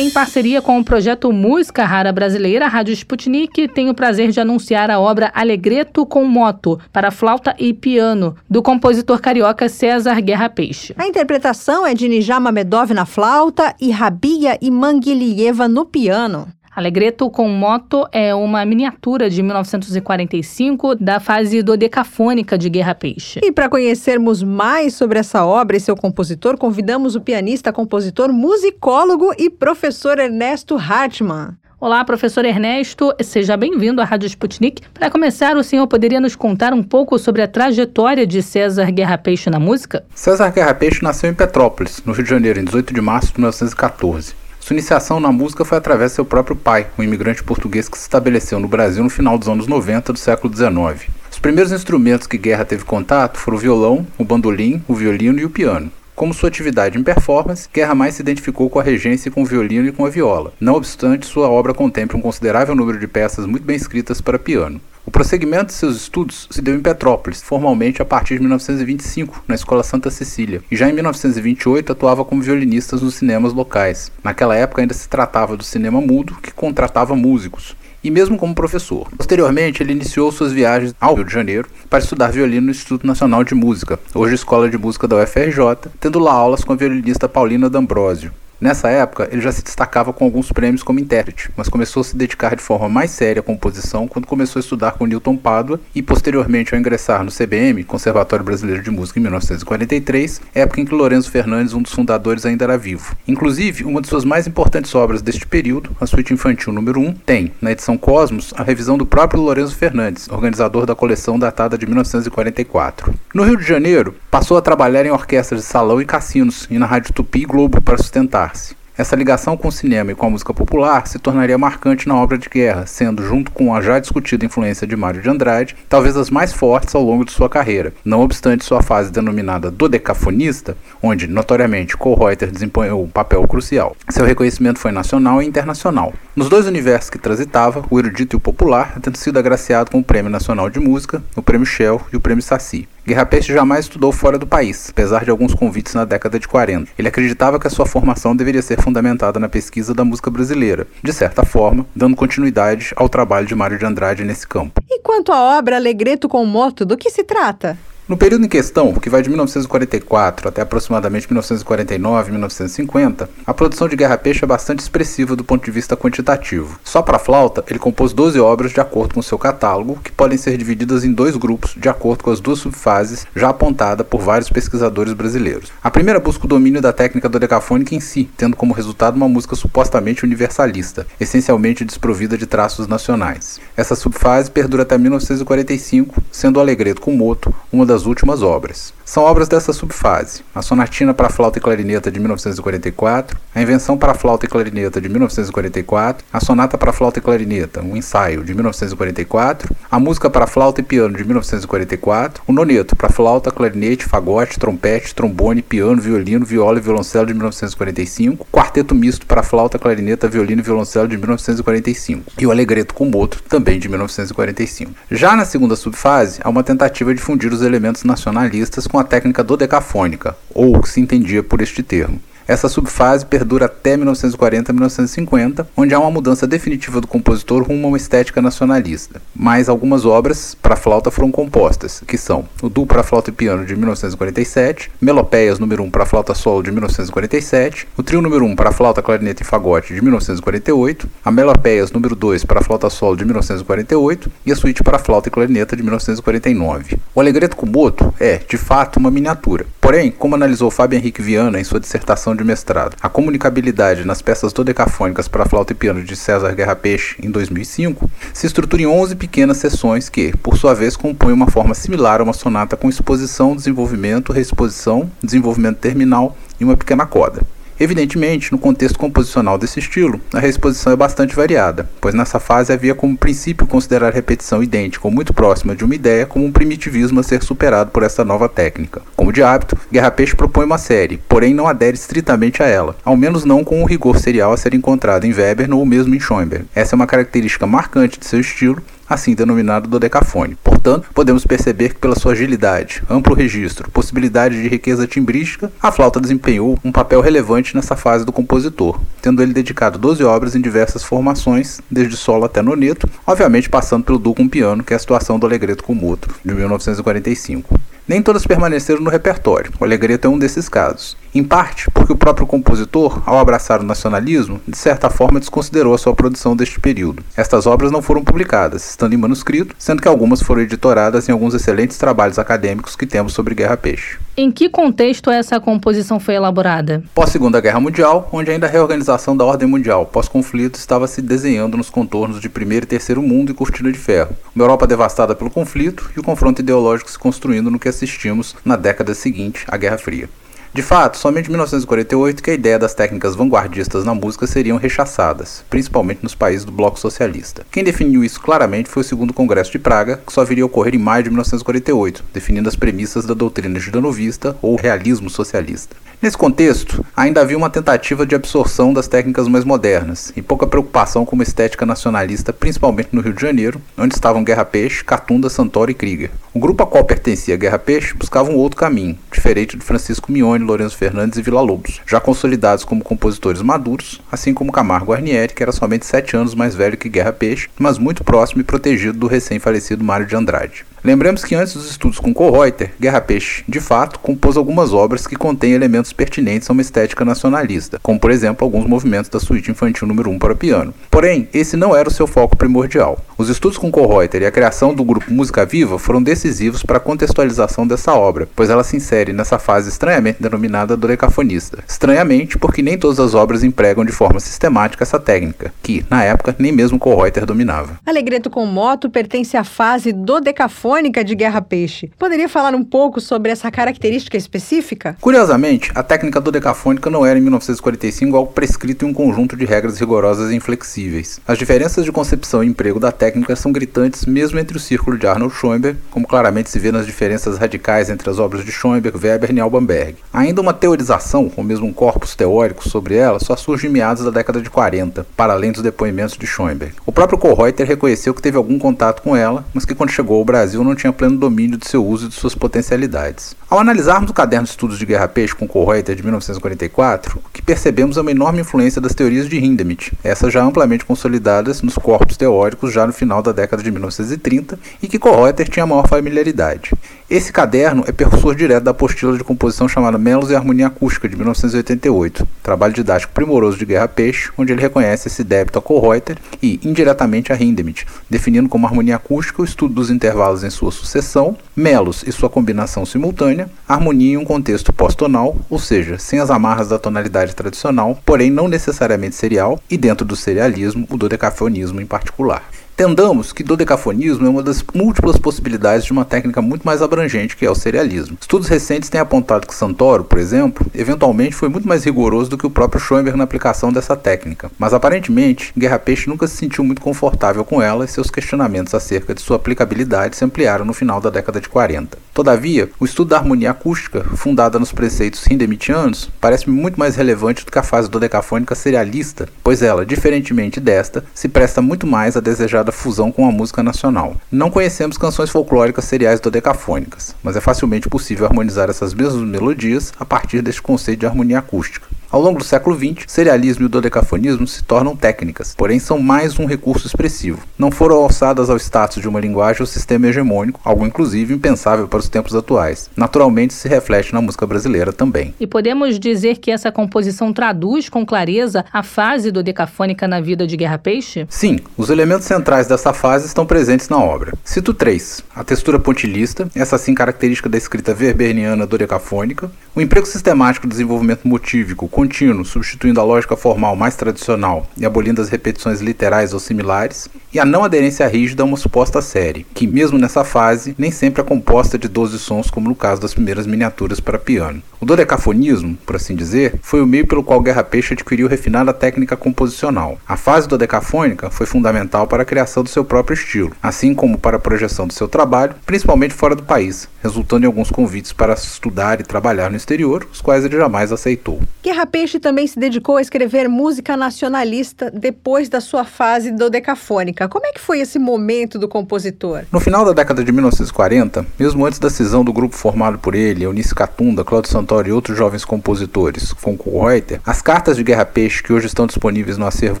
Em 0.02 0.10
parceria 0.10 0.60
com 0.60 0.80
o 0.80 0.84
projeto 0.84 1.32
Música 1.32 1.84
Rara 1.84 2.10
Brasileira, 2.10 2.66
a 2.66 2.68
Rádio 2.68 2.92
Sputnik 2.92 3.68
tem 3.68 3.88
o 3.88 3.94
prazer 3.94 4.32
de 4.32 4.40
anunciar 4.40 4.90
a 4.90 4.98
obra 4.98 5.30
Alegreto 5.32 6.04
com 6.04 6.24
Moto, 6.24 6.76
para 6.92 7.12
flauta 7.12 7.54
e 7.56 7.72
piano, 7.72 8.34
do 8.50 8.60
compositor 8.64 9.20
carioca 9.20 9.68
César 9.68 10.20
Guerra 10.20 10.48
Peixe. 10.48 10.92
A 10.98 11.06
interpretação 11.06 11.86
é 11.86 11.94
de 11.94 12.08
Nijama 12.08 12.50
Medov 12.50 12.92
na 12.92 13.06
flauta 13.06 13.76
e 13.80 13.92
Rabia 13.92 14.58
Imanguilieva 14.60 15.68
no 15.68 15.86
piano. 15.86 16.48
Alegreto 16.74 17.28
com 17.28 17.46
Moto 17.50 18.08
é 18.10 18.34
uma 18.34 18.64
miniatura 18.64 19.28
de 19.28 19.42
1945 19.42 20.94
da 20.94 21.20
fase 21.20 21.62
dodecafônica 21.62 22.56
de 22.56 22.70
Guerra 22.70 22.94
Peixe. 22.94 23.40
E 23.42 23.52
para 23.52 23.68
conhecermos 23.68 24.42
mais 24.42 24.94
sobre 24.94 25.18
essa 25.18 25.44
obra 25.44 25.76
e 25.76 25.80
seu 25.80 25.94
compositor, 25.94 26.56
convidamos 26.56 27.14
o 27.14 27.20
pianista, 27.20 27.70
compositor, 27.74 28.32
musicólogo 28.32 29.34
e 29.36 29.50
professor 29.50 30.18
Ernesto 30.18 30.74
Hartmann. 30.76 31.58
Olá, 31.78 32.02
professor 32.06 32.44
Ernesto, 32.44 33.12
seja 33.22 33.54
bem-vindo 33.54 34.00
à 34.00 34.04
Rádio 34.04 34.28
Sputnik. 34.28 34.80
Para 34.94 35.10
começar, 35.10 35.56
o 35.56 35.64
senhor 35.64 35.86
poderia 35.86 36.20
nos 36.20 36.34
contar 36.34 36.72
um 36.72 36.82
pouco 36.82 37.18
sobre 37.18 37.42
a 37.42 37.48
trajetória 37.48 38.26
de 38.26 38.40
César 38.40 38.90
Guerra 38.90 39.18
Peixe 39.18 39.50
na 39.50 39.58
música? 39.58 40.04
César 40.14 40.50
Guerra 40.50 40.72
Peixe 40.72 41.02
nasceu 41.02 41.28
em 41.28 41.34
Petrópolis, 41.34 42.02
no 42.06 42.14
Rio 42.14 42.24
de 42.24 42.30
Janeiro, 42.30 42.60
em 42.60 42.64
18 42.64 42.94
de 42.94 43.00
março 43.02 43.34
de 43.34 43.40
1914. 43.40 44.41
Sua 44.62 44.74
iniciação 44.74 45.18
na 45.18 45.32
música 45.32 45.64
foi 45.64 45.76
através 45.76 46.12
de 46.12 46.14
seu 46.14 46.24
próprio 46.24 46.54
pai, 46.54 46.86
um 46.96 47.02
imigrante 47.02 47.42
português 47.42 47.88
que 47.88 47.98
se 47.98 48.04
estabeleceu 48.04 48.60
no 48.60 48.68
Brasil 48.68 49.02
no 49.02 49.10
final 49.10 49.36
dos 49.36 49.48
anos 49.48 49.66
90 49.66 50.12
do 50.12 50.18
século 50.20 50.54
XIX. 50.54 51.10
Os 51.28 51.38
primeiros 51.40 51.72
instrumentos 51.72 52.28
que 52.28 52.38
Guerra 52.38 52.64
teve 52.64 52.84
contato 52.84 53.38
foram 53.38 53.58
o 53.58 53.60
violão, 53.60 54.06
o 54.16 54.24
bandolim, 54.24 54.80
o 54.86 54.94
violino 54.94 55.40
e 55.40 55.44
o 55.44 55.50
piano. 55.50 55.90
Como 56.14 56.32
sua 56.32 56.48
atividade 56.48 56.96
em 56.96 57.02
performance, 57.02 57.68
Guerra 57.74 57.96
mais 57.96 58.14
se 58.14 58.22
identificou 58.22 58.70
com 58.70 58.78
a 58.78 58.84
regência 58.84 59.32
com 59.32 59.42
o 59.42 59.46
violino 59.46 59.88
e 59.88 59.92
com 59.92 60.06
a 60.06 60.10
viola. 60.10 60.52
Não 60.60 60.74
obstante, 60.74 61.26
sua 61.26 61.50
obra 61.50 61.74
contempla 61.74 62.16
um 62.16 62.22
considerável 62.22 62.76
número 62.76 63.00
de 63.00 63.08
peças 63.08 63.46
muito 63.46 63.64
bem 63.64 63.74
escritas 63.74 64.20
para 64.20 64.38
piano. 64.38 64.80
O 65.04 65.10
prosseguimento 65.10 65.66
de 65.66 65.72
seus 65.72 65.96
estudos 65.96 66.46
se 66.48 66.62
deu 66.62 66.76
em 66.76 66.80
Petrópolis, 66.80 67.42
formalmente 67.42 68.00
a 68.00 68.04
partir 68.04 68.34
de 68.34 68.40
1925, 68.40 69.42
na 69.48 69.56
Escola 69.56 69.82
Santa 69.82 70.10
Cecília, 70.10 70.62
e 70.70 70.76
já 70.76 70.88
em 70.88 70.92
1928 70.92 71.90
atuava 71.90 72.24
como 72.24 72.40
violinista 72.40 72.96
nos 72.96 73.16
cinemas 73.16 73.52
locais. 73.52 74.12
Naquela 74.22 74.54
época 74.54 74.80
ainda 74.80 74.94
se 74.94 75.08
tratava 75.08 75.56
do 75.56 75.64
cinema 75.64 76.00
mudo, 76.00 76.36
que 76.40 76.52
contratava 76.52 77.16
músicos 77.16 77.76
e 78.04 78.10
mesmo 78.10 78.36
como 78.36 78.54
professor. 78.54 79.08
Posteriormente, 79.16 79.82
ele 79.82 79.92
iniciou 79.92 80.30
suas 80.32 80.52
viagens 80.52 80.94
ao 81.00 81.14
Rio 81.14 81.24
de 81.24 81.32
Janeiro 81.32 81.68
para 81.88 82.00
estudar 82.00 82.32
violino 82.32 82.66
no 82.66 82.70
Instituto 82.70 83.06
Nacional 83.06 83.44
de 83.44 83.54
Música, 83.54 83.98
hoje 84.14 84.34
Escola 84.34 84.68
de 84.68 84.78
Música 84.78 85.06
da 85.06 85.16
UFRJ, 85.16 85.90
tendo 86.00 86.18
lá 86.18 86.32
aulas 86.32 86.64
com 86.64 86.72
a 86.72 86.76
violinista 86.76 87.28
Paulina 87.28 87.70
D'Ambrosio. 87.70 88.32
Nessa 88.62 88.88
época, 88.90 89.28
ele 89.32 89.40
já 89.40 89.50
se 89.50 89.60
destacava 89.60 90.12
com 90.12 90.24
alguns 90.24 90.52
prêmios 90.52 90.84
como 90.84 91.00
intérprete, 91.00 91.50
mas 91.56 91.68
começou 91.68 92.00
a 92.00 92.04
se 92.04 92.16
dedicar 92.16 92.54
de 92.54 92.62
forma 92.62 92.88
mais 92.88 93.10
séria 93.10 93.40
à 93.40 93.42
composição 93.42 94.06
quando 94.06 94.24
começou 94.24 94.60
a 94.60 94.62
estudar 94.62 94.92
com 94.92 95.04
Newton 95.04 95.36
Padua 95.36 95.80
e, 95.92 96.00
posteriormente, 96.00 96.72
ao 96.72 96.78
ingressar 96.78 97.24
no 97.24 97.32
CBM, 97.32 97.82
Conservatório 97.82 98.44
Brasileiro 98.44 98.80
de 98.80 98.88
Música, 98.88 99.18
em 99.18 99.22
1943, 99.22 100.42
época 100.54 100.80
em 100.80 100.84
que 100.84 100.94
Lourenço 100.94 101.28
Fernandes, 101.28 101.74
um 101.74 101.82
dos 101.82 101.92
fundadores, 101.92 102.46
ainda 102.46 102.64
era 102.64 102.78
vivo. 102.78 103.16
Inclusive, 103.26 103.82
uma 103.82 104.00
de 104.00 104.06
suas 104.06 104.24
mais 104.24 104.46
importantes 104.46 104.94
obras 104.94 105.22
deste 105.22 105.44
período, 105.44 105.90
a 106.00 106.06
Suíte 106.06 106.32
Infantil 106.32 106.72
número 106.72 107.00
1, 107.00 107.14
tem, 107.14 107.52
na 107.60 107.72
edição 107.72 107.98
Cosmos, 107.98 108.54
a 108.56 108.62
revisão 108.62 108.96
do 108.96 109.04
próprio 109.04 109.42
Lourenço 109.42 109.74
Fernandes, 109.74 110.28
organizador 110.28 110.86
da 110.86 110.94
coleção 110.94 111.36
datada 111.36 111.76
de 111.76 111.84
1944. 111.84 113.12
No 113.34 113.42
Rio 113.42 113.56
de 113.56 113.64
Janeiro, 113.64 114.14
passou 114.30 114.56
a 114.56 114.62
trabalhar 114.62 115.04
em 115.04 115.10
orquestras 115.10 115.62
de 115.62 115.66
salão 115.66 116.00
e 116.00 116.04
cassinos 116.04 116.68
e 116.70 116.78
na 116.78 116.86
Rádio 116.86 117.12
Tupi 117.12 117.40
e 117.40 117.44
Globo 117.44 117.80
para 117.80 117.98
sustentar 117.98 118.51
essa 118.96 119.16
ligação 119.16 119.56
com 119.56 119.68
o 119.68 119.72
cinema 119.72 120.12
e 120.12 120.14
com 120.14 120.26
a 120.26 120.30
música 120.30 120.52
popular 120.52 121.06
se 121.06 121.18
tornaria 121.18 121.56
marcante 121.56 122.06
na 122.06 122.14
obra 122.14 122.36
de 122.36 122.48
guerra, 122.48 122.86
sendo, 122.86 123.24
junto 123.26 123.50
com 123.50 123.74
a 123.74 123.80
já 123.80 123.98
discutida 123.98 124.44
influência 124.44 124.86
de 124.86 124.94
Mário 124.94 125.22
de 125.22 125.30
Andrade, 125.30 125.74
talvez 125.88 126.14
as 126.14 126.28
mais 126.28 126.52
fortes 126.52 126.94
ao 126.94 127.02
longo 127.02 127.24
de 127.24 127.32
sua 127.32 127.48
carreira, 127.48 127.94
não 128.04 128.20
obstante 128.20 128.64
sua 128.64 128.82
fase 128.82 129.10
denominada 129.10 129.70
dodecafonista, 129.70 130.76
onde, 131.02 131.26
notoriamente, 131.26 131.96
Kohlreuter 131.96 132.50
desempenhou 132.50 133.02
um 133.02 133.08
papel 133.08 133.46
crucial. 133.48 133.96
Seu 134.10 134.26
reconhecimento 134.26 134.78
foi 134.78 134.92
nacional 134.92 135.42
e 135.42 135.46
internacional. 135.46 136.12
Nos 136.36 136.50
dois 136.50 136.66
universos 136.66 137.08
que 137.08 137.18
transitava, 137.18 137.84
o 137.90 137.98
erudito 137.98 138.36
e 138.36 138.38
o 138.38 138.40
popular, 138.40 138.98
tendo 139.00 139.16
sido 139.16 139.38
agraciado 139.38 139.90
com 139.90 140.00
o 140.00 140.04
Prêmio 140.04 140.30
Nacional 140.30 140.68
de 140.68 140.78
Música, 140.78 141.22
o 141.34 141.42
Prêmio 141.42 141.66
Shell 141.66 142.00
e 142.12 142.16
o 142.16 142.20
Prêmio 142.20 142.42
Saci. 142.42 142.86
Guerra 143.04 143.26
Peixe 143.26 143.52
jamais 143.52 143.86
estudou 143.86 144.12
fora 144.12 144.38
do 144.38 144.46
país, 144.46 144.90
apesar 144.90 145.24
de 145.24 145.30
alguns 145.30 145.52
convites 145.52 145.92
na 145.92 146.04
década 146.04 146.38
de 146.38 146.46
40. 146.46 146.92
Ele 146.96 147.08
acreditava 147.08 147.58
que 147.58 147.66
a 147.66 147.70
sua 147.70 147.84
formação 147.84 148.36
deveria 148.36 148.62
ser 148.62 148.80
fundamentada 148.80 149.40
na 149.40 149.48
pesquisa 149.48 149.92
da 149.92 150.04
música 150.04 150.30
brasileira, 150.30 150.86
de 151.02 151.12
certa 151.12 151.44
forma, 151.44 151.84
dando 151.96 152.14
continuidade 152.14 152.92
ao 152.94 153.08
trabalho 153.08 153.44
de 153.44 153.56
Mário 153.56 153.76
de 153.76 153.84
Andrade 153.84 154.24
nesse 154.24 154.46
campo. 154.46 154.80
E 154.88 155.00
quanto 155.00 155.32
à 155.32 155.58
obra 155.58 155.74
Alegreto 155.74 156.28
com 156.28 156.46
Moto, 156.46 156.86
do 156.86 156.96
que 156.96 157.10
se 157.10 157.24
trata? 157.24 157.76
No 158.08 158.16
período 158.16 158.44
em 158.44 158.48
questão, 158.48 158.92
que 158.94 159.08
vai 159.08 159.22
de 159.22 159.28
1944 159.28 160.48
até 160.48 160.60
aproximadamente 160.60 161.28
1949 161.28 162.28
e 162.28 162.32
1950, 162.32 163.30
a 163.46 163.54
produção 163.54 163.88
de 163.88 163.94
Guerra 163.94 164.18
Peixe 164.18 164.44
é 164.44 164.46
bastante 164.46 164.80
expressiva 164.80 165.36
do 165.36 165.44
ponto 165.44 165.64
de 165.64 165.70
vista 165.70 165.96
quantitativo. 165.96 166.80
Só 166.82 167.00
para 167.00 167.20
flauta, 167.20 167.62
ele 167.68 167.78
compôs 167.78 168.12
12 168.12 168.40
obras 168.40 168.72
de 168.72 168.80
acordo 168.80 169.14
com 169.14 169.22
seu 169.22 169.38
catálogo, 169.38 170.00
que 170.02 170.10
podem 170.10 170.36
ser 170.36 170.56
divididas 170.58 171.04
em 171.04 171.12
dois 171.12 171.36
grupos 171.36 171.76
de 171.76 171.88
acordo 171.88 172.24
com 172.24 172.32
as 172.32 172.40
duas 172.40 172.58
subfases 172.58 173.24
já 173.36 173.50
apontadas 173.50 174.04
por 174.04 174.20
vários 174.20 174.50
pesquisadores 174.50 175.12
brasileiros. 175.12 175.70
A 175.80 175.90
primeira 175.90 176.18
busca 176.18 176.44
o 176.44 176.48
domínio 176.48 176.82
da 176.82 176.92
técnica 176.92 177.28
dodecafônica 177.28 177.94
em 177.94 178.00
si, 178.00 178.28
tendo 178.36 178.56
como 178.56 178.74
resultado 178.74 179.14
uma 179.14 179.28
música 179.28 179.54
supostamente 179.54 180.24
universalista, 180.24 181.06
essencialmente 181.20 181.84
desprovida 181.84 182.36
de 182.36 182.46
traços 182.46 182.88
nacionais. 182.88 183.60
Essa 183.76 183.94
subfase 183.94 184.50
perdura 184.50 184.82
até 184.82 184.98
1945, 184.98 186.20
sendo 186.32 186.56
o 186.56 186.60
Alegreto 186.60 187.00
com 187.00 187.12
Moto 187.12 187.54
uma 187.72 187.91
das 187.92 188.06
últimas 188.06 188.42
obras. 188.42 188.94
São 189.04 189.24
obras 189.24 189.48
dessa 189.48 189.72
subfase: 189.72 190.42
a 190.54 190.62
Sonatina 190.62 191.12
para 191.12 191.28
Flauta 191.28 191.58
e 191.58 191.62
Clarineta 191.62 192.10
de 192.10 192.20
1944, 192.20 193.36
a 193.54 193.60
Invenção 193.60 193.98
para 193.98 194.14
Flauta 194.14 194.46
e 194.46 194.48
Clarineta 194.48 195.00
de 195.00 195.08
1944, 195.08 196.24
a 196.32 196.40
Sonata 196.40 196.78
para 196.78 196.92
Flauta 196.92 197.18
e 197.18 197.22
Clarineta, 197.22 197.82
um 197.82 197.96
ensaio 197.96 198.44
de 198.44 198.54
1944, 198.54 199.74
a 199.90 199.98
Música 199.98 200.30
para 200.30 200.46
Flauta 200.46 200.80
e 200.80 200.84
Piano 200.84 201.16
de 201.16 201.24
1944, 201.24 202.42
o 202.46 202.52
Noneto 202.52 202.94
para 202.94 203.08
Flauta, 203.08 203.50
Clarinete, 203.50 204.04
Fagote, 204.04 204.58
Trompete, 204.58 205.14
Trombone, 205.14 205.62
Piano, 205.62 206.00
Violino, 206.00 206.46
Viola 206.46 206.78
e 206.78 206.82
Violoncelo 206.82 207.26
de 207.26 207.34
1945, 207.34 208.46
Quarteto 208.52 208.94
Misto 208.94 209.26
para 209.26 209.42
Flauta, 209.42 209.78
Clarineta, 209.78 210.28
Violino 210.28 210.60
e 210.60 210.64
Violoncelo 210.64 211.08
de 211.08 211.16
1945 211.16 212.32
e 212.38 212.46
o 212.46 212.50
Alegreto 212.50 212.94
com 212.94 213.04
Moto, 213.04 213.42
também 213.48 213.78
de 213.78 213.88
1945. 213.88 214.92
Já 215.10 215.36
na 215.36 215.44
segunda 215.44 215.76
subfase, 215.76 216.40
há 216.42 216.48
uma 216.48 216.62
tentativa 216.62 217.14
de 217.14 217.20
fundir 217.20 217.52
os 217.52 217.62
elementos 217.62 218.04
nacionalistas 218.04 218.86
com 218.92 218.98
a 218.98 219.04
técnica 219.04 219.42
dodecafônica, 219.42 220.36
ou 220.54 220.76
o 220.76 220.82
que 220.82 220.88
se 220.90 221.00
entendia 221.00 221.42
por 221.42 221.62
este 221.62 221.82
termo. 221.82 222.20
Essa 222.52 222.68
subfase 222.68 223.24
perdura 223.24 223.64
até 223.64 223.96
1940-1950, 223.96 225.66
onde 225.74 225.94
há 225.94 225.98
uma 225.98 226.10
mudança 226.10 226.46
definitiva 226.46 227.00
do 227.00 227.06
compositor 227.06 227.62
rumo 227.62 227.86
a 227.86 227.88
uma 227.88 227.96
estética 227.96 228.42
nacionalista. 228.42 229.22
Mas 229.34 229.70
algumas 229.70 230.04
obras 230.04 230.54
para 230.54 230.76
flauta 230.76 231.10
foram 231.10 231.32
compostas, 231.32 232.02
que 232.06 232.18
são 232.18 232.44
o 232.60 232.68
Duo 232.68 232.84
para 232.84 233.02
flauta 233.02 233.30
e 233.30 233.32
piano 233.32 233.64
de 233.64 233.74
1947, 233.74 234.90
Melopeias 235.00 235.58
número 235.58 235.82
1 235.84 235.90
para 235.90 236.04
flauta 236.04 236.34
solo 236.34 236.62
de 236.62 236.70
1947, 236.70 237.88
o 237.96 238.02
Trio 238.02 238.20
número 238.20 238.44
1 238.44 238.54
para 238.54 238.70
flauta, 238.70 239.00
clarinete 239.00 239.42
e 239.42 239.46
fagote 239.46 239.94
de 239.94 240.02
1948, 240.02 241.08
a 241.24 241.30
Melopeias 241.30 241.90
número 241.90 242.14
2 242.14 242.44
para 242.44 242.60
flauta 242.60 242.90
solo 242.90 243.16
de 243.16 243.24
1948 243.24 244.30
e 244.44 244.52
a 244.52 244.56
Suíte 244.56 244.82
para 244.82 244.98
flauta 244.98 245.30
e 245.30 245.32
clarineta 245.32 245.74
de 245.74 245.82
1949. 245.82 246.98
O 247.14 247.20
Alegreto 247.20 247.56
Kuboto 247.56 248.12
é, 248.20 248.42
de 248.46 248.58
fato, 248.58 248.98
uma 248.98 249.10
miniatura. 249.10 249.64
Porém, 249.80 250.10
como 250.10 250.34
analisou 250.34 250.70
Fábio 250.70 250.98
Henrique 250.98 251.22
Viana 251.22 251.58
em 251.58 251.64
sua 251.64 251.80
dissertação 251.80 252.36
de 252.36 252.41
mestrado, 252.44 252.96
a 253.00 253.08
comunicabilidade 253.08 254.04
nas 254.04 254.22
peças 254.22 254.52
dodecafônicas 254.52 255.28
para 255.28 255.44
flauta 255.44 255.72
e 255.72 255.76
piano 255.76 256.02
de 256.02 256.16
César 256.16 256.54
Guerra 256.54 256.76
Peixe 256.76 257.16
em 257.22 257.30
2005 257.30 258.10
se 258.32 258.46
estrutura 258.46 258.82
em 258.82 258.86
11 258.86 259.16
pequenas 259.16 259.56
sessões 259.56 260.08
que, 260.08 260.36
por 260.38 260.56
sua 260.56 260.74
vez, 260.74 260.96
compõem 260.96 261.32
uma 261.32 261.50
forma 261.50 261.74
similar 261.74 262.20
a 262.20 262.24
uma 262.24 262.32
sonata 262.32 262.76
com 262.76 262.88
exposição, 262.88 263.56
desenvolvimento, 263.56 264.32
reexposição, 264.32 265.10
desenvolvimento 265.22 265.78
terminal 265.78 266.36
e 266.60 266.64
uma 266.64 266.76
pequena 266.76 267.06
coda. 267.06 267.42
Evidentemente, 267.82 268.52
no 268.52 268.58
contexto 268.58 268.96
composicional 268.96 269.58
desse 269.58 269.80
estilo, 269.80 270.20
a 270.32 270.38
reexposição 270.38 270.92
é 270.92 270.94
bastante 270.96 271.34
variada, 271.34 271.90
pois 272.00 272.14
nessa 272.14 272.38
fase 272.38 272.72
havia 272.72 272.94
como 272.94 273.18
princípio 273.18 273.66
considerar 273.66 274.12
repetição 274.12 274.62
idêntica 274.62 275.04
ou 275.04 275.12
muito 275.12 275.34
próxima 275.34 275.74
de 275.74 275.84
uma 275.84 275.96
ideia 275.96 276.24
como 276.24 276.44
um 276.44 276.52
primitivismo 276.52 277.18
a 277.18 277.24
ser 277.24 277.42
superado 277.42 277.90
por 277.90 278.04
essa 278.04 278.24
nova 278.24 278.48
técnica. 278.48 279.02
Como 279.16 279.32
de 279.32 279.42
hábito, 279.42 279.76
Guerra 279.90 280.12
Peixe 280.12 280.36
propõe 280.36 280.64
uma 280.64 280.78
série, 280.78 281.18
porém 281.28 281.52
não 281.52 281.66
adere 281.66 281.96
estritamente 281.96 282.62
a 282.62 282.66
ela, 282.66 282.94
ao 283.04 283.16
menos 283.16 283.44
não 283.44 283.64
com 283.64 283.82
o 283.82 283.84
rigor 283.84 284.16
serial 284.16 284.52
a 284.52 284.56
ser 284.56 284.74
encontrado 284.74 285.24
em 285.24 285.32
Weber 285.32 285.68
ou 285.74 285.84
mesmo 285.84 286.14
em 286.14 286.20
Schoenberg. 286.20 286.66
Essa 286.76 286.94
é 286.94 286.96
uma 286.96 287.08
característica 287.08 287.66
marcante 287.66 288.16
de 288.16 288.26
seu 288.26 288.38
estilo 288.38 288.80
assim 289.08 289.34
denominado 289.34 289.88
dodecafone. 289.88 290.56
Portanto, 290.62 291.08
podemos 291.14 291.46
perceber 291.46 291.90
que 291.90 292.00
pela 292.00 292.18
sua 292.18 292.32
agilidade, 292.32 293.02
amplo 293.08 293.34
registro, 293.34 293.90
possibilidade 293.90 294.60
de 294.60 294.68
riqueza 294.68 295.06
timbrística, 295.06 295.70
a 295.80 295.92
flauta 295.92 296.20
desempenhou 296.20 296.78
um 296.84 296.92
papel 296.92 297.20
relevante 297.20 297.74
nessa 297.74 297.96
fase 297.96 298.24
do 298.24 298.32
compositor, 298.32 299.00
tendo 299.20 299.42
ele 299.42 299.52
dedicado 299.52 299.98
12 299.98 300.24
obras 300.24 300.54
em 300.54 300.60
diversas 300.60 301.04
formações, 301.04 301.80
desde 301.90 302.16
solo 302.16 302.44
até 302.44 302.62
noneto, 302.62 303.08
obviamente 303.26 303.68
passando 303.68 304.04
pelo 304.04 304.18
duo 304.18 304.34
com 304.34 304.48
piano, 304.48 304.82
que 304.82 304.92
é 304.92 304.96
a 304.96 304.98
situação 304.98 305.38
do 305.38 305.46
Alegreto 305.46 305.84
com 305.84 305.94
Mutro, 305.94 306.34
de 306.44 306.54
1945. 306.54 307.78
Nem 308.06 308.20
todas 308.20 308.46
permaneceram 308.46 309.00
no 309.00 309.10
repertório, 309.10 309.72
o 309.78 309.84
Alegreto 309.84 310.26
é 310.26 310.30
um 310.30 310.38
desses 310.38 310.68
casos. 310.68 311.16
Em 311.34 311.42
parte 311.42 311.90
porque 311.92 312.12
o 312.12 312.16
próprio 312.16 312.46
compositor, 312.46 313.22
ao 313.24 313.38
abraçar 313.38 313.80
o 313.80 313.84
nacionalismo, 313.84 314.60
de 314.66 314.76
certa 314.76 315.08
forma 315.08 315.38
desconsiderou 315.38 315.94
a 315.94 315.98
sua 315.98 316.14
produção 316.14 316.56
deste 316.56 316.80
período. 316.80 317.22
Estas 317.36 317.66
obras 317.66 317.92
não 317.92 318.02
foram 318.02 318.24
publicadas, 318.24 318.90
estando 318.90 319.14
em 319.14 319.18
manuscrito, 319.18 319.74
sendo 319.78 320.02
que 320.02 320.08
algumas 320.08 320.42
foram 320.42 320.62
editoradas 320.62 321.28
em 321.28 321.32
alguns 321.32 321.54
excelentes 321.54 321.96
trabalhos 321.96 322.38
acadêmicos 322.38 322.96
que 322.96 323.06
temos 323.06 323.32
sobre 323.32 323.54
Guerra 323.54 323.76
Peixe. 323.76 324.18
Em 324.34 324.50
que 324.50 324.70
contexto 324.70 325.30
essa 325.30 325.60
composição 325.60 326.18
foi 326.18 326.34
elaborada? 326.34 327.04
Pós-Segunda 327.14 327.60
Guerra 327.60 327.78
Mundial, 327.78 328.30
onde 328.32 328.50
ainda 328.50 328.66
a 328.66 328.70
reorganização 328.70 329.36
da 329.36 329.44
ordem 329.44 329.68
mundial 329.68 330.06
pós-conflito 330.06 330.76
estava 330.76 331.06
se 331.06 331.20
desenhando 331.20 331.76
nos 331.76 331.90
contornos 331.90 332.40
de 332.40 332.48
Primeiro 332.48 332.84
e 332.84 332.88
Terceiro 332.88 333.20
Mundo 333.20 333.52
e 333.52 333.54
Cortina 333.54 333.92
de 333.92 333.98
Ferro. 333.98 334.34
Uma 334.56 334.64
Europa 334.64 334.86
devastada 334.86 335.34
pelo 335.34 335.50
conflito 335.50 336.10
e 336.16 336.20
o 336.20 336.22
confronto 336.22 336.62
ideológico 336.62 337.10
se 337.10 337.18
construindo 337.18 337.70
no 337.70 337.78
que 337.78 337.90
assistimos 337.90 338.56
na 338.64 338.74
década 338.74 339.14
seguinte 339.14 339.66
à 339.68 339.76
Guerra 339.76 339.98
Fria. 339.98 340.30
De 340.74 340.80
fato, 340.80 341.18
somente 341.18 341.48
em 341.48 341.50
1948 341.50 342.42
que 342.42 342.50
a 342.50 342.54
ideia 342.54 342.78
das 342.78 342.94
técnicas 342.94 343.34
vanguardistas 343.34 344.06
na 344.06 344.14
música 344.14 344.46
seriam 344.46 344.78
rechaçadas, 344.78 345.62
principalmente 345.68 346.22
nos 346.22 346.34
países 346.34 346.64
do 346.64 346.72
bloco 346.72 346.98
socialista. 346.98 347.66
Quem 347.70 347.84
definiu 347.84 348.24
isso 348.24 348.40
claramente 348.40 348.88
foi 348.88 349.02
o 349.02 349.04
segundo 349.04 349.34
Congresso 349.34 349.70
de 349.70 349.78
Praga, 349.78 350.22
que 350.26 350.32
só 350.32 350.42
viria 350.42 350.64
a 350.64 350.66
ocorrer 350.66 350.94
em 350.94 350.98
maio 350.98 351.24
de 351.24 351.28
1948, 351.28 352.24
definindo 352.32 352.70
as 352.70 352.76
premissas 352.76 353.26
da 353.26 353.34
doutrina 353.34 353.78
judanovista 353.78 354.56
ou 354.62 354.74
realismo 354.74 355.28
socialista. 355.28 355.94
Nesse 356.22 356.38
contexto, 356.38 357.04
ainda 357.16 357.40
havia 357.40 357.58
uma 357.58 357.68
tentativa 357.68 358.24
de 358.24 358.36
absorção 358.36 358.92
das 358.92 359.08
técnicas 359.08 359.48
mais 359.48 359.64
modernas 359.64 360.32
e 360.36 360.40
pouca 360.40 360.68
preocupação 360.68 361.24
com 361.24 361.34
uma 361.34 361.42
estética 361.42 361.84
nacionalista, 361.84 362.52
principalmente 362.52 363.08
no 363.10 363.20
Rio 363.20 363.32
de 363.32 363.42
Janeiro, 363.42 363.82
onde 363.98 364.14
estavam 364.14 364.44
Guerra 364.44 364.64
Peixe, 364.64 365.02
Catunda, 365.02 365.50
Santoro 365.50 365.90
e 365.90 365.94
Krieger. 365.94 366.30
O 366.54 366.60
grupo 366.60 366.80
a 366.80 366.86
qual 366.86 367.02
pertencia 367.02 367.56
Guerra 367.56 367.80
Peixe 367.80 368.14
buscava 368.14 368.52
um 368.52 368.54
outro 368.54 368.78
caminho, 368.78 369.18
diferente 369.32 369.76
de 369.76 369.84
Francisco 369.84 370.30
Mione, 370.30 370.62
Lourenço 370.62 370.96
Fernandes 370.96 371.40
e 371.40 371.42
Vila 371.42 371.60
Lobos, 371.60 372.00
já 372.06 372.20
consolidados 372.20 372.84
como 372.84 373.02
compositores 373.02 373.60
maduros, 373.60 374.20
assim 374.30 374.54
como 374.54 374.70
Camargo 374.70 375.12
Arnieri, 375.12 375.52
que 375.52 375.62
era 375.64 375.72
somente 375.72 376.06
sete 376.06 376.36
anos 376.36 376.54
mais 376.54 376.76
velho 376.76 376.96
que 376.96 377.08
Guerra 377.08 377.32
Peixe, 377.32 377.68
mas 377.76 377.98
muito 377.98 378.22
próximo 378.22 378.60
e 378.60 378.64
protegido 378.64 379.18
do 379.18 379.26
recém-falecido 379.26 380.04
Mário 380.04 380.24
de 380.24 380.36
Andrade. 380.36 380.86
Lembremos 381.04 381.44
que 381.44 381.56
antes 381.56 381.74
dos 381.74 381.90
estudos 381.90 382.20
com 382.20 382.32
Kohreuter, 382.32 382.92
Guerra 383.00 383.20
Peixe, 383.20 383.64
de 383.68 383.80
fato, 383.80 384.20
compôs 384.20 384.56
algumas 384.56 384.92
obras 384.92 385.26
que 385.26 385.34
contêm 385.34 385.72
elementos 385.72 386.12
pertinentes 386.12 386.70
a 386.70 386.72
uma 386.72 386.80
estética 386.80 387.24
nacionalista, 387.24 387.98
como 388.00 388.20
por 388.20 388.30
exemplo 388.30 388.64
alguns 388.64 388.86
movimentos 388.86 389.28
da 389.28 389.40
suíte 389.40 389.68
infantil 389.68 390.06
número 390.06 390.30
1 390.30 390.38
para 390.38 390.54
piano. 390.54 390.94
Porém, 391.10 391.48
esse 391.52 391.76
não 391.76 391.96
era 391.96 392.08
o 392.08 392.12
seu 392.12 392.28
foco 392.28 392.56
primordial. 392.56 393.18
Os 393.42 393.48
estudos 393.48 393.76
com 393.76 393.90
Kohreuter 393.90 394.42
e 394.42 394.46
a 394.46 394.52
criação 394.52 394.94
do 394.94 395.02
grupo 395.02 395.28
Música 395.28 395.66
Viva 395.66 395.98
foram 395.98 396.22
decisivos 396.22 396.84
para 396.84 396.98
a 396.98 397.00
contextualização 397.00 397.84
dessa 397.84 398.14
obra, 398.14 398.48
pois 398.54 398.70
ela 398.70 398.84
se 398.84 398.96
insere 398.96 399.32
nessa 399.32 399.58
fase 399.58 399.88
estranhamente 399.88 400.40
denominada 400.40 400.96
dodecafonista. 400.96 401.82
Estranhamente, 401.88 402.56
porque 402.56 402.82
nem 402.82 402.96
todas 402.96 403.18
as 403.18 403.34
obras 403.34 403.64
empregam 403.64 404.04
de 404.04 404.12
forma 404.12 404.38
sistemática 404.38 405.02
essa 405.02 405.18
técnica, 405.18 405.74
que, 405.82 406.06
na 406.08 406.22
época, 406.22 406.54
nem 406.56 406.70
mesmo 406.70 407.00
Kohreuter 407.00 407.44
dominava. 407.44 407.98
Alegreto 408.06 408.48
com 408.48 408.64
moto 408.64 409.10
pertence 409.10 409.56
à 409.56 409.64
fase 409.64 410.12
dodecafônica 410.12 411.24
de 411.24 411.34
Guerra 411.34 411.60
Peixe. 411.60 412.12
Poderia 412.16 412.48
falar 412.48 412.76
um 412.76 412.84
pouco 412.84 413.20
sobre 413.20 413.50
essa 413.50 413.72
característica 413.72 414.36
específica? 414.36 415.16
Curiosamente, 415.20 415.90
a 415.96 416.04
técnica 416.04 416.40
dodecafônica 416.40 417.10
não 417.10 417.26
era 417.26 417.40
em 417.40 417.42
1945 417.42 418.36
algo 418.36 418.52
prescrito 418.52 419.04
em 419.04 419.08
um 419.08 419.12
conjunto 419.12 419.56
de 419.56 419.64
regras 419.64 419.98
rigorosas 419.98 420.52
e 420.52 420.54
inflexíveis. 420.54 421.40
As 421.44 421.58
diferenças 421.58 422.04
de 422.04 422.12
concepção 422.12 422.62
e 422.62 422.68
emprego 422.68 423.00
da 423.00 423.10
técnica 423.10 423.31
são 423.56 423.72
gritantes 423.72 424.26
mesmo 424.26 424.58
entre 424.58 424.76
o 424.76 424.80
círculo 424.80 425.18
de 425.18 425.26
Arnold 425.26 425.54
Schoenberg, 425.54 425.98
como 426.10 426.26
claramente 426.26 426.70
se 426.70 426.78
vê 426.78 426.90
nas 426.90 427.06
diferenças 427.06 427.58
radicais 427.58 428.10
entre 428.10 428.28
as 428.28 428.38
obras 428.38 428.64
de 428.64 428.72
Schoenberg, 428.72 429.18
Weber 429.18 429.54
e 429.54 429.60
Alban 429.60 429.84
Berg. 429.84 430.16
Ainda 430.32 430.60
uma 430.60 430.72
teorização, 430.72 431.50
ou 431.56 431.62
mesmo 431.64 431.86
um 431.86 431.92
corpus 431.92 432.34
teórico 432.34 432.88
sobre 432.88 433.14
ela, 433.16 433.38
só 433.38 433.56
surge 433.56 433.86
em 433.86 433.90
meados 433.90 434.24
da 434.24 434.30
década 434.30 434.60
de 434.60 434.70
40, 434.70 435.26
para 435.36 435.52
além 435.52 435.72
dos 435.72 435.82
depoimentos 435.82 436.36
de 436.36 436.46
Schoenberg. 436.46 436.94
O 437.06 437.12
próprio 437.12 437.38
Kohreuter 437.38 437.86
reconheceu 437.86 438.34
que 438.34 438.42
teve 438.42 438.56
algum 438.56 438.78
contato 438.78 439.22
com 439.22 439.36
ela, 439.36 439.64
mas 439.72 439.84
que 439.84 439.94
quando 439.94 440.10
chegou 440.10 440.38
ao 440.38 440.44
Brasil 440.44 440.82
não 440.82 440.94
tinha 440.94 441.12
pleno 441.12 441.36
domínio 441.36 441.78
de 441.78 441.86
seu 441.86 442.04
uso 442.04 442.26
e 442.26 442.28
de 442.28 442.34
suas 442.34 442.54
potencialidades. 442.54 443.54
Ao 443.72 443.78
analisarmos 443.78 444.28
o 444.28 444.34
caderno 444.34 444.66
de 444.66 444.70
estudos 444.70 444.98
de 444.98 445.06
Guerra 445.06 445.26
Peixe 445.26 445.54
com 445.54 445.66
Kohreuter 445.66 446.14
de 446.14 446.22
1944, 446.22 447.40
o 447.42 447.48
que 447.50 447.62
percebemos 447.62 448.18
é 448.18 448.20
uma 448.20 448.30
enorme 448.30 448.60
influência 448.60 449.00
das 449.00 449.14
teorias 449.14 449.48
de 449.48 449.56
Hindemith, 449.56 450.12
essas 450.22 450.52
já 450.52 450.62
amplamente 450.62 451.06
consolidadas 451.06 451.80
nos 451.80 451.94
corpos 451.94 452.36
teóricos 452.36 452.92
já 452.92 453.06
no 453.06 453.14
final 453.14 453.40
da 453.40 453.50
década 453.50 453.82
de 453.82 453.90
1930 453.90 454.78
e 455.02 455.08
que 455.08 455.18
Kohreuter 455.18 455.70
tinha 455.70 455.86
maior 455.86 456.06
familiaridade. 456.06 456.92
Esse 457.32 457.50
caderno 457.50 458.04
é 458.06 458.12
percursor 458.12 458.54
direto 458.54 458.84
da 458.84 458.90
apostila 458.90 459.38
de 459.38 459.42
composição 459.42 459.88
chamada 459.88 460.18
Melos 460.18 460.50
e 460.50 460.54
Harmonia 460.54 460.88
Acústica, 460.88 461.26
de 461.26 461.34
1988, 461.34 462.46
trabalho 462.62 462.92
didático 462.92 463.32
primoroso 463.32 463.78
de 463.78 463.86
Guerra 463.86 464.06
Peixe, 464.06 464.50
onde 464.54 464.70
ele 464.70 464.82
reconhece 464.82 465.28
esse 465.28 465.42
débito 465.42 465.78
a 465.78 465.82
Kohreuter 465.82 466.36
e, 466.62 466.78
indiretamente, 466.84 467.50
a 467.50 467.56
Hindemith, 467.56 468.04
definindo 468.28 468.68
como 468.68 468.86
harmonia 468.86 469.16
acústica 469.16 469.62
o 469.62 469.64
estudo 469.64 469.94
dos 469.94 470.10
intervalos 470.10 470.62
em 470.62 470.68
sua 470.68 470.92
sucessão, 470.92 471.56
melos 471.74 472.22
e 472.26 472.30
sua 472.30 472.50
combinação 472.50 473.06
simultânea, 473.06 473.70
harmonia 473.88 474.34
em 474.34 474.36
um 474.36 474.44
contexto 474.44 474.92
pós-tonal, 474.92 475.56
ou 475.70 475.78
seja, 475.78 476.18
sem 476.18 476.38
as 476.38 476.50
amarras 476.50 476.90
da 476.90 476.98
tonalidade 476.98 477.56
tradicional, 477.56 478.20
porém 478.26 478.50
não 478.50 478.68
necessariamente 478.68 479.36
serial, 479.36 479.80
e 479.88 479.96
dentro 479.96 480.26
do 480.26 480.36
serialismo, 480.36 481.06
o 481.08 481.16
dodecafonismo 481.16 481.98
em 481.98 482.04
particular. 482.04 482.62
Entendamos 482.94 483.54
que 483.54 483.64
dodecafonismo 483.64 484.46
é 484.46 484.50
uma 484.50 484.62
das 484.62 484.84
múltiplas 484.94 485.38
possibilidades 485.38 486.04
de 486.04 486.12
uma 486.12 486.26
técnica 486.26 486.60
muito 486.60 486.84
mais 486.84 487.00
abrangente 487.00 487.56
que 487.56 487.64
é 487.64 487.70
o 487.70 487.74
serialismo. 487.74 488.36
Estudos 488.38 488.68
recentes 488.68 489.08
têm 489.08 489.20
apontado 489.20 489.66
que 489.66 489.74
Santoro, 489.74 490.24
por 490.24 490.38
exemplo, 490.38 490.86
eventualmente 490.94 491.54
foi 491.54 491.70
muito 491.70 491.88
mais 491.88 492.04
rigoroso 492.04 492.50
do 492.50 492.58
que 492.58 492.66
o 492.66 492.70
próprio 492.70 493.00
Schoenberg 493.00 493.36
na 493.36 493.44
aplicação 493.44 493.90
dessa 493.90 494.14
técnica, 494.14 494.70
mas 494.78 494.92
aparentemente 494.92 495.72
Guerra 495.76 495.98
Peixe 495.98 496.28
nunca 496.28 496.46
se 496.46 496.56
sentiu 496.56 496.84
muito 496.84 497.00
confortável 497.00 497.64
com 497.64 497.80
ela 497.80 498.04
e 498.04 498.08
seus 498.08 498.30
questionamentos 498.30 498.94
acerca 498.94 499.34
de 499.34 499.40
sua 499.40 499.56
aplicabilidade 499.56 500.36
se 500.36 500.44
ampliaram 500.44 500.84
no 500.84 500.92
final 500.92 501.18
da 501.18 501.30
década 501.30 501.62
de 501.62 501.70
40. 501.70 502.18
Todavia, 502.34 502.88
o 502.98 503.04
estudo 503.04 503.28
da 503.28 503.36
harmonia 503.36 503.72
acústica, 503.72 504.24
fundada 504.36 504.78
nos 504.78 504.90
preceitos 504.90 505.46
hindemitianos, 505.50 506.30
parece-me 506.40 506.74
muito 506.74 506.98
mais 506.98 507.14
relevante 507.14 507.62
do 507.62 507.70
que 507.70 507.78
a 507.78 507.82
fase 507.82 508.08
dodecafônica 508.08 508.74
serialista, 508.74 509.46
pois 509.62 509.82
ela, 509.82 510.06
diferentemente 510.06 510.80
desta, 510.80 511.22
se 511.34 511.46
presta 511.46 511.82
muito 511.82 512.06
mais 512.06 512.34
à 512.34 512.40
desejada 512.40 512.90
fusão 512.90 513.30
com 513.30 513.46
a 513.46 513.52
música 513.52 513.82
nacional. 513.82 514.34
Não 514.50 514.70
conhecemos 514.70 515.18
canções 515.18 515.50
folclóricas 515.50 516.06
seriais 516.06 516.40
dodecafônicas, 516.40 517.36
mas 517.42 517.54
é 517.54 517.60
facilmente 517.60 518.08
possível 518.08 518.46
harmonizar 518.46 518.88
essas 518.88 519.12
mesmas 519.12 519.46
melodias 519.46 520.10
a 520.18 520.24
partir 520.24 520.62
deste 520.62 520.80
conceito 520.80 521.20
de 521.20 521.26
harmonia 521.26 521.58
acústica. 521.58 522.08
Ao 522.32 522.40
longo 522.40 522.60
do 522.60 522.64
século 522.64 522.96
XX, 522.96 523.26
serialismo 523.26 523.82
e 523.82 523.86
o 523.86 523.88
dodecafonismo 523.90 524.66
se 524.66 524.82
tornam 524.82 525.14
técnicas, 525.14 525.74
porém 525.76 525.98
são 525.98 526.18
mais 526.18 526.58
um 526.58 526.64
recurso 526.64 527.06
expressivo. 527.06 527.60
Não 527.78 527.90
foram 527.90 528.16
alçadas 528.16 528.70
ao 528.70 528.78
status 528.78 529.20
de 529.20 529.28
uma 529.28 529.38
linguagem 529.38 529.82
ou 529.82 529.86
sistema 529.86 530.26
hegemônico, 530.28 530.80
algo 530.82 531.04
inclusive 531.04 531.52
impensável 531.52 532.08
para 532.08 532.20
os 532.20 532.30
tempos 532.30 532.54
atuais. 532.54 533.10
Naturalmente 533.14 533.74
se 533.74 533.86
reflete 533.86 534.32
na 534.32 534.40
música 534.40 534.66
brasileira 534.66 535.12
também. 535.12 535.54
E 535.60 535.66
podemos 535.66 536.18
dizer 536.18 536.56
que 536.56 536.70
essa 536.70 536.90
composição 536.90 537.52
traduz 537.52 538.08
com 538.08 538.24
clareza 538.24 538.82
a 538.90 539.02
fase 539.02 539.50
dodecafônica 539.50 540.26
na 540.26 540.40
vida 540.40 540.66
de 540.66 540.74
Guerra 540.74 540.96
Peixe? 540.96 541.46
Sim, 541.50 541.80
os 541.98 542.08
elementos 542.08 542.46
centrais 542.46 542.86
dessa 542.86 543.12
fase 543.12 543.46
estão 543.46 543.66
presentes 543.66 544.08
na 544.08 544.16
obra. 544.16 544.54
Cito 544.64 544.94
três: 544.94 545.44
a 545.54 545.62
textura 545.62 545.98
pontilhista, 545.98 546.66
essa 546.74 546.96
sim 546.96 547.12
característica 547.12 547.68
da 547.68 547.76
escrita 547.76 548.16
weberniana 548.18 548.86
dodecafônica, 548.86 549.70
o 549.94 550.00
emprego 550.00 550.26
sistemático 550.26 550.86
do 550.86 550.90
desenvolvimento 550.90 551.46
motívico 551.46 552.08
com 552.08 552.21
contínuo, 552.22 552.64
substituindo 552.64 553.20
a 553.20 553.24
lógica 553.24 553.56
formal 553.56 553.96
mais 553.96 554.14
tradicional 554.14 554.86
e 554.96 555.04
abolindo 555.04 555.42
as 555.42 555.48
repetições 555.48 556.00
literais 556.00 556.54
ou 556.54 556.60
similares, 556.60 557.28
e 557.52 557.58
a 557.58 557.64
não 557.64 557.82
aderência 557.82 558.26
rígida 558.28 558.62
a 558.62 558.66
uma 558.66 558.76
suposta 558.76 559.20
série, 559.20 559.66
que, 559.74 559.88
mesmo 559.88 560.16
nessa 560.16 560.44
fase, 560.44 560.94
nem 560.96 561.10
sempre 561.10 561.42
é 561.42 561.44
composta 561.44 561.98
de 561.98 562.06
12 562.06 562.38
sons, 562.38 562.70
como 562.70 562.88
no 562.88 562.94
caso 562.94 563.20
das 563.20 563.34
primeiras 563.34 563.66
miniaturas 563.66 564.20
para 564.20 564.38
piano. 564.38 564.80
O 565.00 565.04
dodecafonismo, 565.04 565.98
por 566.06 566.14
assim 566.14 566.36
dizer, 566.36 566.78
foi 566.80 567.02
o 567.02 567.06
meio 567.06 567.26
pelo 567.26 567.42
qual 567.42 567.60
Guerra 567.60 567.82
Peixe 567.82 568.14
adquiriu 568.14 568.46
refinada 568.46 568.92
técnica 568.92 569.36
composicional. 569.36 570.16
A 570.26 570.36
fase 570.36 570.68
dodecafônica 570.68 571.50
foi 571.50 571.66
fundamental 571.66 572.28
para 572.28 572.42
a 572.42 572.46
criação 572.46 572.84
do 572.84 572.88
seu 572.88 573.04
próprio 573.04 573.34
estilo, 573.34 573.72
assim 573.82 574.14
como 574.14 574.38
para 574.38 574.58
a 574.58 574.60
projeção 574.60 575.08
do 575.08 575.12
seu 575.12 575.26
trabalho, 575.26 575.74
principalmente 575.84 576.34
fora 576.34 576.54
do 576.54 576.62
país, 576.62 577.08
resultando 577.22 577.64
em 577.64 577.66
alguns 577.66 577.90
convites 577.90 578.32
para 578.32 578.54
estudar 578.54 579.20
e 579.20 579.24
trabalhar 579.24 579.70
no 579.70 579.76
exterior, 579.76 580.26
os 580.32 580.40
quais 580.40 580.64
ele 580.64 580.76
jamais 580.76 581.12
aceitou. 581.12 581.60
Guerra 581.82 582.04
Peixe 582.06 582.38
também 582.38 582.66
se 582.66 582.78
dedicou 582.78 583.16
a 583.16 583.22
escrever 583.22 583.68
música 583.68 584.16
nacionalista 584.16 585.10
depois 585.10 585.68
da 585.68 585.80
sua 585.80 586.04
fase 586.04 586.50
dodecafônica. 586.50 587.48
Como 587.48 587.66
é 587.66 587.72
que 587.72 587.80
foi 587.80 588.00
esse 588.00 588.18
momento 588.18 588.78
do 588.78 588.88
compositor? 588.88 589.62
No 589.70 589.80
final 589.80 590.04
da 590.04 590.12
década 590.12 590.42
de 590.42 590.52
1940, 590.52 591.46
mesmo 591.58 591.86
antes 591.86 591.98
da 591.98 592.10
cisão 592.10 592.44
do 592.44 592.52
grupo 592.52 592.76
formado 592.76 593.18
por 593.18 593.34
ele, 593.34 593.64
Eunice 593.64 593.94
Catunda, 593.94 594.44
Claudio 594.44 594.70
Santoro 594.70 595.08
e 595.08 595.12
outros 595.12 595.36
jovens 595.36 595.64
compositores, 595.64 596.52
com 596.52 596.76
Reuter, 597.06 597.40
as 597.46 597.62
cartas 597.62 597.96
de 597.96 598.02
Guerra 598.02 598.24
Peixe 598.24 598.62
que 598.62 598.72
hoje 598.72 598.86
estão 598.86 599.06
disponíveis 599.06 599.56
no 599.56 599.66
acervo 599.66 600.00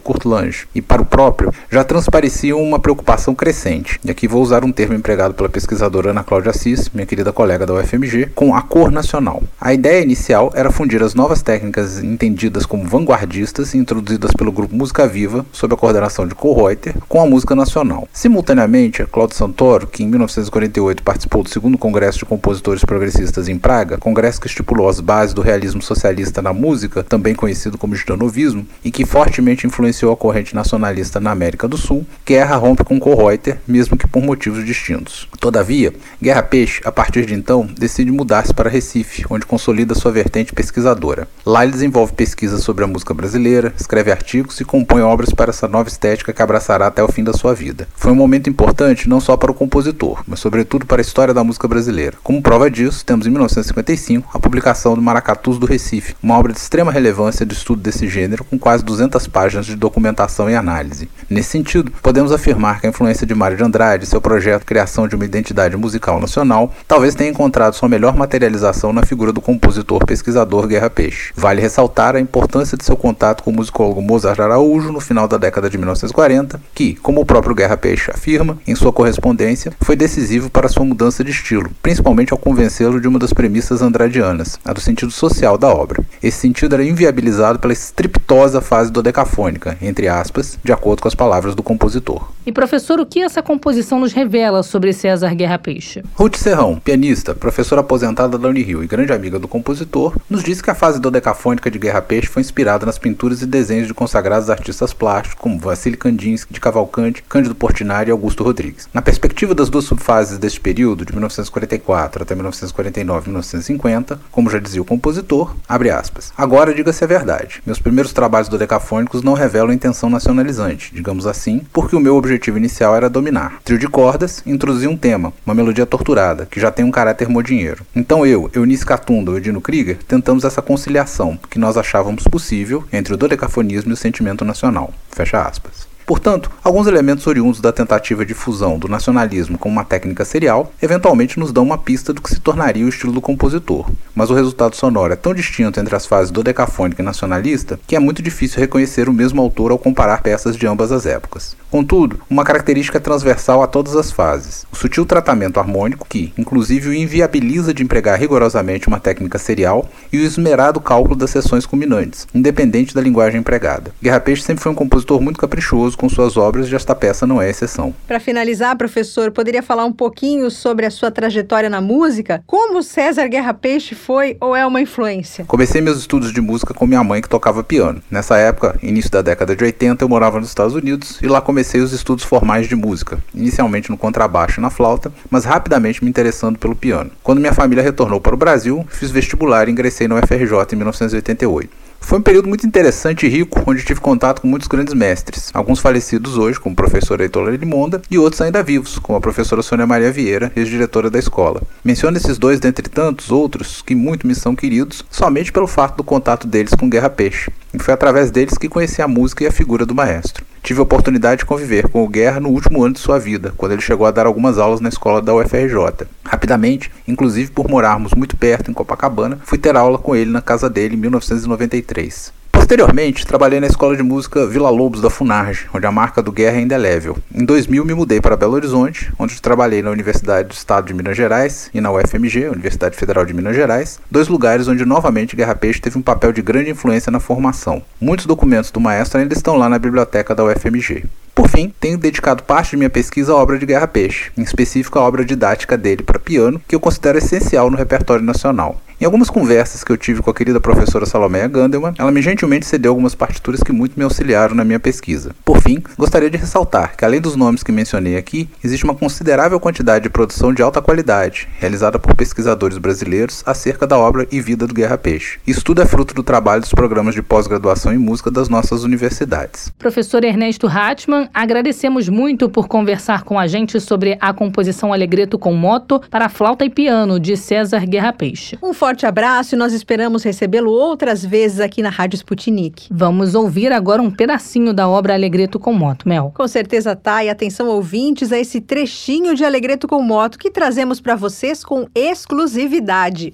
Kurt 0.00 0.24
Lange 0.24 0.66
e 0.74 0.82
para 0.82 1.02
o 1.02 1.06
próprio 1.06 1.52
já 1.70 1.84
transpareciam 1.84 2.60
uma 2.60 2.78
preocupação 2.78 3.34
crescente. 3.34 4.00
E 4.04 4.10
aqui 4.10 4.26
vou 4.26 4.42
usar 4.42 4.64
um 4.64 4.72
termo 4.72 4.94
empregado 4.94 5.34
pela 5.34 5.48
pesquisadora 5.48 6.10
Ana 6.10 6.24
Cláudia 6.24 6.50
Assis, 6.50 6.88
minha 6.90 7.06
querida 7.12 7.30
colega 7.30 7.66
da 7.66 7.74
UFMG, 7.74 8.30
com 8.34 8.56
a 8.56 8.62
cor 8.62 8.90
nacional. 8.90 9.42
A 9.60 9.74
ideia 9.74 10.02
inicial 10.02 10.50
era 10.54 10.72
fundir 10.72 11.02
as 11.02 11.14
novas 11.14 11.42
técnicas 11.42 12.02
entendidas 12.02 12.64
como 12.64 12.88
vanguardistas 12.88 13.74
introduzidas 13.74 14.30
pelo 14.32 14.50
grupo 14.50 14.74
Música 14.74 15.06
Viva, 15.06 15.44
sob 15.52 15.74
a 15.74 15.76
coordenação 15.76 16.26
de 16.26 16.34
Kohreuter, 16.34 16.94
com 17.10 17.20
a 17.20 17.26
música 17.26 17.54
nacional. 17.54 18.08
Simultaneamente, 18.14 19.04
Claudio 19.04 19.36
Santoro, 19.36 19.86
que 19.86 20.02
em 20.02 20.06
1948 20.06 21.02
participou 21.02 21.42
do 21.42 21.50
segundo 21.50 21.76
Congresso 21.76 22.20
de 22.20 22.24
Compositores 22.24 22.82
Progressistas 22.82 23.46
em 23.46 23.58
Praga, 23.58 23.98
congresso 23.98 24.40
que 24.40 24.46
estipulou 24.46 24.88
as 24.88 24.98
bases 24.98 25.34
do 25.34 25.42
realismo 25.42 25.82
socialista 25.82 26.40
na 26.40 26.54
música, 26.54 27.02
também 27.02 27.34
conhecido 27.34 27.76
como 27.76 27.94
gitanovismo, 27.94 28.66
e 28.82 28.90
que 28.90 29.04
fortemente 29.04 29.66
influenciou 29.66 30.14
a 30.14 30.16
corrente 30.16 30.54
nacionalista 30.54 31.20
na 31.20 31.30
América 31.30 31.68
do 31.68 31.76
Sul, 31.76 32.06
Guerra 32.24 32.56
rompe 32.56 32.84
com 32.84 32.98
Kohreuter, 32.98 33.58
mesmo 33.68 33.98
que 33.98 34.08
por 34.08 34.22
motivos 34.22 34.64
distintos. 34.64 35.28
Todavia, 35.38 35.92
Guerra 36.18 36.42
Peixe, 36.42 36.80
a 36.86 37.01
partir 37.02 37.26
de 37.26 37.34
então, 37.34 37.68
decide 37.76 38.12
mudar-se 38.12 38.54
para 38.54 38.70
Recife, 38.70 39.24
onde 39.28 39.44
consolida 39.44 39.92
sua 39.92 40.12
vertente 40.12 40.52
pesquisadora. 40.52 41.26
Lá 41.44 41.64
ele 41.64 41.72
desenvolve 41.72 42.12
pesquisas 42.12 42.62
sobre 42.62 42.84
a 42.84 42.86
música 42.86 43.12
brasileira, 43.12 43.74
escreve 43.76 44.12
artigos 44.12 44.60
e 44.60 44.64
compõe 44.64 45.02
obras 45.02 45.30
para 45.30 45.50
essa 45.50 45.66
nova 45.66 45.88
estética 45.88 46.32
que 46.32 46.40
abraçará 46.40 46.86
até 46.86 47.02
o 47.02 47.10
fim 47.10 47.24
da 47.24 47.32
sua 47.32 47.56
vida. 47.56 47.88
Foi 47.96 48.12
um 48.12 48.14
momento 48.14 48.48
importante 48.48 49.08
não 49.08 49.20
só 49.20 49.36
para 49.36 49.50
o 49.50 49.54
compositor, 49.54 50.22
mas 50.28 50.38
sobretudo 50.38 50.86
para 50.86 51.00
a 51.00 51.02
história 51.02 51.34
da 51.34 51.42
música 51.42 51.66
brasileira. 51.66 52.16
Como 52.22 52.40
prova 52.40 52.70
disso, 52.70 53.04
temos 53.04 53.26
em 53.26 53.30
1955 53.30 54.30
a 54.32 54.38
publicação 54.38 54.94
do 54.94 55.02
Maracatus 55.02 55.58
do 55.58 55.66
Recife, 55.66 56.14
uma 56.22 56.38
obra 56.38 56.52
de 56.52 56.60
extrema 56.60 56.92
relevância 56.92 57.44
de 57.44 57.52
estudo 57.52 57.82
desse 57.82 58.06
gênero, 58.06 58.44
com 58.44 58.56
quase 58.56 58.84
200 58.84 59.26
páginas 59.26 59.66
de 59.66 59.74
documentação 59.74 60.48
e 60.48 60.54
análise. 60.54 61.10
Nesse 61.28 61.50
sentido, 61.50 61.90
podemos 62.00 62.30
afirmar 62.30 62.80
que 62.80 62.86
a 62.86 62.90
influência 62.90 63.26
de 63.26 63.34
Mário 63.34 63.56
de 63.56 63.64
Andrade, 63.64 64.06
seu 64.06 64.20
projeto 64.20 64.64
Criação 64.64 65.08
de 65.08 65.16
uma 65.16 65.24
Identidade 65.24 65.76
Musical 65.76 66.20
Nacional, 66.20 66.72
talvez 66.92 67.14
tenha 67.14 67.30
encontrado 67.30 67.72
sua 67.72 67.88
melhor 67.88 68.14
materialização 68.14 68.92
na 68.92 69.02
figura 69.02 69.32
do 69.32 69.40
compositor 69.40 70.04
pesquisador 70.04 70.66
Guerra 70.66 70.90
Peixe. 70.90 71.32
Vale 71.34 71.58
ressaltar 71.58 72.14
a 72.14 72.20
importância 72.20 72.76
de 72.76 72.84
seu 72.84 72.98
contato 72.98 73.42
com 73.42 73.50
o 73.50 73.54
musicólogo 73.54 74.02
Mozart 74.02 74.38
Araújo 74.38 74.92
no 74.92 75.00
final 75.00 75.26
da 75.26 75.38
década 75.38 75.70
de 75.70 75.78
1940, 75.78 76.60
que, 76.74 76.92
como 76.96 77.22
o 77.22 77.24
próprio 77.24 77.54
Guerra 77.54 77.78
Peixe 77.78 78.10
afirma 78.10 78.58
em 78.66 78.74
sua 78.74 78.92
correspondência, 78.92 79.72
foi 79.80 79.96
decisivo 79.96 80.50
para 80.50 80.68
sua 80.68 80.84
mudança 80.84 81.24
de 81.24 81.30
estilo, 81.30 81.70
principalmente 81.80 82.30
ao 82.30 82.38
convencê-lo 82.38 83.00
de 83.00 83.08
uma 83.08 83.18
das 83.18 83.32
premissas 83.32 83.80
andradianas, 83.80 84.60
a 84.62 84.74
do 84.74 84.80
sentido 84.82 85.12
social 85.12 85.56
da 85.56 85.68
obra. 85.68 86.04
Esse 86.22 86.40
sentido 86.40 86.74
era 86.74 86.84
inviabilizado 86.84 87.58
pela 87.58 87.72
estriptosa 87.72 88.60
fase 88.60 88.92
dodecafônica, 88.92 89.78
entre 89.80 90.08
aspas, 90.08 90.58
de 90.62 90.74
acordo 90.74 91.00
com 91.00 91.08
as 91.08 91.14
palavras 91.14 91.54
do 91.54 91.62
compositor. 91.62 92.28
E 92.44 92.52
professor, 92.52 93.00
o 93.00 93.06
que 93.06 93.22
essa 93.22 93.40
composição 93.40 94.00
nos 94.00 94.12
revela 94.12 94.62
sobre 94.62 94.92
César 94.92 95.34
Guerra 95.34 95.58
Peixe? 95.58 96.02
Ruth 96.16 96.36
Serrão, 96.36 96.81
pianista, 96.82 97.34
professora 97.34 97.80
aposentada 97.80 98.36
da 98.36 98.48
Unirio 98.48 98.82
e 98.82 98.86
grande 98.86 99.12
amiga 99.12 99.38
do 99.38 99.46
compositor, 99.46 100.16
nos 100.28 100.42
disse 100.42 100.62
que 100.62 100.70
a 100.70 100.74
fase 100.74 101.00
dodecafônica 101.00 101.70
de 101.70 101.78
Guerra 101.78 102.02
Peixe 102.02 102.28
foi 102.28 102.42
inspirada 102.42 102.84
nas 102.84 102.98
pinturas 102.98 103.40
e 103.40 103.46
desenhos 103.46 103.86
de 103.86 103.94
consagrados 103.94 104.50
artistas 104.50 104.92
plásticos 104.92 105.38
como 105.40 105.58
Vassili 105.58 105.96
Kandinsky, 105.96 106.52
de 106.52 106.60
Cavalcante, 106.60 107.22
Cândido 107.28 107.54
Portinari 107.54 108.10
e 108.10 108.12
Augusto 108.12 108.42
Rodrigues. 108.42 108.88
Na 108.92 109.00
perspectiva 109.00 109.54
das 109.54 109.70
duas 109.70 109.84
subfases 109.84 110.38
deste 110.38 110.60
período, 110.60 111.04
de 111.04 111.12
1944 111.12 112.22
até 112.22 112.34
1949 112.34 113.26
e 113.26 113.28
1950, 113.28 114.20
como 114.30 114.50
já 114.50 114.58
dizia 114.58 114.82
o 114.82 114.84
compositor, 114.84 115.54
abre 115.68 115.90
aspas. 115.90 116.32
Agora 116.36 116.74
diga-se 116.74 117.04
a 117.04 117.06
verdade. 117.06 117.62
Meus 117.64 117.78
primeiros 117.78 118.12
trabalhos 118.12 118.48
dodecafônicos 118.48 119.22
não 119.22 119.34
revelam 119.34 119.72
intenção 119.72 120.10
nacionalizante, 120.10 120.92
digamos 120.92 121.26
assim, 121.26 121.62
porque 121.72 121.94
o 121.94 122.00
meu 122.00 122.16
objetivo 122.16 122.58
inicial 122.58 122.96
era 122.96 123.08
dominar. 123.08 123.60
Trio 123.64 123.78
de 123.78 123.86
cordas, 123.86 124.42
introduzir 124.44 124.88
um 124.88 124.96
tema, 124.96 125.32
uma 125.46 125.54
melodia 125.54 125.86
torturada, 125.86 126.46
que 126.46 126.60
já 126.60 126.71
tem 126.72 126.84
um 126.84 126.90
caráter 126.90 127.28
modinheiro. 127.28 127.86
Então 127.94 128.26
eu, 128.26 128.50
Eunice 128.54 128.84
Catunda 128.84 129.36
e 129.38 129.40
Dino 129.40 129.60
Krieger 129.60 129.98
tentamos 130.02 130.44
essa 130.44 130.62
conciliação 130.62 131.38
que 131.50 131.58
nós 131.58 131.76
achávamos 131.76 132.24
possível 132.24 132.84
entre 132.92 133.14
o 133.14 133.16
dodecafonismo 133.16 133.90
e 133.90 133.94
o 133.94 133.96
sentimento 133.96 134.44
nacional. 134.44 134.92
Fecha 135.10 135.42
aspas. 135.42 135.91
Portanto, 136.12 136.50
alguns 136.62 136.86
elementos 136.86 137.26
oriundos 137.26 137.58
da 137.58 137.72
tentativa 137.72 138.22
de 138.22 138.34
fusão 138.34 138.78
do 138.78 138.86
nacionalismo 138.86 139.56
com 139.56 139.70
uma 139.70 139.82
técnica 139.82 140.26
serial 140.26 140.70
eventualmente 140.82 141.40
nos 141.40 141.52
dão 141.52 141.64
uma 141.64 141.78
pista 141.78 142.12
do 142.12 142.20
que 142.20 142.28
se 142.28 142.38
tornaria 142.38 142.84
o 142.84 142.88
estilo 142.90 143.14
do 143.14 143.20
compositor, 143.22 143.90
mas 144.14 144.28
o 144.28 144.34
resultado 144.34 144.76
sonoro 144.76 145.14
é 145.14 145.16
tão 145.16 145.32
distinto 145.32 145.80
entre 145.80 145.96
as 145.96 146.04
fases 146.04 146.30
dodecafônica 146.30 147.00
e 147.00 147.04
nacionalista 147.04 147.80
que 147.86 147.96
é 147.96 147.98
muito 147.98 148.20
difícil 148.20 148.60
reconhecer 148.60 149.08
o 149.08 149.12
mesmo 149.12 149.40
autor 149.40 149.70
ao 149.70 149.78
comparar 149.78 150.20
peças 150.20 150.54
de 150.54 150.66
ambas 150.66 150.92
as 150.92 151.06
épocas. 151.06 151.56
Contudo, 151.70 152.20
uma 152.28 152.44
característica 152.44 153.00
transversal 153.00 153.62
a 153.62 153.66
todas 153.66 153.96
as 153.96 154.12
fases: 154.12 154.66
o 154.70 154.76
sutil 154.76 155.06
tratamento 155.06 155.58
harmônico 155.58 156.06
que, 156.06 156.30
inclusive, 156.36 156.90
o 156.90 156.94
inviabiliza 156.94 157.72
de 157.72 157.82
empregar 157.82 158.20
rigorosamente 158.20 158.86
uma 158.86 159.00
técnica 159.00 159.38
serial 159.38 159.88
e 160.12 160.18
o 160.18 160.22
esmerado 160.22 160.78
cálculo 160.78 161.16
das 161.16 161.30
sessões 161.30 161.64
culminantes, 161.64 162.28
independente 162.34 162.94
da 162.94 163.00
linguagem 163.00 163.40
empregada. 163.40 163.94
Guerra 164.02 164.20
Peixe 164.20 164.42
sempre 164.42 164.62
foi 164.62 164.70
um 164.70 164.74
compositor 164.74 165.18
muito 165.22 165.40
caprichoso 165.40 165.96
com 166.02 166.08
suas 166.08 166.36
obras 166.36 166.68
e 166.68 166.74
esta 166.74 166.96
peça 166.96 167.28
não 167.28 167.40
é 167.40 167.48
exceção. 167.48 167.94
Para 168.08 168.18
finalizar, 168.18 168.76
professor, 168.76 169.30
poderia 169.30 169.62
falar 169.62 169.84
um 169.84 169.92
pouquinho 169.92 170.50
sobre 170.50 170.84
a 170.84 170.90
sua 170.90 171.12
trajetória 171.12 171.70
na 171.70 171.80
música? 171.80 172.42
Como 172.44 172.82
César 172.82 173.28
Guerra 173.28 173.54
Peixe 173.54 173.94
foi 173.94 174.36
ou 174.40 174.56
é 174.56 174.66
uma 174.66 174.80
influência? 174.80 175.44
Comecei 175.44 175.80
meus 175.80 175.98
estudos 175.98 176.32
de 176.32 176.40
música 176.40 176.74
com 176.74 176.88
minha 176.88 177.04
mãe 177.04 177.22
que 177.22 177.28
tocava 177.28 177.62
piano. 177.62 178.02
Nessa 178.10 178.36
época, 178.36 178.76
início 178.82 179.12
da 179.12 179.22
década 179.22 179.54
de 179.54 179.62
80, 179.62 180.02
eu 180.02 180.08
morava 180.08 180.40
nos 180.40 180.48
Estados 180.48 180.74
Unidos 180.74 181.20
e 181.22 181.28
lá 181.28 181.40
comecei 181.40 181.80
os 181.80 181.92
estudos 181.92 182.24
formais 182.24 182.66
de 182.66 182.74
música, 182.74 183.22
inicialmente 183.32 183.88
no 183.88 183.96
contrabaixo 183.96 184.58
e 184.58 184.60
na 184.60 184.70
flauta, 184.70 185.12
mas 185.30 185.44
rapidamente 185.44 186.02
me 186.02 186.10
interessando 186.10 186.58
pelo 186.58 186.74
piano. 186.74 187.12
Quando 187.22 187.38
minha 187.38 187.54
família 187.54 187.84
retornou 187.84 188.20
para 188.20 188.34
o 188.34 188.38
Brasil, 188.38 188.84
fiz 188.90 189.12
vestibular 189.12 189.68
e 189.68 189.70
ingressei 189.70 190.08
no 190.08 190.16
UFRJ 190.16 190.72
em 190.72 190.76
1988. 190.76 191.81
Foi 192.02 192.18
um 192.18 192.22
período 192.22 192.48
muito 192.48 192.66
interessante 192.66 193.24
e 193.24 193.28
rico, 193.28 193.62
onde 193.66 193.84
tive 193.84 194.00
contato 194.00 194.42
com 194.42 194.48
muitos 194.48 194.68
grandes 194.68 194.92
mestres, 194.92 195.50
alguns 195.54 195.78
falecidos 195.78 196.36
hoje, 196.36 196.60
como 196.60 196.74
o 196.74 196.76
professor 196.76 197.18
Heitor 197.20 197.48
Limonda, 197.48 198.02
e 198.10 198.18
outros 198.18 198.42
ainda 198.42 198.62
vivos, 198.62 198.98
como 198.98 199.16
a 199.16 199.20
professora 199.20 199.62
Sônia 199.62 199.86
Maria 199.86 200.12
Vieira, 200.12 200.52
ex-diretora 200.54 201.08
da 201.08 201.18
escola. 201.18 201.62
Menciono 201.82 202.18
esses 202.18 202.36
dois 202.36 202.60
dentre 202.60 202.86
tantos 202.88 203.30
outros 203.30 203.80
que 203.80 203.94
muito 203.94 204.26
me 204.26 204.34
são 204.34 204.54
queridos, 204.54 205.04
somente 205.10 205.50
pelo 205.50 205.66
fato 205.66 205.96
do 205.96 206.04
contato 206.04 206.46
deles 206.46 206.74
com 206.74 206.90
Guerra 206.90 207.08
Peixe, 207.08 207.50
e 207.72 207.78
foi 207.78 207.94
através 207.94 208.30
deles 208.30 208.58
que 208.58 208.68
conheci 208.68 209.00
a 209.00 209.08
música 209.08 209.44
e 209.44 209.46
a 209.46 209.52
figura 209.52 209.86
do 209.86 209.94
maestro. 209.94 210.44
Tive 210.62 210.78
a 210.78 210.84
oportunidade 210.84 211.40
de 211.40 211.44
conviver 211.44 211.88
com 211.88 212.04
o 212.04 212.08
Guerra 212.08 212.38
no 212.38 212.48
último 212.48 212.84
ano 212.84 212.94
de 212.94 213.00
sua 213.00 213.18
vida, 213.18 213.52
quando 213.56 213.72
ele 213.72 213.82
chegou 213.82 214.06
a 214.06 214.12
dar 214.12 214.26
algumas 214.26 214.58
aulas 214.58 214.80
na 214.80 214.88
escola 214.88 215.20
da 215.20 215.34
UFRJ. 215.34 216.06
Rapidamente, 216.24 216.88
inclusive 217.06 217.50
por 217.50 217.68
morarmos 217.68 218.12
muito 218.14 218.36
perto 218.36 218.70
em 218.70 218.74
Copacabana, 218.74 219.40
fui 219.44 219.58
ter 219.58 219.76
aula 219.76 219.98
com 219.98 220.14
ele 220.14 220.30
na 220.30 220.40
casa 220.40 220.70
dele 220.70 220.94
em 220.94 220.98
1993. 220.98 222.32
Posteriormente, 222.62 223.26
trabalhei 223.26 223.58
na 223.58 223.66
escola 223.66 223.96
de 223.96 224.04
música 224.04 224.46
Vila 224.46 224.70
Lobos 224.70 225.00
da 225.00 225.10
Funarge, 225.10 225.66
onde 225.74 225.84
a 225.84 225.90
marca 225.90 226.22
do 226.22 226.30
Guerra 226.30 226.58
é 226.58 226.60
indelével. 226.60 227.18
Em 227.34 227.44
2000 227.44 227.84
me 227.84 227.92
mudei 227.92 228.20
para 228.20 228.36
Belo 228.36 228.54
Horizonte, 228.54 229.12
onde 229.18 229.42
trabalhei 229.42 229.82
na 229.82 229.90
Universidade 229.90 230.48
do 230.48 230.54
Estado 230.54 230.86
de 230.86 230.94
Minas 230.94 231.16
Gerais 231.16 231.68
e 231.74 231.80
na 231.80 231.90
UFMG, 231.90 232.48
Universidade 232.48 232.96
Federal 232.96 233.24
de 233.24 233.34
Minas 233.34 233.56
Gerais, 233.56 233.98
dois 234.08 234.28
lugares 234.28 234.68
onde 234.68 234.84
novamente 234.84 235.34
Guerra 235.34 235.56
Peixe 235.56 235.80
teve 235.80 235.98
um 235.98 236.02
papel 236.02 236.32
de 236.32 236.40
grande 236.40 236.70
influência 236.70 237.10
na 237.10 237.18
formação. 237.18 237.82
Muitos 238.00 238.26
documentos 238.26 238.70
do 238.70 238.78
maestro 238.78 239.20
ainda 239.20 239.34
estão 239.34 239.56
lá 239.56 239.68
na 239.68 239.78
biblioteca 239.78 240.32
da 240.32 240.44
UFMG. 240.44 241.04
Por 241.34 241.48
fim, 241.48 241.74
tenho 241.80 241.98
dedicado 241.98 242.44
parte 242.44 242.70
de 242.70 242.76
minha 242.76 242.90
pesquisa 242.90 243.32
à 243.32 243.36
obra 243.36 243.58
de 243.58 243.66
Guerra 243.66 243.88
Peixe, 243.88 244.30
em 244.38 244.42
específico 244.42 245.00
a 245.00 245.02
obra 245.02 245.24
didática 245.24 245.76
dele 245.76 246.04
para 246.04 246.18
piano, 246.18 246.62
que 246.68 246.76
eu 246.76 246.80
considero 246.80 247.18
essencial 247.18 247.68
no 247.70 247.76
repertório 247.76 248.24
nacional. 248.24 248.80
Em 249.02 249.04
algumas 249.04 249.28
conversas 249.28 249.82
que 249.82 249.90
eu 249.90 249.96
tive 249.96 250.22
com 250.22 250.30
a 250.30 250.34
querida 250.34 250.60
professora 250.60 251.04
Salomé 251.04 251.48
Gandelman, 251.48 251.92
ela 251.98 252.12
me 252.12 252.22
gentilmente 252.22 252.64
cedeu 252.64 252.92
algumas 252.92 253.16
partituras 253.16 253.60
que 253.60 253.72
muito 253.72 253.94
me 253.96 254.04
auxiliaram 254.04 254.54
na 254.54 254.64
minha 254.64 254.78
pesquisa. 254.78 255.34
Por 255.44 255.60
fim, 255.60 255.82
gostaria 255.98 256.30
de 256.30 256.36
ressaltar 256.36 256.96
que, 256.96 257.04
além 257.04 257.20
dos 257.20 257.34
nomes 257.34 257.64
que 257.64 257.72
mencionei 257.72 258.16
aqui, 258.16 258.48
existe 258.62 258.84
uma 258.84 258.94
considerável 258.94 259.58
quantidade 259.58 260.04
de 260.04 260.08
produção 260.08 260.54
de 260.54 260.62
alta 260.62 260.80
qualidade, 260.80 261.48
realizada 261.58 261.98
por 261.98 262.14
pesquisadores 262.14 262.78
brasileiros 262.78 263.42
acerca 263.44 263.88
da 263.88 263.98
obra 263.98 264.24
e 264.30 264.40
vida 264.40 264.68
do 264.68 264.72
Guerra 264.72 264.96
Peixe. 264.96 265.40
Isso 265.44 265.64
tudo 265.64 265.82
é 265.82 265.84
fruto 265.84 266.14
do 266.14 266.22
trabalho 266.22 266.60
dos 266.60 266.70
programas 266.70 267.16
de 267.16 267.22
pós-graduação 267.22 267.92
em 267.92 267.98
música 267.98 268.30
das 268.30 268.48
nossas 268.48 268.84
universidades. 268.84 269.68
Professor 269.80 270.22
Ernesto 270.22 270.68
Hatman, 270.68 271.28
agradecemos 271.34 272.08
muito 272.08 272.48
por 272.48 272.68
conversar 272.68 273.24
com 273.24 273.36
a 273.36 273.48
gente 273.48 273.80
sobre 273.80 274.16
a 274.20 274.32
composição 274.32 274.92
Alegreto 274.92 275.40
com 275.40 275.52
moto 275.54 276.00
para 276.08 276.28
flauta 276.28 276.64
e 276.64 276.70
piano 276.70 277.18
de 277.18 277.36
César 277.36 277.84
Guerra 277.84 278.12
Peixe. 278.12 278.56
Um 278.62 278.72
forte 278.72 278.91
forte 278.92 279.06
abraço 279.06 279.54
e 279.54 279.58
nós 279.58 279.72
esperamos 279.72 280.22
recebê-lo 280.22 280.70
outras 280.70 281.24
vezes 281.24 281.60
aqui 281.60 281.80
na 281.80 281.88
Rádio 281.88 282.16
Sputnik. 282.16 282.88
Vamos 282.90 283.34
ouvir 283.34 283.72
agora 283.72 284.02
um 284.02 284.10
pedacinho 284.10 284.74
da 284.74 284.86
obra 284.86 285.14
Alegreto 285.14 285.58
com 285.58 285.72
Moto, 285.72 286.06
Mel. 286.06 286.30
Com 286.34 286.46
certeza 286.46 286.94
tá, 286.94 287.24
e 287.24 287.30
atenção 287.30 287.68
ouvintes 287.68 288.32
a 288.32 288.38
esse 288.38 288.60
trechinho 288.60 289.34
de 289.34 289.46
Alegreto 289.46 289.88
com 289.88 290.02
Moto 290.02 290.38
que 290.38 290.50
trazemos 290.50 291.00
para 291.00 291.16
vocês 291.16 291.64
com 291.64 291.86
exclusividade. 291.94 293.32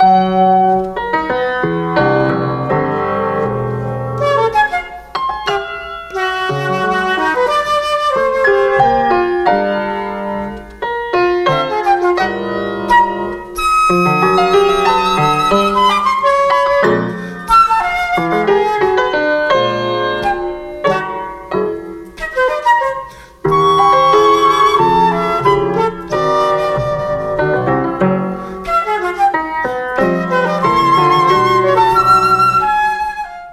Música 0.00 2.13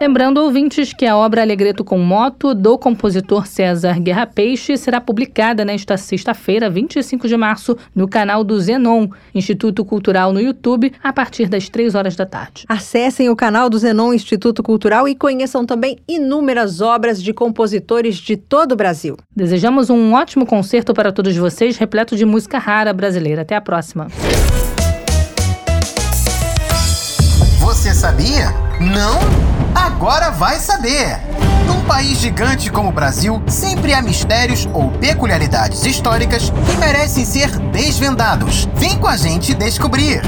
Lembrando, 0.01 0.39
ouvintes, 0.39 0.93
que 0.93 1.05
a 1.05 1.15
obra 1.15 1.43
Alegreto 1.43 1.83
com 1.83 1.99
Moto, 1.99 2.55
do 2.55 2.75
compositor 2.75 3.45
César 3.45 3.99
Guerra 3.99 4.25
Peixe, 4.25 4.75
será 4.75 4.99
publicada 4.99 5.63
nesta 5.63 5.95
sexta-feira, 5.95 6.71
25 6.71 7.27
de 7.27 7.37
março, 7.37 7.77
no 7.93 8.07
canal 8.07 8.43
do 8.43 8.59
Zenon, 8.59 9.09
Instituto 9.31 9.85
Cultural 9.85 10.33
no 10.33 10.41
YouTube, 10.41 10.91
a 11.03 11.13
partir 11.13 11.47
das 11.47 11.69
3 11.69 11.93
horas 11.93 12.15
da 12.15 12.25
tarde. 12.25 12.65
Acessem 12.67 13.29
o 13.29 13.35
canal 13.35 13.69
do 13.69 13.77
Zenon 13.77 14.11
Instituto 14.11 14.63
Cultural 14.63 15.07
e 15.07 15.13
conheçam 15.13 15.67
também 15.67 15.99
inúmeras 16.07 16.81
obras 16.81 17.21
de 17.21 17.31
compositores 17.31 18.15
de 18.15 18.35
todo 18.35 18.71
o 18.71 18.75
Brasil. 18.75 19.15
Desejamos 19.35 19.91
um 19.91 20.15
ótimo 20.15 20.47
concerto 20.47 20.95
para 20.95 21.11
todos 21.11 21.37
vocês, 21.37 21.77
repleto 21.77 22.15
de 22.15 22.25
música 22.25 22.57
rara 22.57 22.91
brasileira. 22.91 23.43
Até 23.43 23.55
a 23.55 23.61
próxima. 23.61 24.07
Você 27.59 27.93
sabia? 27.93 28.70
Não? 28.81 29.19
Agora 29.75 30.31
vai 30.31 30.57
saber! 30.57 31.19
Num 31.67 31.85
país 31.85 32.17
gigante 32.17 32.71
como 32.71 32.89
o 32.89 32.91
Brasil, 32.91 33.39
sempre 33.47 33.93
há 33.93 34.01
mistérios 34.01 34.67
ou 34.73 34.89
peculiaridades 34.89 35.85
históricas 35.85 36.49
que 36.49 36.77
merecem 36.79 37.23
ser 37.23 37.59
desvendados. 37.71 38.67
Vem 38.73 38.97
com 38.97 39.07
a 39.07 39.15
gente 39.15 39.53
descobrir! 39.53 40.21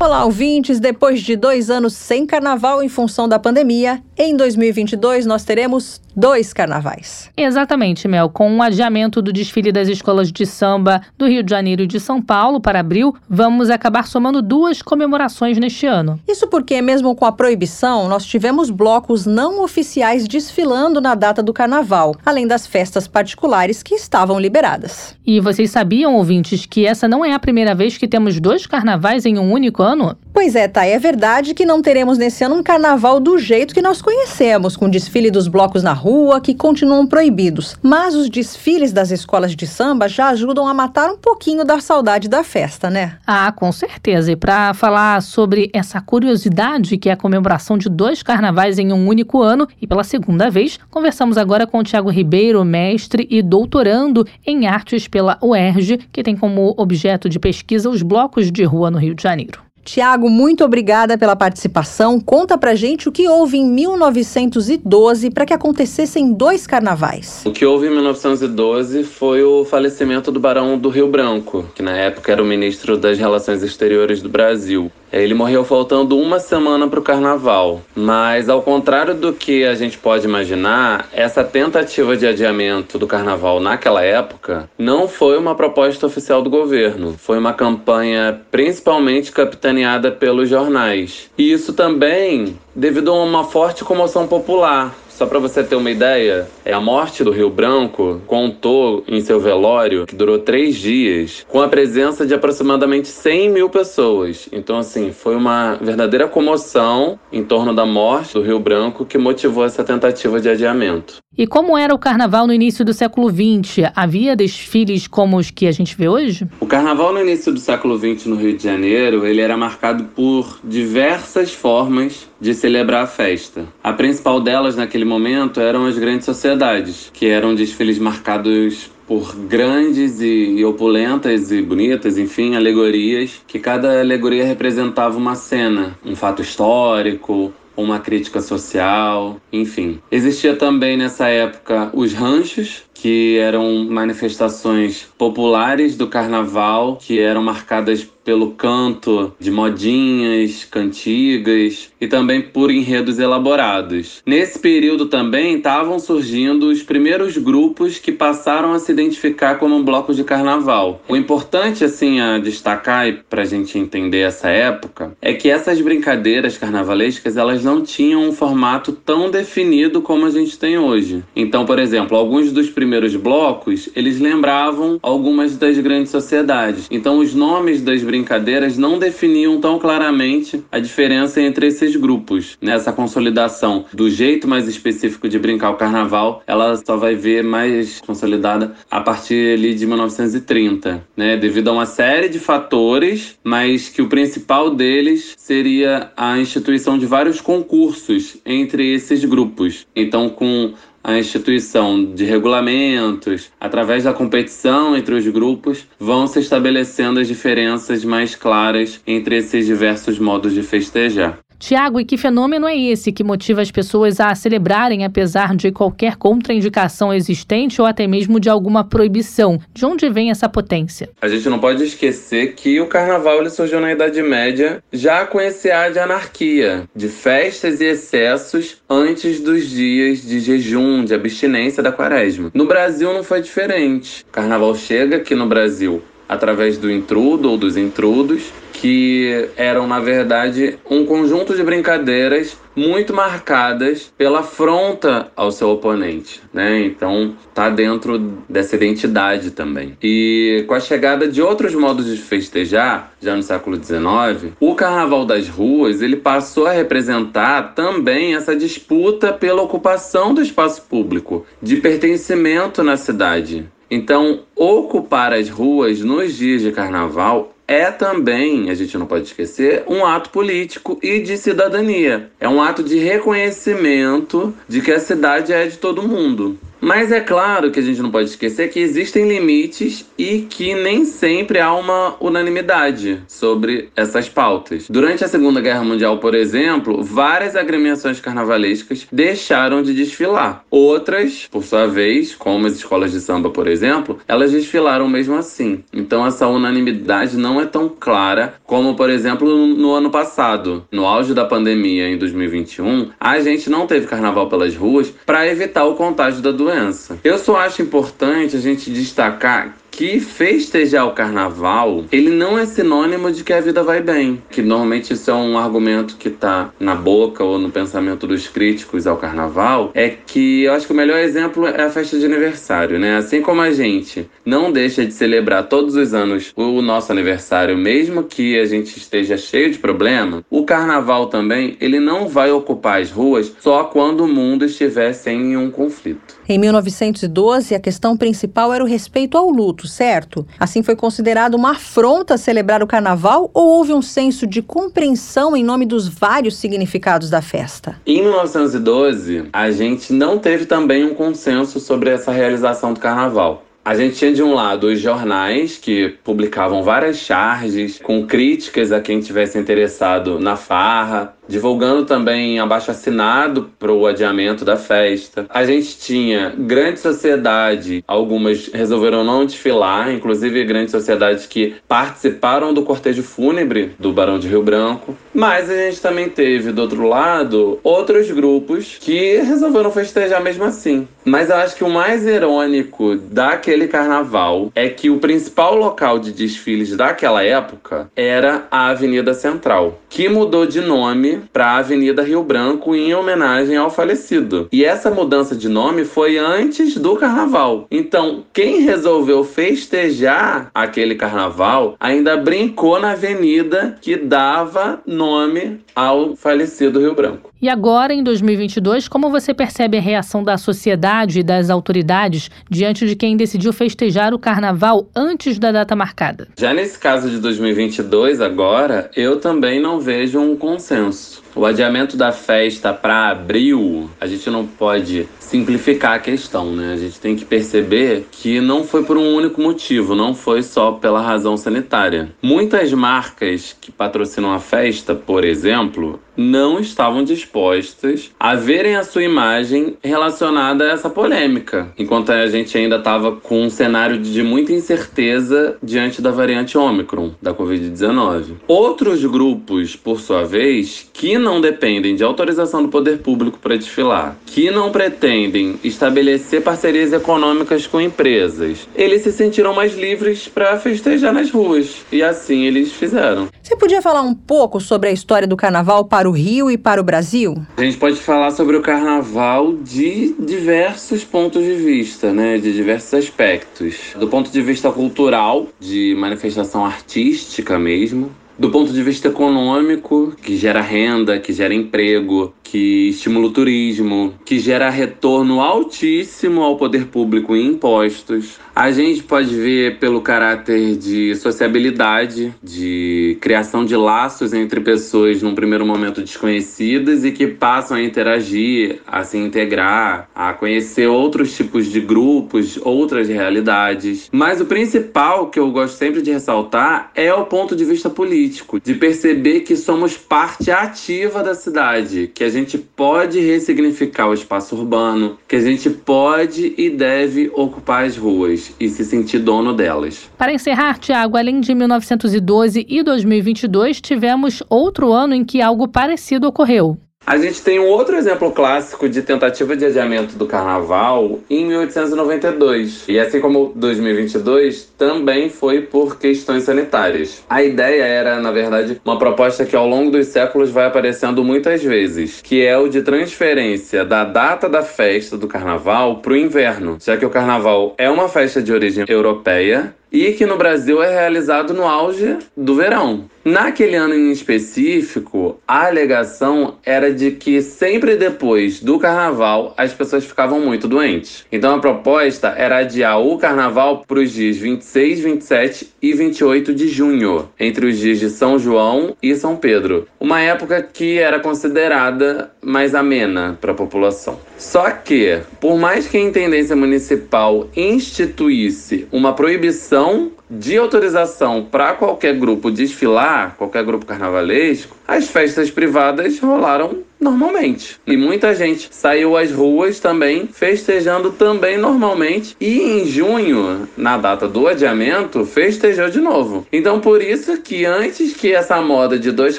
Olá, 0.00 0.24
ouvintes! 0.24 0.80
Depois 0.80 1.22
de 1.22 1.36
dois 1.36 1.70
anos 1.70 1.94
sem 1.94 2.26
carnaval 2.26 2.82
em 2.82 2.88
função 2.88 3.28
da 3.28 3.38
pandemia, 3.38 4.02
em 4.18 4.36
2022 4.36 5.26
nós 5.26 5.44
teremos 5.44 6.00
dois 6.16 6.52
carnavais. 6.52 7.30
Exatamente, 7.36 8.06
Mel. 8.08 8.28
Com 8.28 8.50
o 8.50 8.56
um 8.56 8.62
adiamento 8.62 9.20
do 9.20 9.32
desfile 9.32 9.72
das 9.72 9.88
escolas 9.88 10.30
de 10.30 10.46
samba 10.46 11.02
do 11.18 11.26
Rio 11.26 11.42
de 11.42 11.50
Janeiro 11.50 11.82
e 11.82 11.86
de 11.86 11.98
São 12.00 12.20
Paulo 12.20 12.60
para 12.60 12.80
abril, 12.80 13.14
vamos 13.28 13.70
acabar 13.70 14.06
somando 14.06 14.40
duas 14.40 14.82
comemorações 14.82 15.58
neste 15.58 15.86
ano. 15.86 16.20
Isso 16.28 16.46
porque, 16.46 16.80
mesmo 16.80 17.14
com 17.14 17.24
a 17.24 17.32
proibição, 17.32 18.08
nós 18.08 18.24
tivemos 18.24 18.70
blocos 18.70 19.26
não 19.26 19.62
oficiais 19.62 20.26
desfilando 20.28 21.00
na 21.00 21.14
data 21.14 21.42
do 21.42 21.52
carnaval, 21.52 22.14
além 22.24 22.46
das 22.46 22.66
festas 22.66 23.08
particulares 23.08 23.82
que 23.82 23.94
estavam 23.94 24.38
liberadas. 24.38 25.16
E 25.26 25.40
vocês 25.40 25.70
sabiam, 25.70 26.14
ouvintes, 26.14 26.66
que 26.66 26.86
essa 26.86 27.08
não 27.08 27.24
é 27.24 27.32
a 27.32 27.38
primeira 27.38 27.74
vez 27.74 27.98
que 27.98 28.08
temos 28.08 28.38
dois 28.40 28.66
carnavais 28.66 29.26
em 29.26 29.38
um 29.38 29.52
único 29.52 29.82
ano? 29.82 30.16
Pois 30.34 30.56
é, 30.56 30.66
tá. 30.66 30.84
É 30.84 30.98
verdade 30.98 31.54
que 31.54 31.64
não 31.64 31.80
teremos 31.80 32.18
nesse 32.18 32.42
ano 32.42 32.56
um 32.56 32.62
carnaval 32.62 33.20
do 33.20 33.38
jeito 33.38 33.72
que 33.72 33.80
nós 33.80 34.02
conhecemos, 34.02 34.76
com 34.76 34.90
desfile 34.90 35.30
dos 35.30 35.46
blocos 35.46 35.84
na 35.84 35.92
rua, 35.92 36.40
que 36.40 36.52
continuam 36.52 37.06
proibidos. 37.06 37.76
Mas 37.80 38.16
os 38.16 38.28
desfiles 38.28 38.92
das 38.92 39.12
escolas 39.12 39.54
de 39.54 39.64
samba 39.64 40.08
já 40.08 40.30
ajudam 40.30 40.66
a 40.66 40.74
matar 40.74 41.08
um 41.08 41.16
pouquinho 41.16 41.64
da 41.64 41.78
saudade 41.78 42.28
da 42.28 42.42
festa, 42.42 42.90
né? 42.90 43.16
Ah, 43.24 43.52
com 43.52 43.70
certeza. 43.70 44.32
E 44.32 44.34
para 44.36 44.74
falar 44.74 45.22
sobre 45.22 45.70
essa 45.72 46.00
curiosidade 46.00 46.98
que 46.98 47.08
é 47.08 47.12
a 47.12 47.16
comemoração 47.16 47.78
de 47.78 47.88
dois 47.88 48.20
carnavais 48.20 48.76
em 48.76 48.92
um 48.92 49.06
único 49.06 49.40
ano 49.40 49.68
e 49.80 49.86
pela 49.86 50.02
segunda 50.02 50.50
vez, 50.50 50.80
conversamos 50.90 51.38
agora 51.38 51.64
com 51.64 51.78
o 51.78 51.84
Tiago 51.84 52.10
Ribeiro, 52.10 52.64
mestre 52.64 53.24
e 53.30 53.40
doutorando 53.40 54.26
em 54.44 54.66
artes 54.66 55.06
pela 55.06 55.38
UERJ, 55.40 56.08
que 56.10 56.24
tem 56.24 56.36
como 56.36 56.74
objeto 56.76 57.28
de 57.28 57.38
pesquisa 57.38 57.88
os 57.88 58.02
blocos 58.02 58.50
de 58.50 58.64
rua 58.64 58.90
no 58.90 58.98
Rio 58.98 59.14
de 59.14 59.22
Janeiro. 59.22 59.63
Tiago, 59.84 60.30
muito 60.30 60.64
obrigada 60.64 61.18
pela 61.18 61.36
participação. 61.36 62.18
Conta 62.18 62.56
pra 62.56 62.74
gente 62.74 63.06
o 63.06 63.12
que 63.12 63.28
houve 63.28 63.58
em 63.58 63.68
1912 63.68 65.30
para 65.30 65.44
que 65.44 65.52
acontecessem 65.52 66.32
dois 66.32 66.66
carnavais. 66.66 67.42
O 67.44 67.52
que 67.52 67.66
houve 67.66 67.88
em 67.88 67.90
1912 67.90 69.04
foi 69.04 69.42
o 69.42 69.62
falecimento 69.66 70.32
do 70.32 70.40
Barão 70.40 70.78
do 70.78 70.88
Rio 70.88 71.08
Branco, 71.08 71.66
que 71.74 71.82
na 71.82 71.94
época 71.94 72.32
era 72.32 72.42
o 72.42 72.46
ministro 72.46 72.96
das 72.96 73.18
Relações 73.18 73.62
Exteriores 73.62 74.22
do 74.22 74.28
Brasil. 74.30 74.90
Ele 75.12 75.34
morreu 75.34 75.64
faltando 75.64 76.18
uma 76.18 76.40
semana 76.40 76.88
para 76.88 76.98
o 76.98 77.02
carnaval. 77.02 77.82
Mas, 77.94 78.48
ao 78.48 78.62
contrário 78.62 79.14
do 79.14 79.32
que 79.32 79.64
a 79.64 79.74
gente 79.74 79.96
pode 79.96 80.24
imaginar, 80.24 81.08
essa 81.12 81.44
tentativa 81.44 82.16
de 82.16 82.26
adiamento 82.26 82.98
do 82.98 83.06
carnaval 83.06 83.60
naquela 83.60 84.02
época 84.02 84.68
não 84.76 85.06
foi 85.06 85.38
uma 85.38 85.54
proposta 85.54 86.06
oficial 86.06 86.42
do 86.42 86.50
governo. 86.50 87.14
Foi 87.16 87.38
uma 87.38 87.52
campanha 87.52 88.40
principalmente 88.50 89.30
capitaneada 89.30 89.73
pelos 90.18 90.48
jornais. 90.48 91.30
E 91.36 91.52
isso 91.52 91.72
também 91.72 92.58
devido 92.74 93.10
a 93.10 93.22
uma 93.22 93.44
forte 93.44 93.84
comoção 93.84 94.26
popular. 94.26 94.94
Só 95.08 95.26
para 95.26 95.38
você 95.38 95.62
ter 95.62 95.76
uma 95.76 95.92
ideia, 95.92 96.48
é 96.64 96.72
a 96.72 96.80
morte 96.80 97.22
do 97.22 97.30
Rio 97.30 97.48
Branco 97.48 98.20
contou 98.26 99.04
em 99.06 99.20
seu 99.20 99.38
velório, 99.38 100.06
que 100.06 100.16
durou 100.16 100.40
três 100.40 100.74
dias, 100.74 101.46
com 101.48 101.60
a 101.60 101.68
presença 101.68 102.26
de 102.26 102.34
aproximadamente 102.34 103.06
100 103.06 103.48
mil 103.48 103.70
pessoas. 103.70 104.48
Então, 104.50 104.76
assim, 104.76 105.12
foi 105.12 105.36
uma 105.36 105.76
verdadeira 105.80 106.26
comoção 106.26 107.16
em 107.32 107.44
torno 107.44 107.72
da 107.72 107.86
morte 107.86 108.34
do 108.34 108.42
Rio 108.42 108.58
Branco 108.58 109.04
que 109.04 109.16
motivou 109.16 109.64
essa 109.64 109.84
tentativa 109.84 110.40
de 110.40 110.48
adiamento. 110.48 111.23
E 111.36 111.48
como 111.48 111.76
era 111.76 111.92
o 111.92 111.98
carnaval 111.98 112.46
no 112.46 112.52
início 112.52 112.84
do 112.84 112.92
século 112.92 113.28
XX? 113.28 113.90
Havia 113.96 114.36
desfiles 114.36 115.08
como 115.08 115.36
os 115.36 115.50
que 115.50 115.66
a 115.66 115.72
gente 115.72 115.96
vê 115.96 116.08
hoje? 116.08 116.46
O 116.60 116.66
carnaval 116.66 117.12
no 117.12 117.20
início 117.20 117.52
do 117.52 117.58
século 117.58 117.98
XX 117.98 118.26
no 118.26 118.36
Rio 118.36 118.56
de 118.56 118.62
Janeiro, 118.62 119.26
ele 119.26 119.40
era 119.40 119.56
marcado 119.56 120.04
por 120.04 120.60
diversas 120.62 121.52
formas 121.52 122.28
de 122.40 122.54
celebrar 122.54 123.02
a 123.02 123.06
festa. 123.08 123.66
A 123.82 123.92
principal 123.92 124.40
delas 124.40 124.76
naquele 124.76 125.04
momento 125.04 125.60
eram 125.60 125.86
as 125.86 125.98
grandes 125.98 126.24
sociedades, 126.24 127.10
que 127.12 127.26
eram 127.26 127.52
desfiles 127.52 127.98
marcados 127.98 128.92
por 129.04 129.34
grandes 129.34 130.20
e, 130.20 130.64
opulentas 130.64 131.50
e 131.50 131.60
bonitas, 131.60 132.16
enfim, 132.16 132.54
alegorias, 132.54 133.42
que 133.46 133.58
cada 133.58 134.00
alegoria 134.00 134.46
representava 134.46 135.18
uma 135.18 135.34
cena, 135.34 135.98
um 136.04 136.14
fato 136.14 136.40
histórico, 136.42 137.52
uma 137.76 137.98
crítica 137.98 138.40
social, 138.40 139.40
enfim. 139.52 140.00
Existia 140.10 140.56
também 140.56 140.96
nessa 140.96 141.28
época 141.28 141.90
os 141.92 142.12
ranchos, 142.12 142.84
que 143.04 143.36
eram 143.36 143.84
manifestações 143.84 145.06
populares 145.18 145.94
do 145.94 146.06
carnaval, 146.06 146.96
que 146.96 147.20
eram 147.20 147.42
marcadas 147.42 148.02
pelo 148.24 148.52
canto 148.52 149.34
de 149.38 149.50
modinhas, 149.50 150.64
cantigas 150.64 151.90
e 152.00 152.06
também 152.06 152.40
por 152.40 152.70
enredos 152.70 153.18
elaborados. 153.18 154.22
Nesse 154.24 154.58
período 154.58 155.06
também 155.06 155.56
estavam 155.56 155.98
surgindo 155.98 156.68
os 156.68 156.82
primeiros 156.82 157.36
grupos 157.36 157.98
que 157.98 158.10
passaram 158.10 158.72
a 158.72 158.78
se 158.78 158.90
identificar 158.90 159.56
como 159.56 159.76
um 159.76 159.84
bloco 159.84 160.14
de 160.14 160.24
carnaval. 160.24 161.02
O 161.06 161.14
importante 161.14 161.84
assim 161.84 162.20
a 162.20 162.38
destacar 162.38 163.24
para 163.28 163.42
a 163.42 163.44
gente 163.44 163.78
entender 163.78 164.20
essa 164.20 164.48
época 164.48 165.14
é 165.20 165.34
que 165.34 165.50
essas 165.50 165.80
brincadeiras 165.80 166.56
carnavalescas 166.56 167.36
elas 167.36 167.62
não 167.62 167.82
tinham 167.82 168.26
um 168.26 168.32
formato 168.32 168.92
tão 168.92 169.30
definido 169.30 170.00
como 170.00 170.24
a 170.24 170.30
gente 170.30 170.58
tem 170.58 170.78
hoje. 170.78 171.22
Então, 171.36 171.66
por 171.66 171.78
exemplo, 171.78 172.16
alguns 172.16 172.50
dos 172.50 172.70
primeiros 172.70 172.93
blocos 173.16 173.88
eles 173.94 174.20
lembravam 174.20 174.98
algumas 175.02 175.56
das 175.56 175.78
grandes 175.78 176.10
sociedades. 176.10 176.86
Então, 176.90 177.18
os 177.18 177.34
nomes 177.34 177.82
das 177.82 178.02
brincadeiras 178.02 178.78
não 178.78 178.98
definiam 178.98 179.60
tão 179.60 179.78
claramente 179.78 180.62
a 180.70 180.78
diferença 180.78 181.40
entre 181.40 181.66
esses 181.66 181.96
grupos. 181.96 182.56
Nessa 182.60 182.92
consolidação 182.92 183.84
do 183.92 184.10
jeito 184.10 184.46
mais 184.46 184.68
específico 184.68 185.28
de 185.28 185.38
brincar 185.38 185.70
o 185.70 185.76
carnaval, 185.76 186.42
ela 186.46 186.76
só 186.76 186.96
vai 186.96 187.14
ver 187.14 187.42
mais 187.42 188.00
consolidada 188.00 188.74
a 188.90 189.00
partir 189.00 189.54
ali 189.54 189.74
de 189.74 189.86
1930, 189.86 191.04
né? 191.16 191.36
Devido 191.36 191.68
a 191.68 191.72
uma 191.72 191.86
série 191.86 192.28
de 192.28 192.38
fatores, 192.38 193.38
mas 193.42 193.88
que 193.88 194.02
o 194.02 194.08
principal 194.08 194.70
deles 194.70 195.34
seria 195.36 196.10
a 196.16 196.38
instituição 196.38 196.98
de 196.98 197.06
vários 197.06 197.40
concursos 197.40 198.36
entre 198.44 198.94
esses 198.94 199.24
grupos. 199.24 199.86
Então, 199.94 200.28
com 200.28 200.72
a 201.04 201.18
instituição 201.18 202.02
de 202.14 202.24
regulamentos, 202.24 203.52
através 203.60 204.04
da 204.04 204.14
competição 204.14 204.96
entre 204.96 205.14
os 205.14 205.28
grupos, 205.28 205.86
vão 206.00 206.26
se 206.26 206.40
estabelecendo 206.40 207.20
as 207.20 207.28
diferenças 207.28 208.02
mais 208.06 208.34
claras 208.34 209.02
entre 209.06 209.36
esses 209.36 209.66
diversos 209.66 210.18
modos 210.18 210.54
de 210.54 210.62
festejar. 210.62 211.43
Tiago, 211.58 212.00
e 212.00 212.04
que 212.04 212.16
fenômeno 212.16 212.66
é 212.66 212.76
esse 212.76 213.12
que 213.12 213.24
motiva 213.24 213.62
as 213.62 213.70
pessoas 213.70 214.20
a 214.20 214.34
celebrarem 214.34 215.04
apesar 215.04 215.54
de 215.54 215.70
qualquer 215.70 216.16
contraindicação 216.16 217.12
existente 217.12 217.80
ou 217.80 217.86
até 217.86 218.06
mesmo 218.06 218.38
de 218.38 218.48
alguma 218.48 218.84
proibição? 218.84 219.58
De 219.72 219.84
onde 219.86 220.08
vem 220.10 220.30
essa 220.30 220.48
potência? 220.48 221.10
A 221.20 221.28
gente 221.28 221.48
não 221.48 221.58
pode 221.58 221.82
esquecer 221.84 222.54
que 222.54 222.80
o 222.80 222.86
carnaval 222.86 223.40
ele 223.40 223.50
surgiu 223.50 223.80
na 223.80 223.92
Idade 223.92 224.22
Média 224.22 224.82
já 224.92 225.26
com 225.26 225.40
esse 225.40 225.70
ar 225.70 225.92
de 225.92 225.98
anarquia, 225.98 226.84
de 226.94 227.08
festas 227.08 227.80
e 227.80 227.84
excessos 227.84 228.82
antes 228.88 229.40
dos 229.40 229.68
dias 229.68 230.22
de 230.22 230.40
jejum, 230.40 231.04
de 231.04 231.14
abstinência 231.14 231.82
da 231.82 231.92
quaresma. 231.92 232.50
No 232.54 232.66
Brasil 232.66 233.12
não 233.12 233.22
foi 233.22 233.40
diferente. 233.40 234.24
O 234.28 234.32
carnaval 234.32 234.74
chega 234.74 235.16
aqui 235.16 235.34
no 235.34 235.46
Brasil 235.46 236.02
através 236.28 236.78
do 236.78 236.90
intrudo 236.90 237.50
ou 237.50 237.56
dos 237.56 237.76
intrudos, 237.76 238.52
que 238.72 239.48
eram, 239.56 239.86
na 239.86 240.00
verdade, 240.00 240.78
um 240.90 241.06
conjunto 241.06 241.54
de 241.54 241.62
brincadeiras 241.62 242.58
muito 242.76 243.14
marcadas 243.14 244.12
pela 244.18 244.40
afronta 244.40 245.28
ao 245.36 245.50
seu 245.52 245.70
oponente, 245.70 246.42
né? 246.52 246.84
Então, 246.84 247.34
tá 247.54 247.70
dentro 247.70 248.18
dessa 248.48 248.74
identidade 248.74 249.52
também. 249.52 249.96
E 250.02 250.64
com 250.66 250.74
a 250.74 250.80
chegada 250.80 251.28
de 251.28 251.40
outros 251.40 251.74
modos 251.74 252.06
de 252.06 252.16
festejar, 252.16 253.12
já 253.22 253.34
no 253.36 253.42
século 253.42 253.76
XIX, 253.76 254.52
o 254.60 254.74
Carnaval 254.74 255.24
das 255.24 255.48
Ruas, 255.48 256.02
ele 256.02 256.16
passou 256.16 256.66
a 256.66 256.72
representar 256.72 257.74
também 257.74 258.34
essa 258.34 258.56
disputa 258.56 259.32
pela 259.32 259.62
ocupação 259.62 260.34
do 260.34 260.42
espaço 260.42 260.82
público, 260.82 261.46
de 261.62 261.76
pertencimento 261.76 262.82
na 262.82 262.96
cidade. 262.96 263.66
Então, 263.94 264.40
ocupar 264.56 265.32
as 265.32 265.48
ruas 265.48 266.00
nos 266.00 266.34
dias 266.34 266.62
de 266.62 266.72
carnaval 266.72 267.54
é 267.66 267.92
também, 267.92 268.68
a 268.68 268.74
gente 268.74 268.98
não 268.98 269.06
pode 269.06 269.26
esquecer, 269.26 269.84
um 269.86 270.04
ato 270.04 270.30
político 270.30 270.98
e 271.00 271.20
de 271.20 271.38
cidadania. 271.38 272.28
É 272.40 272.48
um 272.48 272.60
ato 272.60 272.82
de 272.82 272.98
reconhecimento 272.98 274.52
de 274.68 274.80
que 274.80 274.90
a 274.90 274.98
cidade 274.98 275.52
é 275.52 275.68
de 275.68 275.78
todo 275.78 276.02
mundo. 276.02 276.58
Mas 276.84 277.10
é 277.10 277.18
claro 277.18 277.70
que 277.70 277.80
a 277.80 277.82
gente 277.82 278.02
não 278.02 278.10
pode 278.10 278.28
esquecer 278.28 278.68
que 278.68 278.78
existem 278.78 279.26
limites 279.26 280.04
e 280.18 280.40
que 280.40 280.74
nem 280.74 281.06
sempre 281.06 281.58
há 281.58 281.72
uma 281.72 282.14
unanimidade 282.20 283.22
sobre 283.26 283.88
essas 283.96 284.28
pautas. 284.28 284.86
Durante 284.90 285.24
a 285.24 285.28
Segunda 285.28 285.62
Guerra 285.62 285.82
Mundial, 285.82 286.18
por 286.18 286.34
exemplo, 286.34 287.02
várias 287.02 287.56
agremiações 287.56 288.20
carnavalescas 288.20 289.06
deixaram 289.10 289.82
de 289.82 289.94
desfilar. 289.94 290.62
Outras, 290.70 291.48
por 291.50 291.64
sua 291.64 291.86
vez, 291.86 292.34
como 292.34 292.66
as 292.66 292.74
escolas 292.74 293.12
de 293.12 293.20
samba, 293.22 293.48
por 293.48 293.66
exemplo, 293.66 294.18
elas 294.28 294.52
desfilaram 294.52 295.08
mesmo 295.08 295.36
assim. 295.36 295.82
Então 295.90 296.26
essa 296.26 296.46
unanimidade 296.46 297.38
não 297.38 297.58
é 297.58 297.64
tão 297.64 297.88
clara 297.88 298.56
como, 298.66 298.94
por 298.94 299.08
exemplo, 299.08 299.66
no 299.66 299.94
ano 299.94 300.10
passado, 300.10 300.84
no 300.92 301.06
auge 301.06 301.32
da 301.32 301.46
pandemia 301.46 302.10
em 302.10 302.18
2021, 302.18 303.08
a 303.18 303.40
gente 303.40 303.70
não 303.70 303.86
teve 303.86 304.06
carnaval 304.06 304.50
pelas 304.50 304.76
ruas 304.76 305.10
para 305.24 305.48
evitar 305.48 305.86
o 305.86 305.94
contágio 305.94 306.42
da 306.42 306.52
doença 306.52 306.73
doença. 306.74 307.18
Eu 307.22 307.38
só 307.38 307.56
acho 307.56 307.82
importante 307.82 308.56
a 308.56 308.60
gente 308.60 308.90
destacar 308.90 309.74
que 309.96 310.18
festejar 310.18 311.06
o 311.06 311.12
carnaval, 311.12 312.04
ele 312.10 312.30
não 312.30 312.58
é 312.58 312.66
sinônimo 312.66 313.30
de 313.30 313.44
que 313.44 313.52
a 313.52 313.60
vida 313.60 313.82
vai 313.82 314.00
bem. 314.00 314.42
Que 314.50 314.60
normalmente 314.60 315.12
isso 315.12 315.30
é 315.30 315.34
um 315.34 315.56
argumento 315.56 316.16
que 316.16 316.30
tá 316.30 316.72
na 316.80 316.96
boca 316.96 317.44
ou 317.44 317.60
no 317.60 317.70
pensamento 317.70 318.26
dos 318.26 318.48
críticos 318.48 319.06
ao 319.06 319.16
carnaval. 319.16 319.92
É 319.94 320.08
que 320.08 320.64
eu 320.64 320.72
acho 320.72 320.86
que 320.86 320.92
o 320.92 320.96
melhor 320.96 321.18
exemplo 321.18 321.66
é 321.66 321.84
a 321.84 321.90
festa 321.90 322.18
de 322.18 322.26
aniversário, 322.26 322.98
né? 322.98 323.16
Assim 323.16 323.40
como 323.40 323.60
a 323.60 323.70
gente 323.70 324.28
não 324.44 324.72
deixa 324.72 325.06
de 325.06 325.14
celebrar 325.14 325.68
todos 325.68 325.94
os 325.94 326.12
anos 326.12 326.52
o 326.56 326.82
nosso 326.82 327.12
aniversário, 327.12 327.76
mesmo 327.76 328.24
que 328.24 328.58
a 328.58 328.66
gente 328.66 328.98
esteja 328.98 329.36
cheio 329.36 329.70
de 329.70 329.78
problema, 329.78 330.44
o 330.50 330.64
carnaval 330.64 331.26
também, 331.26 331.76
ele 331.80 332.00
não 332.00 332.26
vai 332.26 332.50
ocupar 332.50 333.00
as 333.00 333.12
ruas 333.12 333.54
só 333.60 333.84
quando 333.84 334.24
o 334.24 334.28
mundo 334.28 334.64
estiver 334.64 335.12
sem 335.12 335.56
um 335.56 335.70
conflito. 335.70 336.34
Em 336.46 336.58
1912, 336.58 337.74
a 337.74 337.80
questão 337.80 338.16
principal 338.16 338.72
era 338.72 338.84
o 338.84 338.86
respeito 338.86 339.38
ao 339.38 339.48
luto, 339.48 339.88
certo? 339.88 340.46
Assim 340.60 340.82
foi 340.82 340.94
considerado 340.94 341.54
uma 341.54 341.70
afronta 341.70 342.36
celebrar 342.36 342.82
o 342.82 342.86
carnaval 342.86 343.50
ou 343.54 343.78
houve 343.78 343.94
um 343.94 344.02
senso 344.02 344.46
de 344.46 344.60
compreensão 344.60 345.56
em 345.56 345.64
nome 345.64 345.86
dos 345.86 346.06
vários 346.06 346.56
significados 346.56 347.30
da 347.30 347.40
festa? 347.40 347.96
Em 348.06 348.20
1912, 348.20 349.48
a 349.52 349.70
gente 349.70 350.12
não 350.12 350.38
teve 350.38 350.66
também 350.66 351.02
um 351.04 351.14
consenso 351.14 351.80
sobre 351.80 352.10
essa 352.10 352.30
realização 352.30 352.92
do 352.92 353.00
carnaval. 353.00 353.64
A 353.84 353.94
gente 353.94 354.16
tinha 354.16 354.32
de 354.32 354.42
um 354.42 354.54
lado 354.54 354.86
os 354.86 354.98
jornais 354.98 355.76
que 355.76 356.16
publicavam 356.24 356.82
várias 356.82 357.18
charges 357.18 357.98
com 357.98 358.26
críticas 358.26 358.90
a 358.90 358.98
quem 358.98 359.20
tivesse 359.20 359.58
interessado 359.58 360.40
na 360.40 360.56
farra, 360.56 361.36
divulgando 361.48 362.04
também 362.04 362.58
abaixo 362.58 362.90
assinado 362.90 363.70
para 363.78 363.92
o 363.92 364.06
adiamento 364.06 364.64
da 364.64 364.76
festa. 364.76 365.46
A 365.48 365.64
gente 365.64 365.98
tinha 365.98 366.54
grande 366.56 367.00
sociedade, 367.00 368.04
algumas 368.06 368.68
resolveram 368.72 369.24
não 369.24 369.44
desfilar, 369.44 370.12
inclusive 370.12 370.64
grandes 370.64 370.92
sociedades 370.92 371.46
que 371.46 371.76
participaram 371.86 372.72
do 372.72 372.82
cortejo 372.82 373.22
fúnebre 373.22 373.94
do 373.98 374.12
Barão 374.12 374.38
de 374.38 374.48
Rio 374.48 374.62
Branco. 374.62 375.16
Mas 375.32 375.70
a 375.70 375.74
gente 375.74 376.00
também 376.00 376.28
teve, 376.28 376.72
do 376.72 376.82
outro 376.82 377.06
lado, 377.06 377.78
outros 377.82 378.30
grupos 378.30 378.96
que 379.00 379.36
resolveram 379.38 379.90
festejar 379.90 380.42
mesmo 380.42 380.64
assim. 380.64 381.06
Mas 381.24 381.50
eu 381.50 381.56
acho 381.56 381.76
que 381.76 381.84
o 381.84 381.90
mais 381.90 382.26
irônico 382.26 383.16
daquele 383.16 383.88
carnaval 383.88 384.70
é 384.74 384.88
que 384.88 385.10
o 385.10 385.18
principal 385.18 385.74
local 385.74 386.18
de 386.18 386.32
desfiles 386.32 386.96
daquela 386.96 387.42
época 387.42 388.10
era 388.14 388.66
a 388.70 388.88
Avenida 388.88 389.34
Central, 389.34 389.98
que 390.08 390.28
mudou 390.28 390.66
de 390.66 390.80
nome 390.80 391.33
para 391.52 391.66
a 391.66 391.76
Avenida 391.76 392.22
Rio 392.22 392.42
Branco 392.42 392.94
em 392.94 393.14
homenagem 393.14 393.76
ao 393.76 393.90
falecido. 393.90 394.68
E 394.72 394.84
essa 394.84 395.10
mudança 395.10 395.54
de 395.54 395.68
nome 395.68 396.04
foi 396.04 396.38
antes 396.38 396.96
do 396.96 397.16
carnaval. 397.16 397.86
Então, 397.90 398.44
quem 398.52 398.80
resolveu 398.80 399.44
festejar 399.44 400.70
aquele 400.74 401.14
carnaval 401.14 401.96
ainda 401.98 402.36
brincou 402.36 403.00
na 403.00 403.12
avenida 403.12 403.98
que 404.00 404.16
dava 404.16 405.00
nome 405.06 405.80
ao 405.94 406.36
falecido 406.36 407.00
Rio 407.00 407.14
Branco. 407.14 407.53
E 407.64 407.68
agora, 407.70 408.12
em 408.12 408.22
2022, 408.22 409.08
como 409.08 409.30
você 409.30 409.54
percebe 409.54 409.96
a 409.96 410.00
reação 410.02 410.44
da 410.44 410.58
sociedade 410.58 411.40
e 411.40 411.42
das 411.42 411.70
autoridades 411.70 412.50
diante 412.68 413.06
de 413.06 413.16
quem 413.16 413.38
decidiu 413.38 413.72
festejar 413.72 414.34
o 414.34 414.38
carnaval 414.38 415.08
antes 415.16 415.58
da 415.58 415.72
data 415.72 415.96
marcada? 415.96 416.46
Já 416.58 416.74
nesse 416.74 416.98
caso 416.98 417.30
de 417.30 417.38
2022, 417.38 418.42
agora, 418.42 419.10
eu 419.16 419.40
também 419.40 419.80
não 419.80 419.98
vejo 419.98 420.38
um 420.38 420.54
consenso. 420.54 421.43
O 421.54 421.64
adiamento 421.64 422.16
da 422.16 422.32
festa 422.32 422.92
para 422.92 423.30
abril, 423.30 424.10
a 424.20 424.26
gente 424.26 424.50
não 424.50 424.66
pode 424.66 425.28
simplificar 425.38 426.14
a 426.14 426.18
questão, 426.18 426.72
né? 426.72 426.92
A 426.92 426.96
gente 426.96 427.20
tem 427.20 427.36
que 427.36 427.44
perceber 427.44 428.26
que 428.30 428.60
não 428.60 428.82
foi 428.82 429.04
por 429.04 429.16
um 429.16 429.34
único 429.34 429.60
motivo, 429.60 430.14
não 430.14 430.34
foi 430.34 430.62
só 430.62 430.92
pela 430.92 431.20
razão 431.20 431.56
sanitária. 431.56 432.30
Muitas 432.42 432.92
marcas 432.92 433.76
que 433.80 433.92
patrocinam 433.92 434.52
a 434.52 434.58
festa, 434.58 435.14
por 435.14 435.44
exemplo, 435.44 436.20
não 436.36 436.80
estavam 436.80 437.22
dispostas 437.22 438.32
a 438.38 438.54
verem 438.54 438.96
a 438.96 439.04
sua 439.04 439.22
imagem 439.22 439.96
relacionada 440.02 440.84
a 440.84 440.88
essa 440.88 441.08
polêmica, 441.08 441.92
enquanto 441.98 442.30
a 442.30 442.46
gente 442.48 442.76
ainda 442.76 442.96
estava 442.96 443.32
com 443.32 443.62
um 443.62 443.70
cenário 443.70 444.18
de 444.18 444.42
muita 444.42 444.72
incerteza 444.72 445.76
diante 445.82 446.20
da 446.20 446.30
variante 446.30 446.76
Ômicron 446.76 447.32
da 447.40 447.54
Covid-19. 447.54 448.54
Outros 448.66 449.24
grupos, 449.24 449.94
por 449.94 450.20
sua 450.20 450.44
vez, 450.44 451.08
que 451.12 451.38
não 451.44 451.60
dependem 451.60 452.16
de 452.16 452.24
autorização 452.24 452.82
do 452.82 452.88
poder 452.88 453.18
público 453.18 453.58
para 453.60 453.76
desfilar, 453.76 454.36
que 454.46 454.70
não 454.70 454.90
pretendem 454.90 455.78
estabelecer 455.84 456.62
parcerias 456.62 457.12
econômicas 457.12 457.86
com 457.86 458.00
empresas, 458.00 458.88
eles 458.96 459.22
se 459.22 459.30
sentiram 459.30 459.74
mais 459.74 459.94
livres 459.94 460.48
para 460.48 460.78
festejar 460.78 461.32
nas 461.32 461.50
ruas. 461.50 462.04
E 462.10 462.22
assim 462.22 462.64
eles 462.64 462.92
fizeram. 462.92 463.48
Você 463.62 463.76
podia 463.76 464.02
falar 464.02 464.22
um 464.22 464.34
pouco 464.34 464.80
sobre 464.80 465.10
a 465.10 465.12
história 465.12 465.46
do 465.46 465.56
carnaval 465.56 466.06
para 466.06 466.28
o 466.28 466.32
Rio 466.32 466.70
e 466.70 466.78
para 466.78 467.00
o 467.00 467.04
Brasil? 467.04 467.54
A 467.76 467.82
gente 467.82 467.98
pode 467.98 468.16
falar 468.16 468.50
sobre 468.50 468.76
o 468.76 468.82
carnaval 468.82 469.74
de 469.74 470.34
diversos 470.38 471.24
pontos 471.24 471.62
de 471.62 471.74
vista, 471.74 472.32
né? 472.32 472.58
De 472.58 472.72
diversos 472.72 473.14
aspectos. 473.14 474.14
Do 474.18 474.28
ponto 474.28 474.50
de 474.50 474.62
vista 474.62 474.90
cultural, 474.90 475.68
de 475.78 476.14
manifestação 476.16 476.84
artística 476.84 477.78
mesmo, 477.78 478.30
do 478.58 478.70
ponto 478.70 478.92
de 478.92 479.02
vista 479.02 479.28
econômico, 479.28 480.34
que 480.42 480.56
gera 480.56 480.80
renda, 480.80 481.38
que 481.38 481.52
gera 481.52 481.74
emprego, 481.74 482.54
que 482.74 483.10
estimula 483.10 483.46
o 483.46 483.50
turismo, 483.52 484.34
que 484.44 484.58
gera 484.58 484.90
retorno 484.90 485.60
altíssimo 485.60 486.60
ao 486.60 486.76
poder 486.76 487.06
público 487.06 487.54
em 487.54 487.68
impostos. 487.68 488.58
A 488.74 488.90
gente 488.90 489.22
pode 489.22 489.54
ver 489.54 490.00
pelo 490.00 490.20
caráter 490.20 490.96
de 490.96 491.36
sociabilidade, 491.36 492.52
de 492.60 493.38
criação 493.40 493.84
de 493.84 493.94
laços 493.94 494.52
entre 494.52 494.80
pessoas 494.80 495.40
num 495.40 495.54
primeiro 495.54 495.86
momento 495.86 496.20
desconhecidas 496.20 497.24
e 497.24 497.30
que 497.30 497.46
passam 497.46 497.96
a 497.96 498.02
interagir, 498.02 499.00
a 499.06 499.22
se 499.22 499.38
integrar, 499.38 500.28
a 500.34 500.52
conhecer 500.52 501.06
outros 501.06 501.56
tipos 501.56 501.86
de 501.86 502.00
grupos, 502.00 502.76
outras 502.82 503.28
realidades. 503.28 504.28
Mas 504.32 504.60
o 504.60 504.64
principal 504.64 505.48
que 505.48 505.60
eu 505.60 505.70
gosto 505.70 505.96
sempre 505.96 506.22
de 506.22 506.32
ressaltar 506.32 507.12
é 507.14 507.32
o 507.32 507.46
ponto 507.46 507.76
de 507.76 507.84
vista 507.84 508.10
político, 508.10 508.43
de 508.48 508.94
perceber 508.94 509.60
que 509.60 509.76
somos 509.76 510.16
parte 510.16 510.70
ativa 510.70 511.42
da 511.42 511.54
cidade, 511.54 512.30
que 512.34 512.44
a 512.44 512.48
gente 512.48 512.78
pode 512.78 513.40
ressignificar 513.40 514.28
o 514.28 514.34
espaço 514.34 514.76
urbano, 514.76 515.38
que 515.46 515.56
a 515.56 515.60
gente 515.60 515.90
pode 515.90 516.74
e 516.76 516.90
deve 516.90 517.50
ocupar 517.54 518.04
as 518.04 518.16
ruas 518.16 518.74
e 518.78 518.88
se 518.88 519.04
sentir 519.04 519.38
dono 519.38 519.74
delas. 519.74 520.30
Para 520.36 520.52
encerrar, 520.52 520.98
Tiago, 520.98 521.36
além 521.36 521.60
de 521.60 521.74
1912 521.74 522.86
e 522.88 523.02
2022, 523.02 524.00
tivemos 524.00 524.62
outro 524.68 525.12
ano 525.12 525.34
em 525.34 525.44
que 525.44 525.62
algo 525.62 525.88
parecido 525.88 526.46
ocorreu. 526.46 526.98
A 527.26 527.38
gente 527.38 527.62
tem 527.62 527.80
um 527.80 527.86
outro 527.86 528.16
exemplo 528.16 528.52
clássico 528.52 529.08
de 529.08 529.22
tentativa 529.22 529.74
de 529.74 529.86
adiamento 529.86 530.36
do 530.36 530.46
carnaval 530.46 531.40
em 531.48 531.64
1892. 531.64 533.04
E 533.08 533.18
assim 533.18 533.40
como 533.40 533.72
2022, 533.74 534.92
também 534.98 535.48
foi 535.48 535.80
por 535.80 536.18
questões 536.18 536.64
sanitárias. 536.64 537.42
A 537.48 537.62
ideia 537.62 538.04
era, 538.04 538.40
na 538.40 538.52
verdade, 538.52 539.00
uma 539.02 539.18
proposta 539.18 539.64
que 539.64 539.74
ao 539.74 539.88
longo 539.88 540.10
dos 540.10 540.26
séculos 540.26 540.70
vai 540.70 540.84
aparecendo 540.84 541.42
muitas 541.42 541.82
vezes, 541.82 542.42
que 542.42 542.62
é 542.62 542.76
o 542.76 542.88
de 542.88 543.00
transferência 543.00 544.04
da 544.04 544.24
data 544.24 544.68
da 544.68 544.82
festa 544.82 545.38
do 545.38 545.48
carnaval 545.48 546.18
para 546.18 546.34
o 546.34 546.36
inverno, 546.36 546.98
já 547.02 547.16
que 547.16 547.24
o 547.24 547.30
carnaval 547.30 547.94
é 547.96 548.10
uma 548.10 548.28
festa 548.28 548.62
de 548.62 548.70
origem 548.70 549.06
europeia 549.08 549.94
e 550.14 550.32
que 550.32 550.46
no 550.46 550.56
Brasil 550.56 551.02
é 551.02 551.12
realizado 551.12 551.74
no 551.74 551.82
auge 551.82 552.38
do 552.56 552.76
verão. 552.76 553.28
Naquele 553.44 553.94
ano 553.94 554.14
em 554.14 554.30
específico, 554.30 555.60
a 555.68 555.86
alegação 555.86 556.76
era 556.82 557.12
de 557.12 557.32
que 557.32 557.60
sempre 557.60 558.16
depois 558.16 558.80
do 558.80 558.98
carnaval 558.98 559.74
as 559.76 559.92
pessoas 559.92 560.24
ficavam 560.24 560.60
muito 560.60 560.88
doentes. 560.88 561.44
Então 561.52 561.74
a 561.74 561.78
proposta 561.78 562.54
era 562.56 562.78
adiar 562.78 563.20
o 563.20 563.36
carnaval 563.36 564.02
para 564.08 564.20
os 564.20 564.32
dias 564.32 564.56
26, 564.56 565.20
27 565.20 565.92
e 566.00 566.14
28 566.14 566.72
de 566.72 566.88
junho, 566.88 567.50
entre 567.60 567.84
os 567.84 567.98
dias 567.98 568.18
de 568.18 568.30
São 568.30 568.58
João 568.58 569.14
e 569.22 569.34
São 569.34 569.56
Pedro, 569.56 570.08
uma 570.18 570.40
época 570.40 570.80
que 570.80 571.18
era 571.18 571.38
considerada 571.38 572.50
mais 572.62 572.94
amena 572.94 573.58
para 573.60 573.72
a 573.72 573.74
população. 573.74 574.38
Só 574.56 574.90
que, 574.90 575.40
por 575.60 575.76
mais 575.76 576.06
que 576.06 576.16
a 576.16 576.20
intendência 576.20 576.74
municipal 576.74 577.68
instituísse 577.76 579.06
uma 579.12 579.34
proibição 579.34 580.03
de 580.50 580.76
autorização 580.76 581.64
para 581.64 581.94
qualquer 581.94 582.34
grupo 582.34 582.70
desfilar, 582.70 583.54
qualquer 583.56 583.84
grupo 583.84 584.06
carnavalesco, 584.06 584.96
as 585.06 585.28
festas 585.28 585.70
privadas 585.70 586.38
rolaram 586.38 587.02
normalmente. 587.20 587.98
E 588.06 588.16
muita 588.16 588.54
gente 588.54 588.88
saiu 588.90 589.36
às 589.36 589.50
ruas 589.50 589.98
também, 589.98 590.46
festejando 590.46 591.32
também 591.32 591.78
normalmente. 591.78 592.54
E 592.60 592.80
em 592.80 593.06
junho, 593.06 593.88
na 593.96 594.18
data 594.18 594.46
do 594.46 594.68
adiamento, 594.68 595.44
festejou 595.44 596.10
de 596.10 596.20
novo. 596.20 596.66
Então 596.70 597.00
por 597.00 597.22
isso 597.22 597.60
que 597.60 597.84
antes 597.86 598.34
que 598.34 598.54
essa 598.54 598.80
moda 598.82 599.18
de 599.18 599.30
dois 599.32 599.58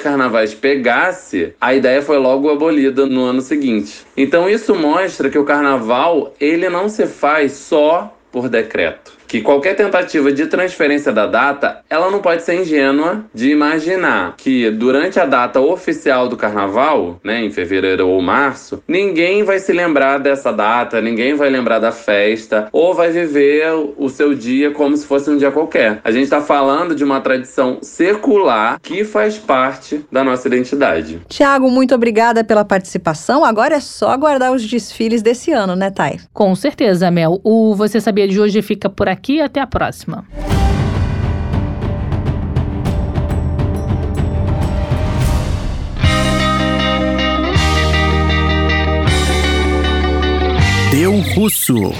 carnavais 0.00 0.54
pegasse, 0.54 1.54
a 1.60 1.74
ideia 1.74 2.00
foi 2.00 2.18
logo 2.18 2.48
abolida 2.48 3.04
no 3.04 3.22
ano 3.22 3.40
seguinte. 3.40 4.06
Então 4.16 4.48
isso 4.48 4.74
mostra 4.74 5.28
que 5.28 5.38
o 5.38 5.44
carnaval, 5.44 6.34
ele 6.40 6.68
não 6.68 6.88
se 6.88 7.06
faz 7.06 7.52
só 7.52 8.16
por 8.30 8.48
decreto 8.48 9.15
que 9.36 9.42
qualquer 9.42 9.76
tentativa 9.76 10.32
de 10.32 10.46
transferência 10.46 11.12
da 11.12 11.26
data, 11.26 11.80
ela 11.90 12.10
não 12.10 12.20
pode 12.20 12.42
ser 12.42 12.62
ingênua 12.62 13.26
de 13.34 13.50
imaginar 13.50 14.34
que 14.38 14.70
durante 14.70 15.20
a 15.20 15.26
data 15.26 15.60
oficial 15.60 16.26
do 16.26 16.38
carnaval, 16.38 17.20
né, 17.22 17.44
em 17.44 17.50
fevereiro 17.50 18.08
ou 18.08 18.22
março, 18.22 18.82
ninguém 18.88 19.42
vai 19.42 19.58
se 19.58 19.74
lembrar 19.74 20.18
dessa 20.18 20.50
data, 20.50 21.02
ninguém 21.02 21.34
vai 21.34 21.50
lembrar 21.50 21.78
da 21.80 21.92
festa 21.92 22.68
ou 22.72 22.94
vai 22.94 23.10
viver 23.10 23.66
o 23.98 24.08
seu 24.08 24.34
dia 24.34 24.70
como 24.70 24.96
se 24.96 25.06
fosse 25.06 25.28
um 25.28 25.36
dia 25.36 25.50
qualquer. 25.50 26.00
A 26.02 26.10
gente 26.10 26.24
está 26.24 26.40
falando 26.40 26.94
de 26.94 27.04
uma 27.04 27.20
tradição 27.20 27.78
secular 27.82 28.80
que 28.80 29.04
faz 29.04 29.36
parte 29.36 30.02
da 30.10 30.24
nossa 30.24 30.48
identidade. 30.48 31.20
Tiago, 31.28 31.70
muito 31.70 31.94
obrigada 31.94 32.42
pela 32.42 32.64
participação. 32.64 33.44
Agora 33.44 33.74
é 33.74 33.80
só 33.80 34.08
aguardar 34.08 34.52
os 34.52 34.66
desfiles 34.66 35.20
desse 35.20 35.52
ano, 35.52 35.76
né, 35.76 35.90
Thay? 35.90 36.20
Com 36.32 36.54
certeza, 36.54 37.10
Mel. 37.10 37.38
O 37.44 37.74
Você 37.74 38.00
Sabia 38.00 38.26
de 38.26 38.40
hoje 38.40 38.62
fica 38.62 38.88
por 38.88 39.10
aqui 39.10 39.25
aqui 39.26 39.34
e 39.34 39.40
até 39.42 39.60
a 39.60 39.66
próxima. 39.66 40.24
Deu 50.90 51.20
Russo. 51.34 51.92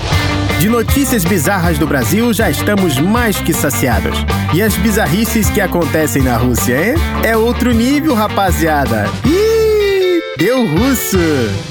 De 0.60 0.70
notícias 0.70 1.24
bizarras 1.24 1.78
do 1.78 1.86
Brasil 1.86 2.32
já 2.32 2.48
estamos 2.48 2.98
mais 2.98 3.38
que 3.38 3.52
saciados. 3.52 4.16
E 4.54 4.62
as 4.62 4.74
bizarrices 4.76 5.50
que 5.50 5.60
acontecem 5.60 6.22
na 6.22 6.36
Rússia, 6.36 6.92
hein? 6.92 6.94
É 7.22 7.36
outro 7.36 7.74
nível, 7.74 8.14
rapaziada. 8.14 9.04
Ih, 9.26 10.22
deu 10.38 10.66
russo! 10.66 11.18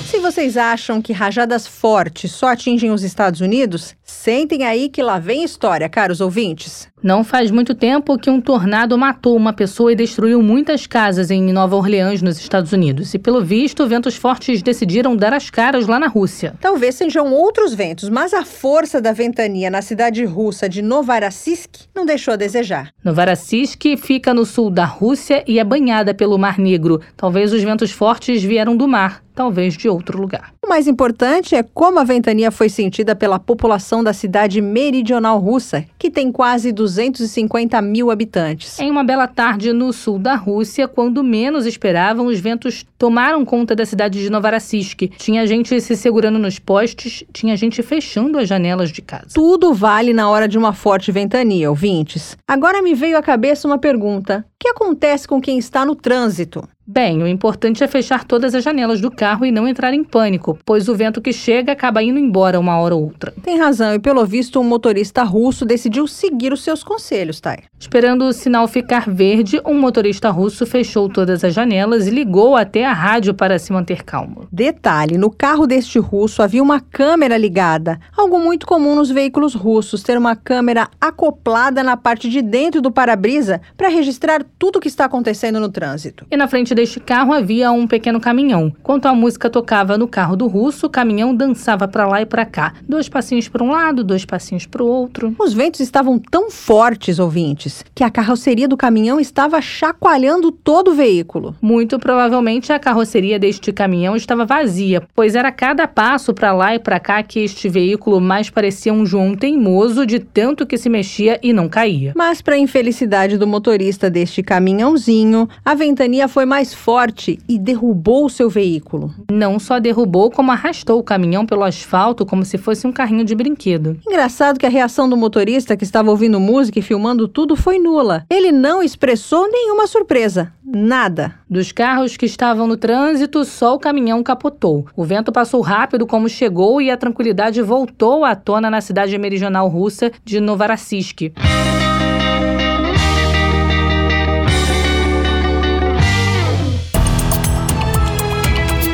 Se 0.05 0.19
vocês 0.19 0.55
acham 0.55 1.01
que 1.01 1.11
rajadas 1.11 1.65
fortes 1.65 2.31
só 2.31 2.49
atingem 2.49 2.91
os 2.91 3.03
Estados 3.03 3.41
Unidos, 3.41 3.95
sentem 4.05 4.63
aí 4.63 4.87
que 4.87 5.01
lá 5.01 5.17
vem 5.17 5.43
história, 5.43 5.89
caros 5.89 6.21
ouvintes. 6.21 6.87
Não 7.01 7.23
faz 7.23 7.51
muito 7.51 7.75
tempo 7.75 8.17
que 8.17 8.29
um 8.29 8.39
tornado 8.39 8.97
matou 8.97 9.35
uma 9.35 9.53
pessoa 9.53 9.91
e 9.91 9.95
destruiu 9.95 10.41
muitas 10.41 10.87
casas 10.87 11.29
em 11.29 11.51
Nova 11.51 11.75
Orleans, 11.75 12.21
nos 12.21 12.39
Estados 12.39 12.71
Unidos. 12.71 13.13
E 13.13 13.19
pelo 13.19 13.43
visto, 13.43 13.85
ventos 13.87 14.15
fortes 14.15 14.61
decidiram 14.61 15.15
dar 15.15 15.33
as 15.33 15.49
caras 15.49 15.87
lá 15.87 15.99
na 15.99 16.07
Rússia. 16.07 16.55
Talvez 16.59 16.95
sejam 16.95 17.31
outros 17.33 17.73
ventos, 17.73 18.09
mas 18.09 18.33
a 18.33 18.43
força 18.43 19.01
da 19.01 19.11
ventania 19.11 19.69
na 19.69 19.81
cidade 19.81 20.23
russa 20.25 20.69
de 20.69 20.81
Novorossiysk 20.81 21.87
não 21.93 22.05
deixou 22.05 22.33
a 22.33 22.37
desejar. 22.37 22.89
Novorossiysk 23.03 23.97
fica 23.97 24.33
no 24.33 24.45
sul 24.45 24.71
da 24.71 24.85
Rússia 24.85 25.43
e 25.47 25.59
é 25.59 25.63
banhada 25.63 26.13
pelo 26.13 26.39
Mar 26.39 26.57
Negro. 26.57 27.01
Talvez 27.15 27.53
os 27.53 27.61
ventos 27.61 27.91
fortes 27.91 28.43
vieram 28.43 28.75
do 28.75 28.87
mar 28.87 29.25
talvez 29.35 29.75
de 29.75 29.89
outro 29.89 30.19
lugar. 30.19 30.53
O 30.63 30.69
mais 30.69 30.87
importante 30.87 31.53
é 31.53 31.61
como 31.61 31.99
a 31.99 32.03
ventania 32.03 32.49
foi 32.49 32.69
sentida 32.69 33.13
pela 33.15 33.37
população 33.37 34.03
da 34.05 34.13
cidade 34.13 34.61
meridional 34.61 35.39
russa, 35.39 35.83
que 35.99 36.09
tem 36.09 36.31
quase 36.31 36.71
250 36.71 37.81
mil 37.81 38.09
habitantes. 38.09 38.79
Em 38.79 38.89
uma 38.89 39.03
bela 39.03 39.27
tarde 39.27 39.73
no 39.73 39.91
sul 39.91 40.17
da 40.17 40.35
Rússia, 40.35 40.87
quando 40.87 41.23
menos 41.23 41.65
esperavam, 41.65 42.27
os 42.27 42.39
ventos 42.39 42.85
tomaram 42.97 43.43
conta 43.43 43.75
da 43.75 43.85
cidade 43.85 44.21
de 44.21 44.29
Novorossiysk. 44.29 45.09
Tinha 45.17 45.45
gente 45.45 45.81
se 45.81 45.95
segurando 45.95 46.39
nos 46.39 46.59
postes, 46.59 47.23
tinha 47.33 47.57
gente 47.57 47.81
fechando 47.81 48.37
as 48.37 48.47
janelas 48.47 48.91
de 48.91 49.01
casa. 49.01 49.27
Tudo 49.33 49.73
vale 49.73 50.13
na 50.13 50.29
hora 50.29 50.47
de 50.47 50.57
uma 50.57 50.71
forte 50.71 51.11
ventania, 51.11 51.69
ouvintes. 51.69 52.37
Agora 52.47 52.81
me 52.81 52.93
veio 52.93 53.17
à 53.17 53.21
cabeça 53.21 53.67
uma 53.67 53.77
pergunta. 53.77 54.45
O 54.55 54.63
que 54.65 54.69
acontece 54.69 55.27
com 55.27 55.41
quem 55.41 55.57
está 55.57 55.85
no 55.85 55.95
trânsito? 55.95 56.67
Bem, 56.87 57.23
o 57.23 57.27
importante 57.27 57.83
é 57.83 57.87
fechar 57.87 58.23
todas 58.23 58.53
as 58.53 58.63
janelas 58.63 59.01
do 59.01 59.09
carro 59.09 59.43
e 59.43 59.51
não 59.51 59.67
entrar 59.67 59.91
em 59.91 60.03
pânico, 60.03 60.55
pois 60.63 60.87
o 60.87 60.93
vento 60.93 61.19
que 61.19 61.33
chega 61.33 61.71
acaba 61.71 62.03
indo 62.03 62.19
embora 62.19 62.59
uma 62.59 62.77
hora 62.77 62.93
ou 62.93 63.05
outra. 63.05 63.33
Tem 63.41 63.57
razão, 63.57 63.95
e 63.95 63.99
pelo 63.99 64.23
visto, 64.23 64.59
um 64.59 64.63
motorista 64.63 65.23
russo 65.23 65.65
decidiu 65.65 66.05
seguir 66.05 66.53
os 66.53 66.63
seus 66.63 66.83
conselhos, 66.83 67.39
Thay. 67.39 67.63
Esperando 67.79 68.25
o 68.25 68.33
sinal 68.33 68.67
ficar 68.67 69.09
verde, 69.09 69.59
um 69.65 69.79
motorista 69.79 70.29
russo 70.29 70.63
fechou 70.63 71.09
todas 71.09 71.43
as 71.43 71.55
janelas 71.55 72.05
e 72.05 72.11
ligou 72.11 72.55
até 72.55 72.85
a 72.85 72.93
rádio 72.93 73.33
para 73.33 73.57
se 73.57 73.73
manter 73.73 74.03
calmo. 74.03 74.47
Detalhe: 74.51 75.17
no 75.17 75.31
carro 75.31 75.65
deste 75.65 75.97
russo 75.97 76.43
havia 76.43 76.61
uma 76.61 76.79
câmera 76.79 77.35
ligada, 77.35 77.99
algo 78.15 78.39
muito 78.39 78.67
comum 78.67 78.93
nos 78.93 79.09
veículos 79.09 79.55
russos, 79.55 80.03
ter 80.03 80.19
uma 80.19 80.35
câmera 80.35 80.87
acoplada 81.01 81.81
na 81.81 81.97
parte 81.97 82.29
de 82.29 82.43
dentro 82.43 82.79
do 82.79 82.91
para-brisa 82.91 83.59
para 83.75 83.89
registrar 83.89 84.44
tudo 84.57 84.77
o 84.77 84.79
que 84.79 84.87
está 84.87 85.05
acontecendo 85.05 85.59
no 85.59 85.69
trânsito. 85.69 86.25
E 86.31 86.37
na 86.37 86.47
frente 86.47 86.73
deste 86.73 86.99
carro 86.99 87.33
havia 87.33 87.71
um 87.71 87.87
pequeno 87.87 88.19
caminhão. 88.19 88.73
Quando 88.83 89.05
a 89.05 89.13
música 89.13 89.49
tocava 89.49 89.97
no 89.97 90.07
carro 90.07 90.35
do 90.35 90.47
russo, 90.47 90.87
o 90.87 90.89
caminhão 90.89 91.35
dançava 91.35 91.87
para 91.87 92.07
lá 92.07 92.21
e 92.21 92.25
para 92.25 92.45
cá. 92.45 92.73
Dois 92.87 93.09
passinhos 93.09 93.47
para 93.47 93.63
um 93.63 93.71
lado, 93.71 94.03
dois 94.03 94.25
passinhos 94.25 94.65
para 94.65 94.83
o 94.83 94.87
outro. 94.87 95.35
Os 95.39 95.53
ventos 95.53 95.79
estavam 95.79 96.19
tão 96.19 96.49
fortes, 96.49 97.19
ouvintes, 97.19 97.83
que 97.93 98.03
a 98.03 98.09
carroceria 98.09 98.67
do 98.67 98.77
caminhão 98.77 99.19
estava 99.19 99.61
chacoalhando 99.61 100.51
todo 100.51 100.91
o 100.91 100.95
veículo. 100.95 101.55
Muito 101.61 101.99
provavelmente 101.99 102.71
a 102.71 102.79
carroceria 102.79 103.39
deste 103.39 103.71
caminhão 103.71 104.15
estava 104.15 104.45
vazia, 104.45 105.03
pois 105.13 105.35
era 105.35 105.51
cada 105.51 105.87
passo 105.87 106.33
para 106.33 106.53
lá 106.53 106.75
e 106.75 106.79
para 106.79 106.99
cá 106.99 107.23
que 107.23 107.39
este 107.39 107.69
veículo 107.69 108.19
mais 108.21 108.49
parecia 108.49 108.93
um 108.93 109.05
João 109.05 109.35
teimoso 109.35 110.05
de 110.05 110.19
tanto 110.19 110.65
que 110.65 110.77
se 110.77 110.89
mexia 110.89 111.39
e 111.41 111.53
não 111.53 111.69
caía. 111.69 112.13
Mas, 112.15 112.41
para 112.41 112.57
infelicidade 112.57 113.37
do 113.37 113.47
motorista 113.47 114.09
deste 114.09 114.34
caminhãozinho, 114.43 115.47
a 115.63 115.75
ventania 115.75 116.27
foi 116.27 116.45
mais 116.45 116.55
mais 116.55 116.73
forte 116.73 117.37
e 117.49 117.59
derrubou 117.59 118.25
o 118.25 118.29
seu 118.29 118.49
veículo. 118.49 119.13
Não 119.29 119.59
só 119.59 119.77
derrubou, 119.77 120.31
como 120.31 120.53
arrastou 120.53 120.97
o 120.97 121.03
caminhão 121.03 121.45
pelo 121.45 121.63
asfalto 121.63 122.25
como 122.25 122.45
se 122.45 122.57
fosse 122.57 122.87
um 122.87 122.93
carrinho 122.93 123.25
de 123.25 123.35
brinquedo. 123.35 123.99
Engraçado 124.07 124.57
que 124.57 124.65
a 124.65 124.69
reação 124.69 125.09
do 125.09 125.17
motorista 125.17 125.75
que 125.75 125.83
estava 125.83 126.09
ouvindo 126.09 126.39
música 126.39 126.79
e 126.79 126.81
filmando 126.81 127.27
tudo 127.27 127.57
foi 127.57 127.77
nula. 127.77 128.25
Ele 128.29 128.53
não 128.53 128.81
expressou 128.81 129.51
nenhuma 129.51 129.85
surpresa. 129.85 130.53
Nada. 130.65 131.35
Dos 131.49 131.71
carros 131.73 132.15
que 132.17 132.25
estavam 132.25 132.65
no 132.65 132.77
trânsito, 132.77 133.43
só 133.43 133.75
o 133.75 133.79
caminhão 133.79 134.23
capotou. 134.23 134.85
O 134.95 135.03
vento 135.03 135.33
passou 135.33 135.59
rápido 135.59 136.07
como 136.07 136.29
chegou 136.29 136.81
e 136.81 136.89
a 136.89 136.97
tranquilidade 136.97 137.61
voltou 137.61 138.23
à 138.23 138.33
tona 138.33 138.71
na 138.71 138.79
cidade 138.79 139.17
meridional 139.17 139.67
russa 139.67 140.09
de 140.23 140.39
Novorossiysk. 140.39 141.33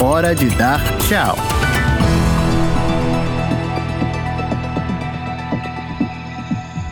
Hora 0.02 0.34
de 0.34 0.50
dar 0.56 0.82
tchau. 0.98 1.51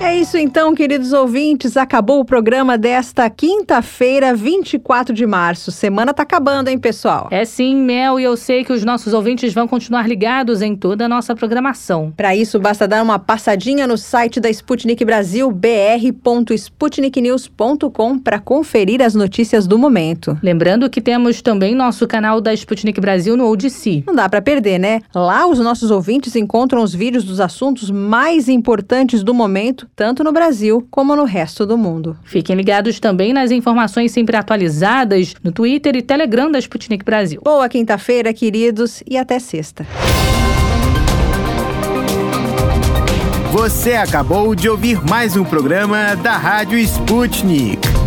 É 0.01 0.15
isso 0.15 0.37
então, 0.37 0.73
queridos 0.73 1.11
ouvintes. 1.11 1.75
Acabou 1.75 2.21
o 2.21 2.25
programa 2.25 2.77
desta 2.77 3.29
quinta-feira, 3.29 4.33
24 4.33 5.13
de 5.13 5.27
março. 5.27 5.73
Semana 5.73 6.13
tá 6.13 6.23
acabando, 6.23 6.69
hein, 6.69 6.79
pessoal? 6.79 7.27
É 7.29 7.43
sim, 7.43 7.75
Mel, 7.75 8.17
e 8.17 8.23
eu 8.23 8.37
sei 8.37 8.63
que 8.63 8.71
os 8.71 8.85
nossos 8.85 9.13
ouvintes 9.13 9.53
vão 9.53 9.67
continuar 9.67 10.07
ligados 10.07 10.61
em 10.61 10.73
toda 10.73 11.03
a 11.03 11.09
nossa 11.09 11.35
programação. 11.35 12.13
Para 12.15 12.33
isso, 12.33 12.57
basta 12.61 12.87
dar 12.87 13.03
uma 13.03 13.19
passadinha 13.19 13.85
no 13.85 13.97
site 13.97 14.39
da 14.39 14.49
Sputnik 14.49 15.03
Brasil, 15.03 15.51
br.sputniknews.com, 15.51 18.19
para 18.19 18.39
conferir 18.39 19.01
as 19.01 19.13
notícias 19.13 19.67
do 19.67 19.77
momento. 19.77 20.39
Lembrando 20.41 20.89
que 20.89 21.01
temos 21.01 21.41
também 21.41 21.75
nosso 21.75 22.07
canal 22.07 22.39
da 22.39 22.53
Sputnik 22.53 23.01
Brasil 23.01 23.35
no 23.35 23.49
ODC. 23.49 24.05
Não 24.07 24.15
dá 24.15 24.29
para 24.29 24.41
perder, 24.41 24.79
né? 24.79 25.01
Lá 25.13 25.45
os 25.45 25.59
nossos 25.59 25.91
ouvintes 25.91 26.37
encontram 26.37 26.81
os 26.81 26.95
vídeos 26.95 27.25
dos 27.25 27.41
assuntos 27.41 27.91
mais 27.91 28.47
importantes 28.47 29.23
do 29.23 29.33
momento 29.33 29.88
tanto 29.95 30.23
no 30.23 30.31
Brasil 30.31 30.87
como 30.89 31.15
no 31.15 31.23
resto 31.23 31.65
do 31.65 31.77
mundo. 31.77 32.17
Fiquem 32.23 32.55
ligados 32.55 32.99
também 32.99 33.33
nas 33.33 33.51
informações 33.51 34.11
sempre 34.11 34.37
atualizadas 34.37 35.33
no 35.43 35.51
Twitter 35.51 35.95
e 35.95 36.01
Telegram 36.01 36.51
da 36.51 36.59
Sputnik 36.59 37.03
Brasil. 37.03 37.41
Boa 37.43 37.67
quinta-feira, 37.67 38.33
queridos, 38.33 39.03
e 39.07 39.17
até 39.17 39.39
sexta. 39.39 39.85
Você 43.51 43.93
acabou 43.93 44.53
de 44.53 44.69
ouvir 44.69 45.03
mais 45.09 45.35
um 45.35 45.43
programa 45.43 46.15
da 46.15 46.37
Rádio 46.37 46.77
Sputnik. 46.77 47.98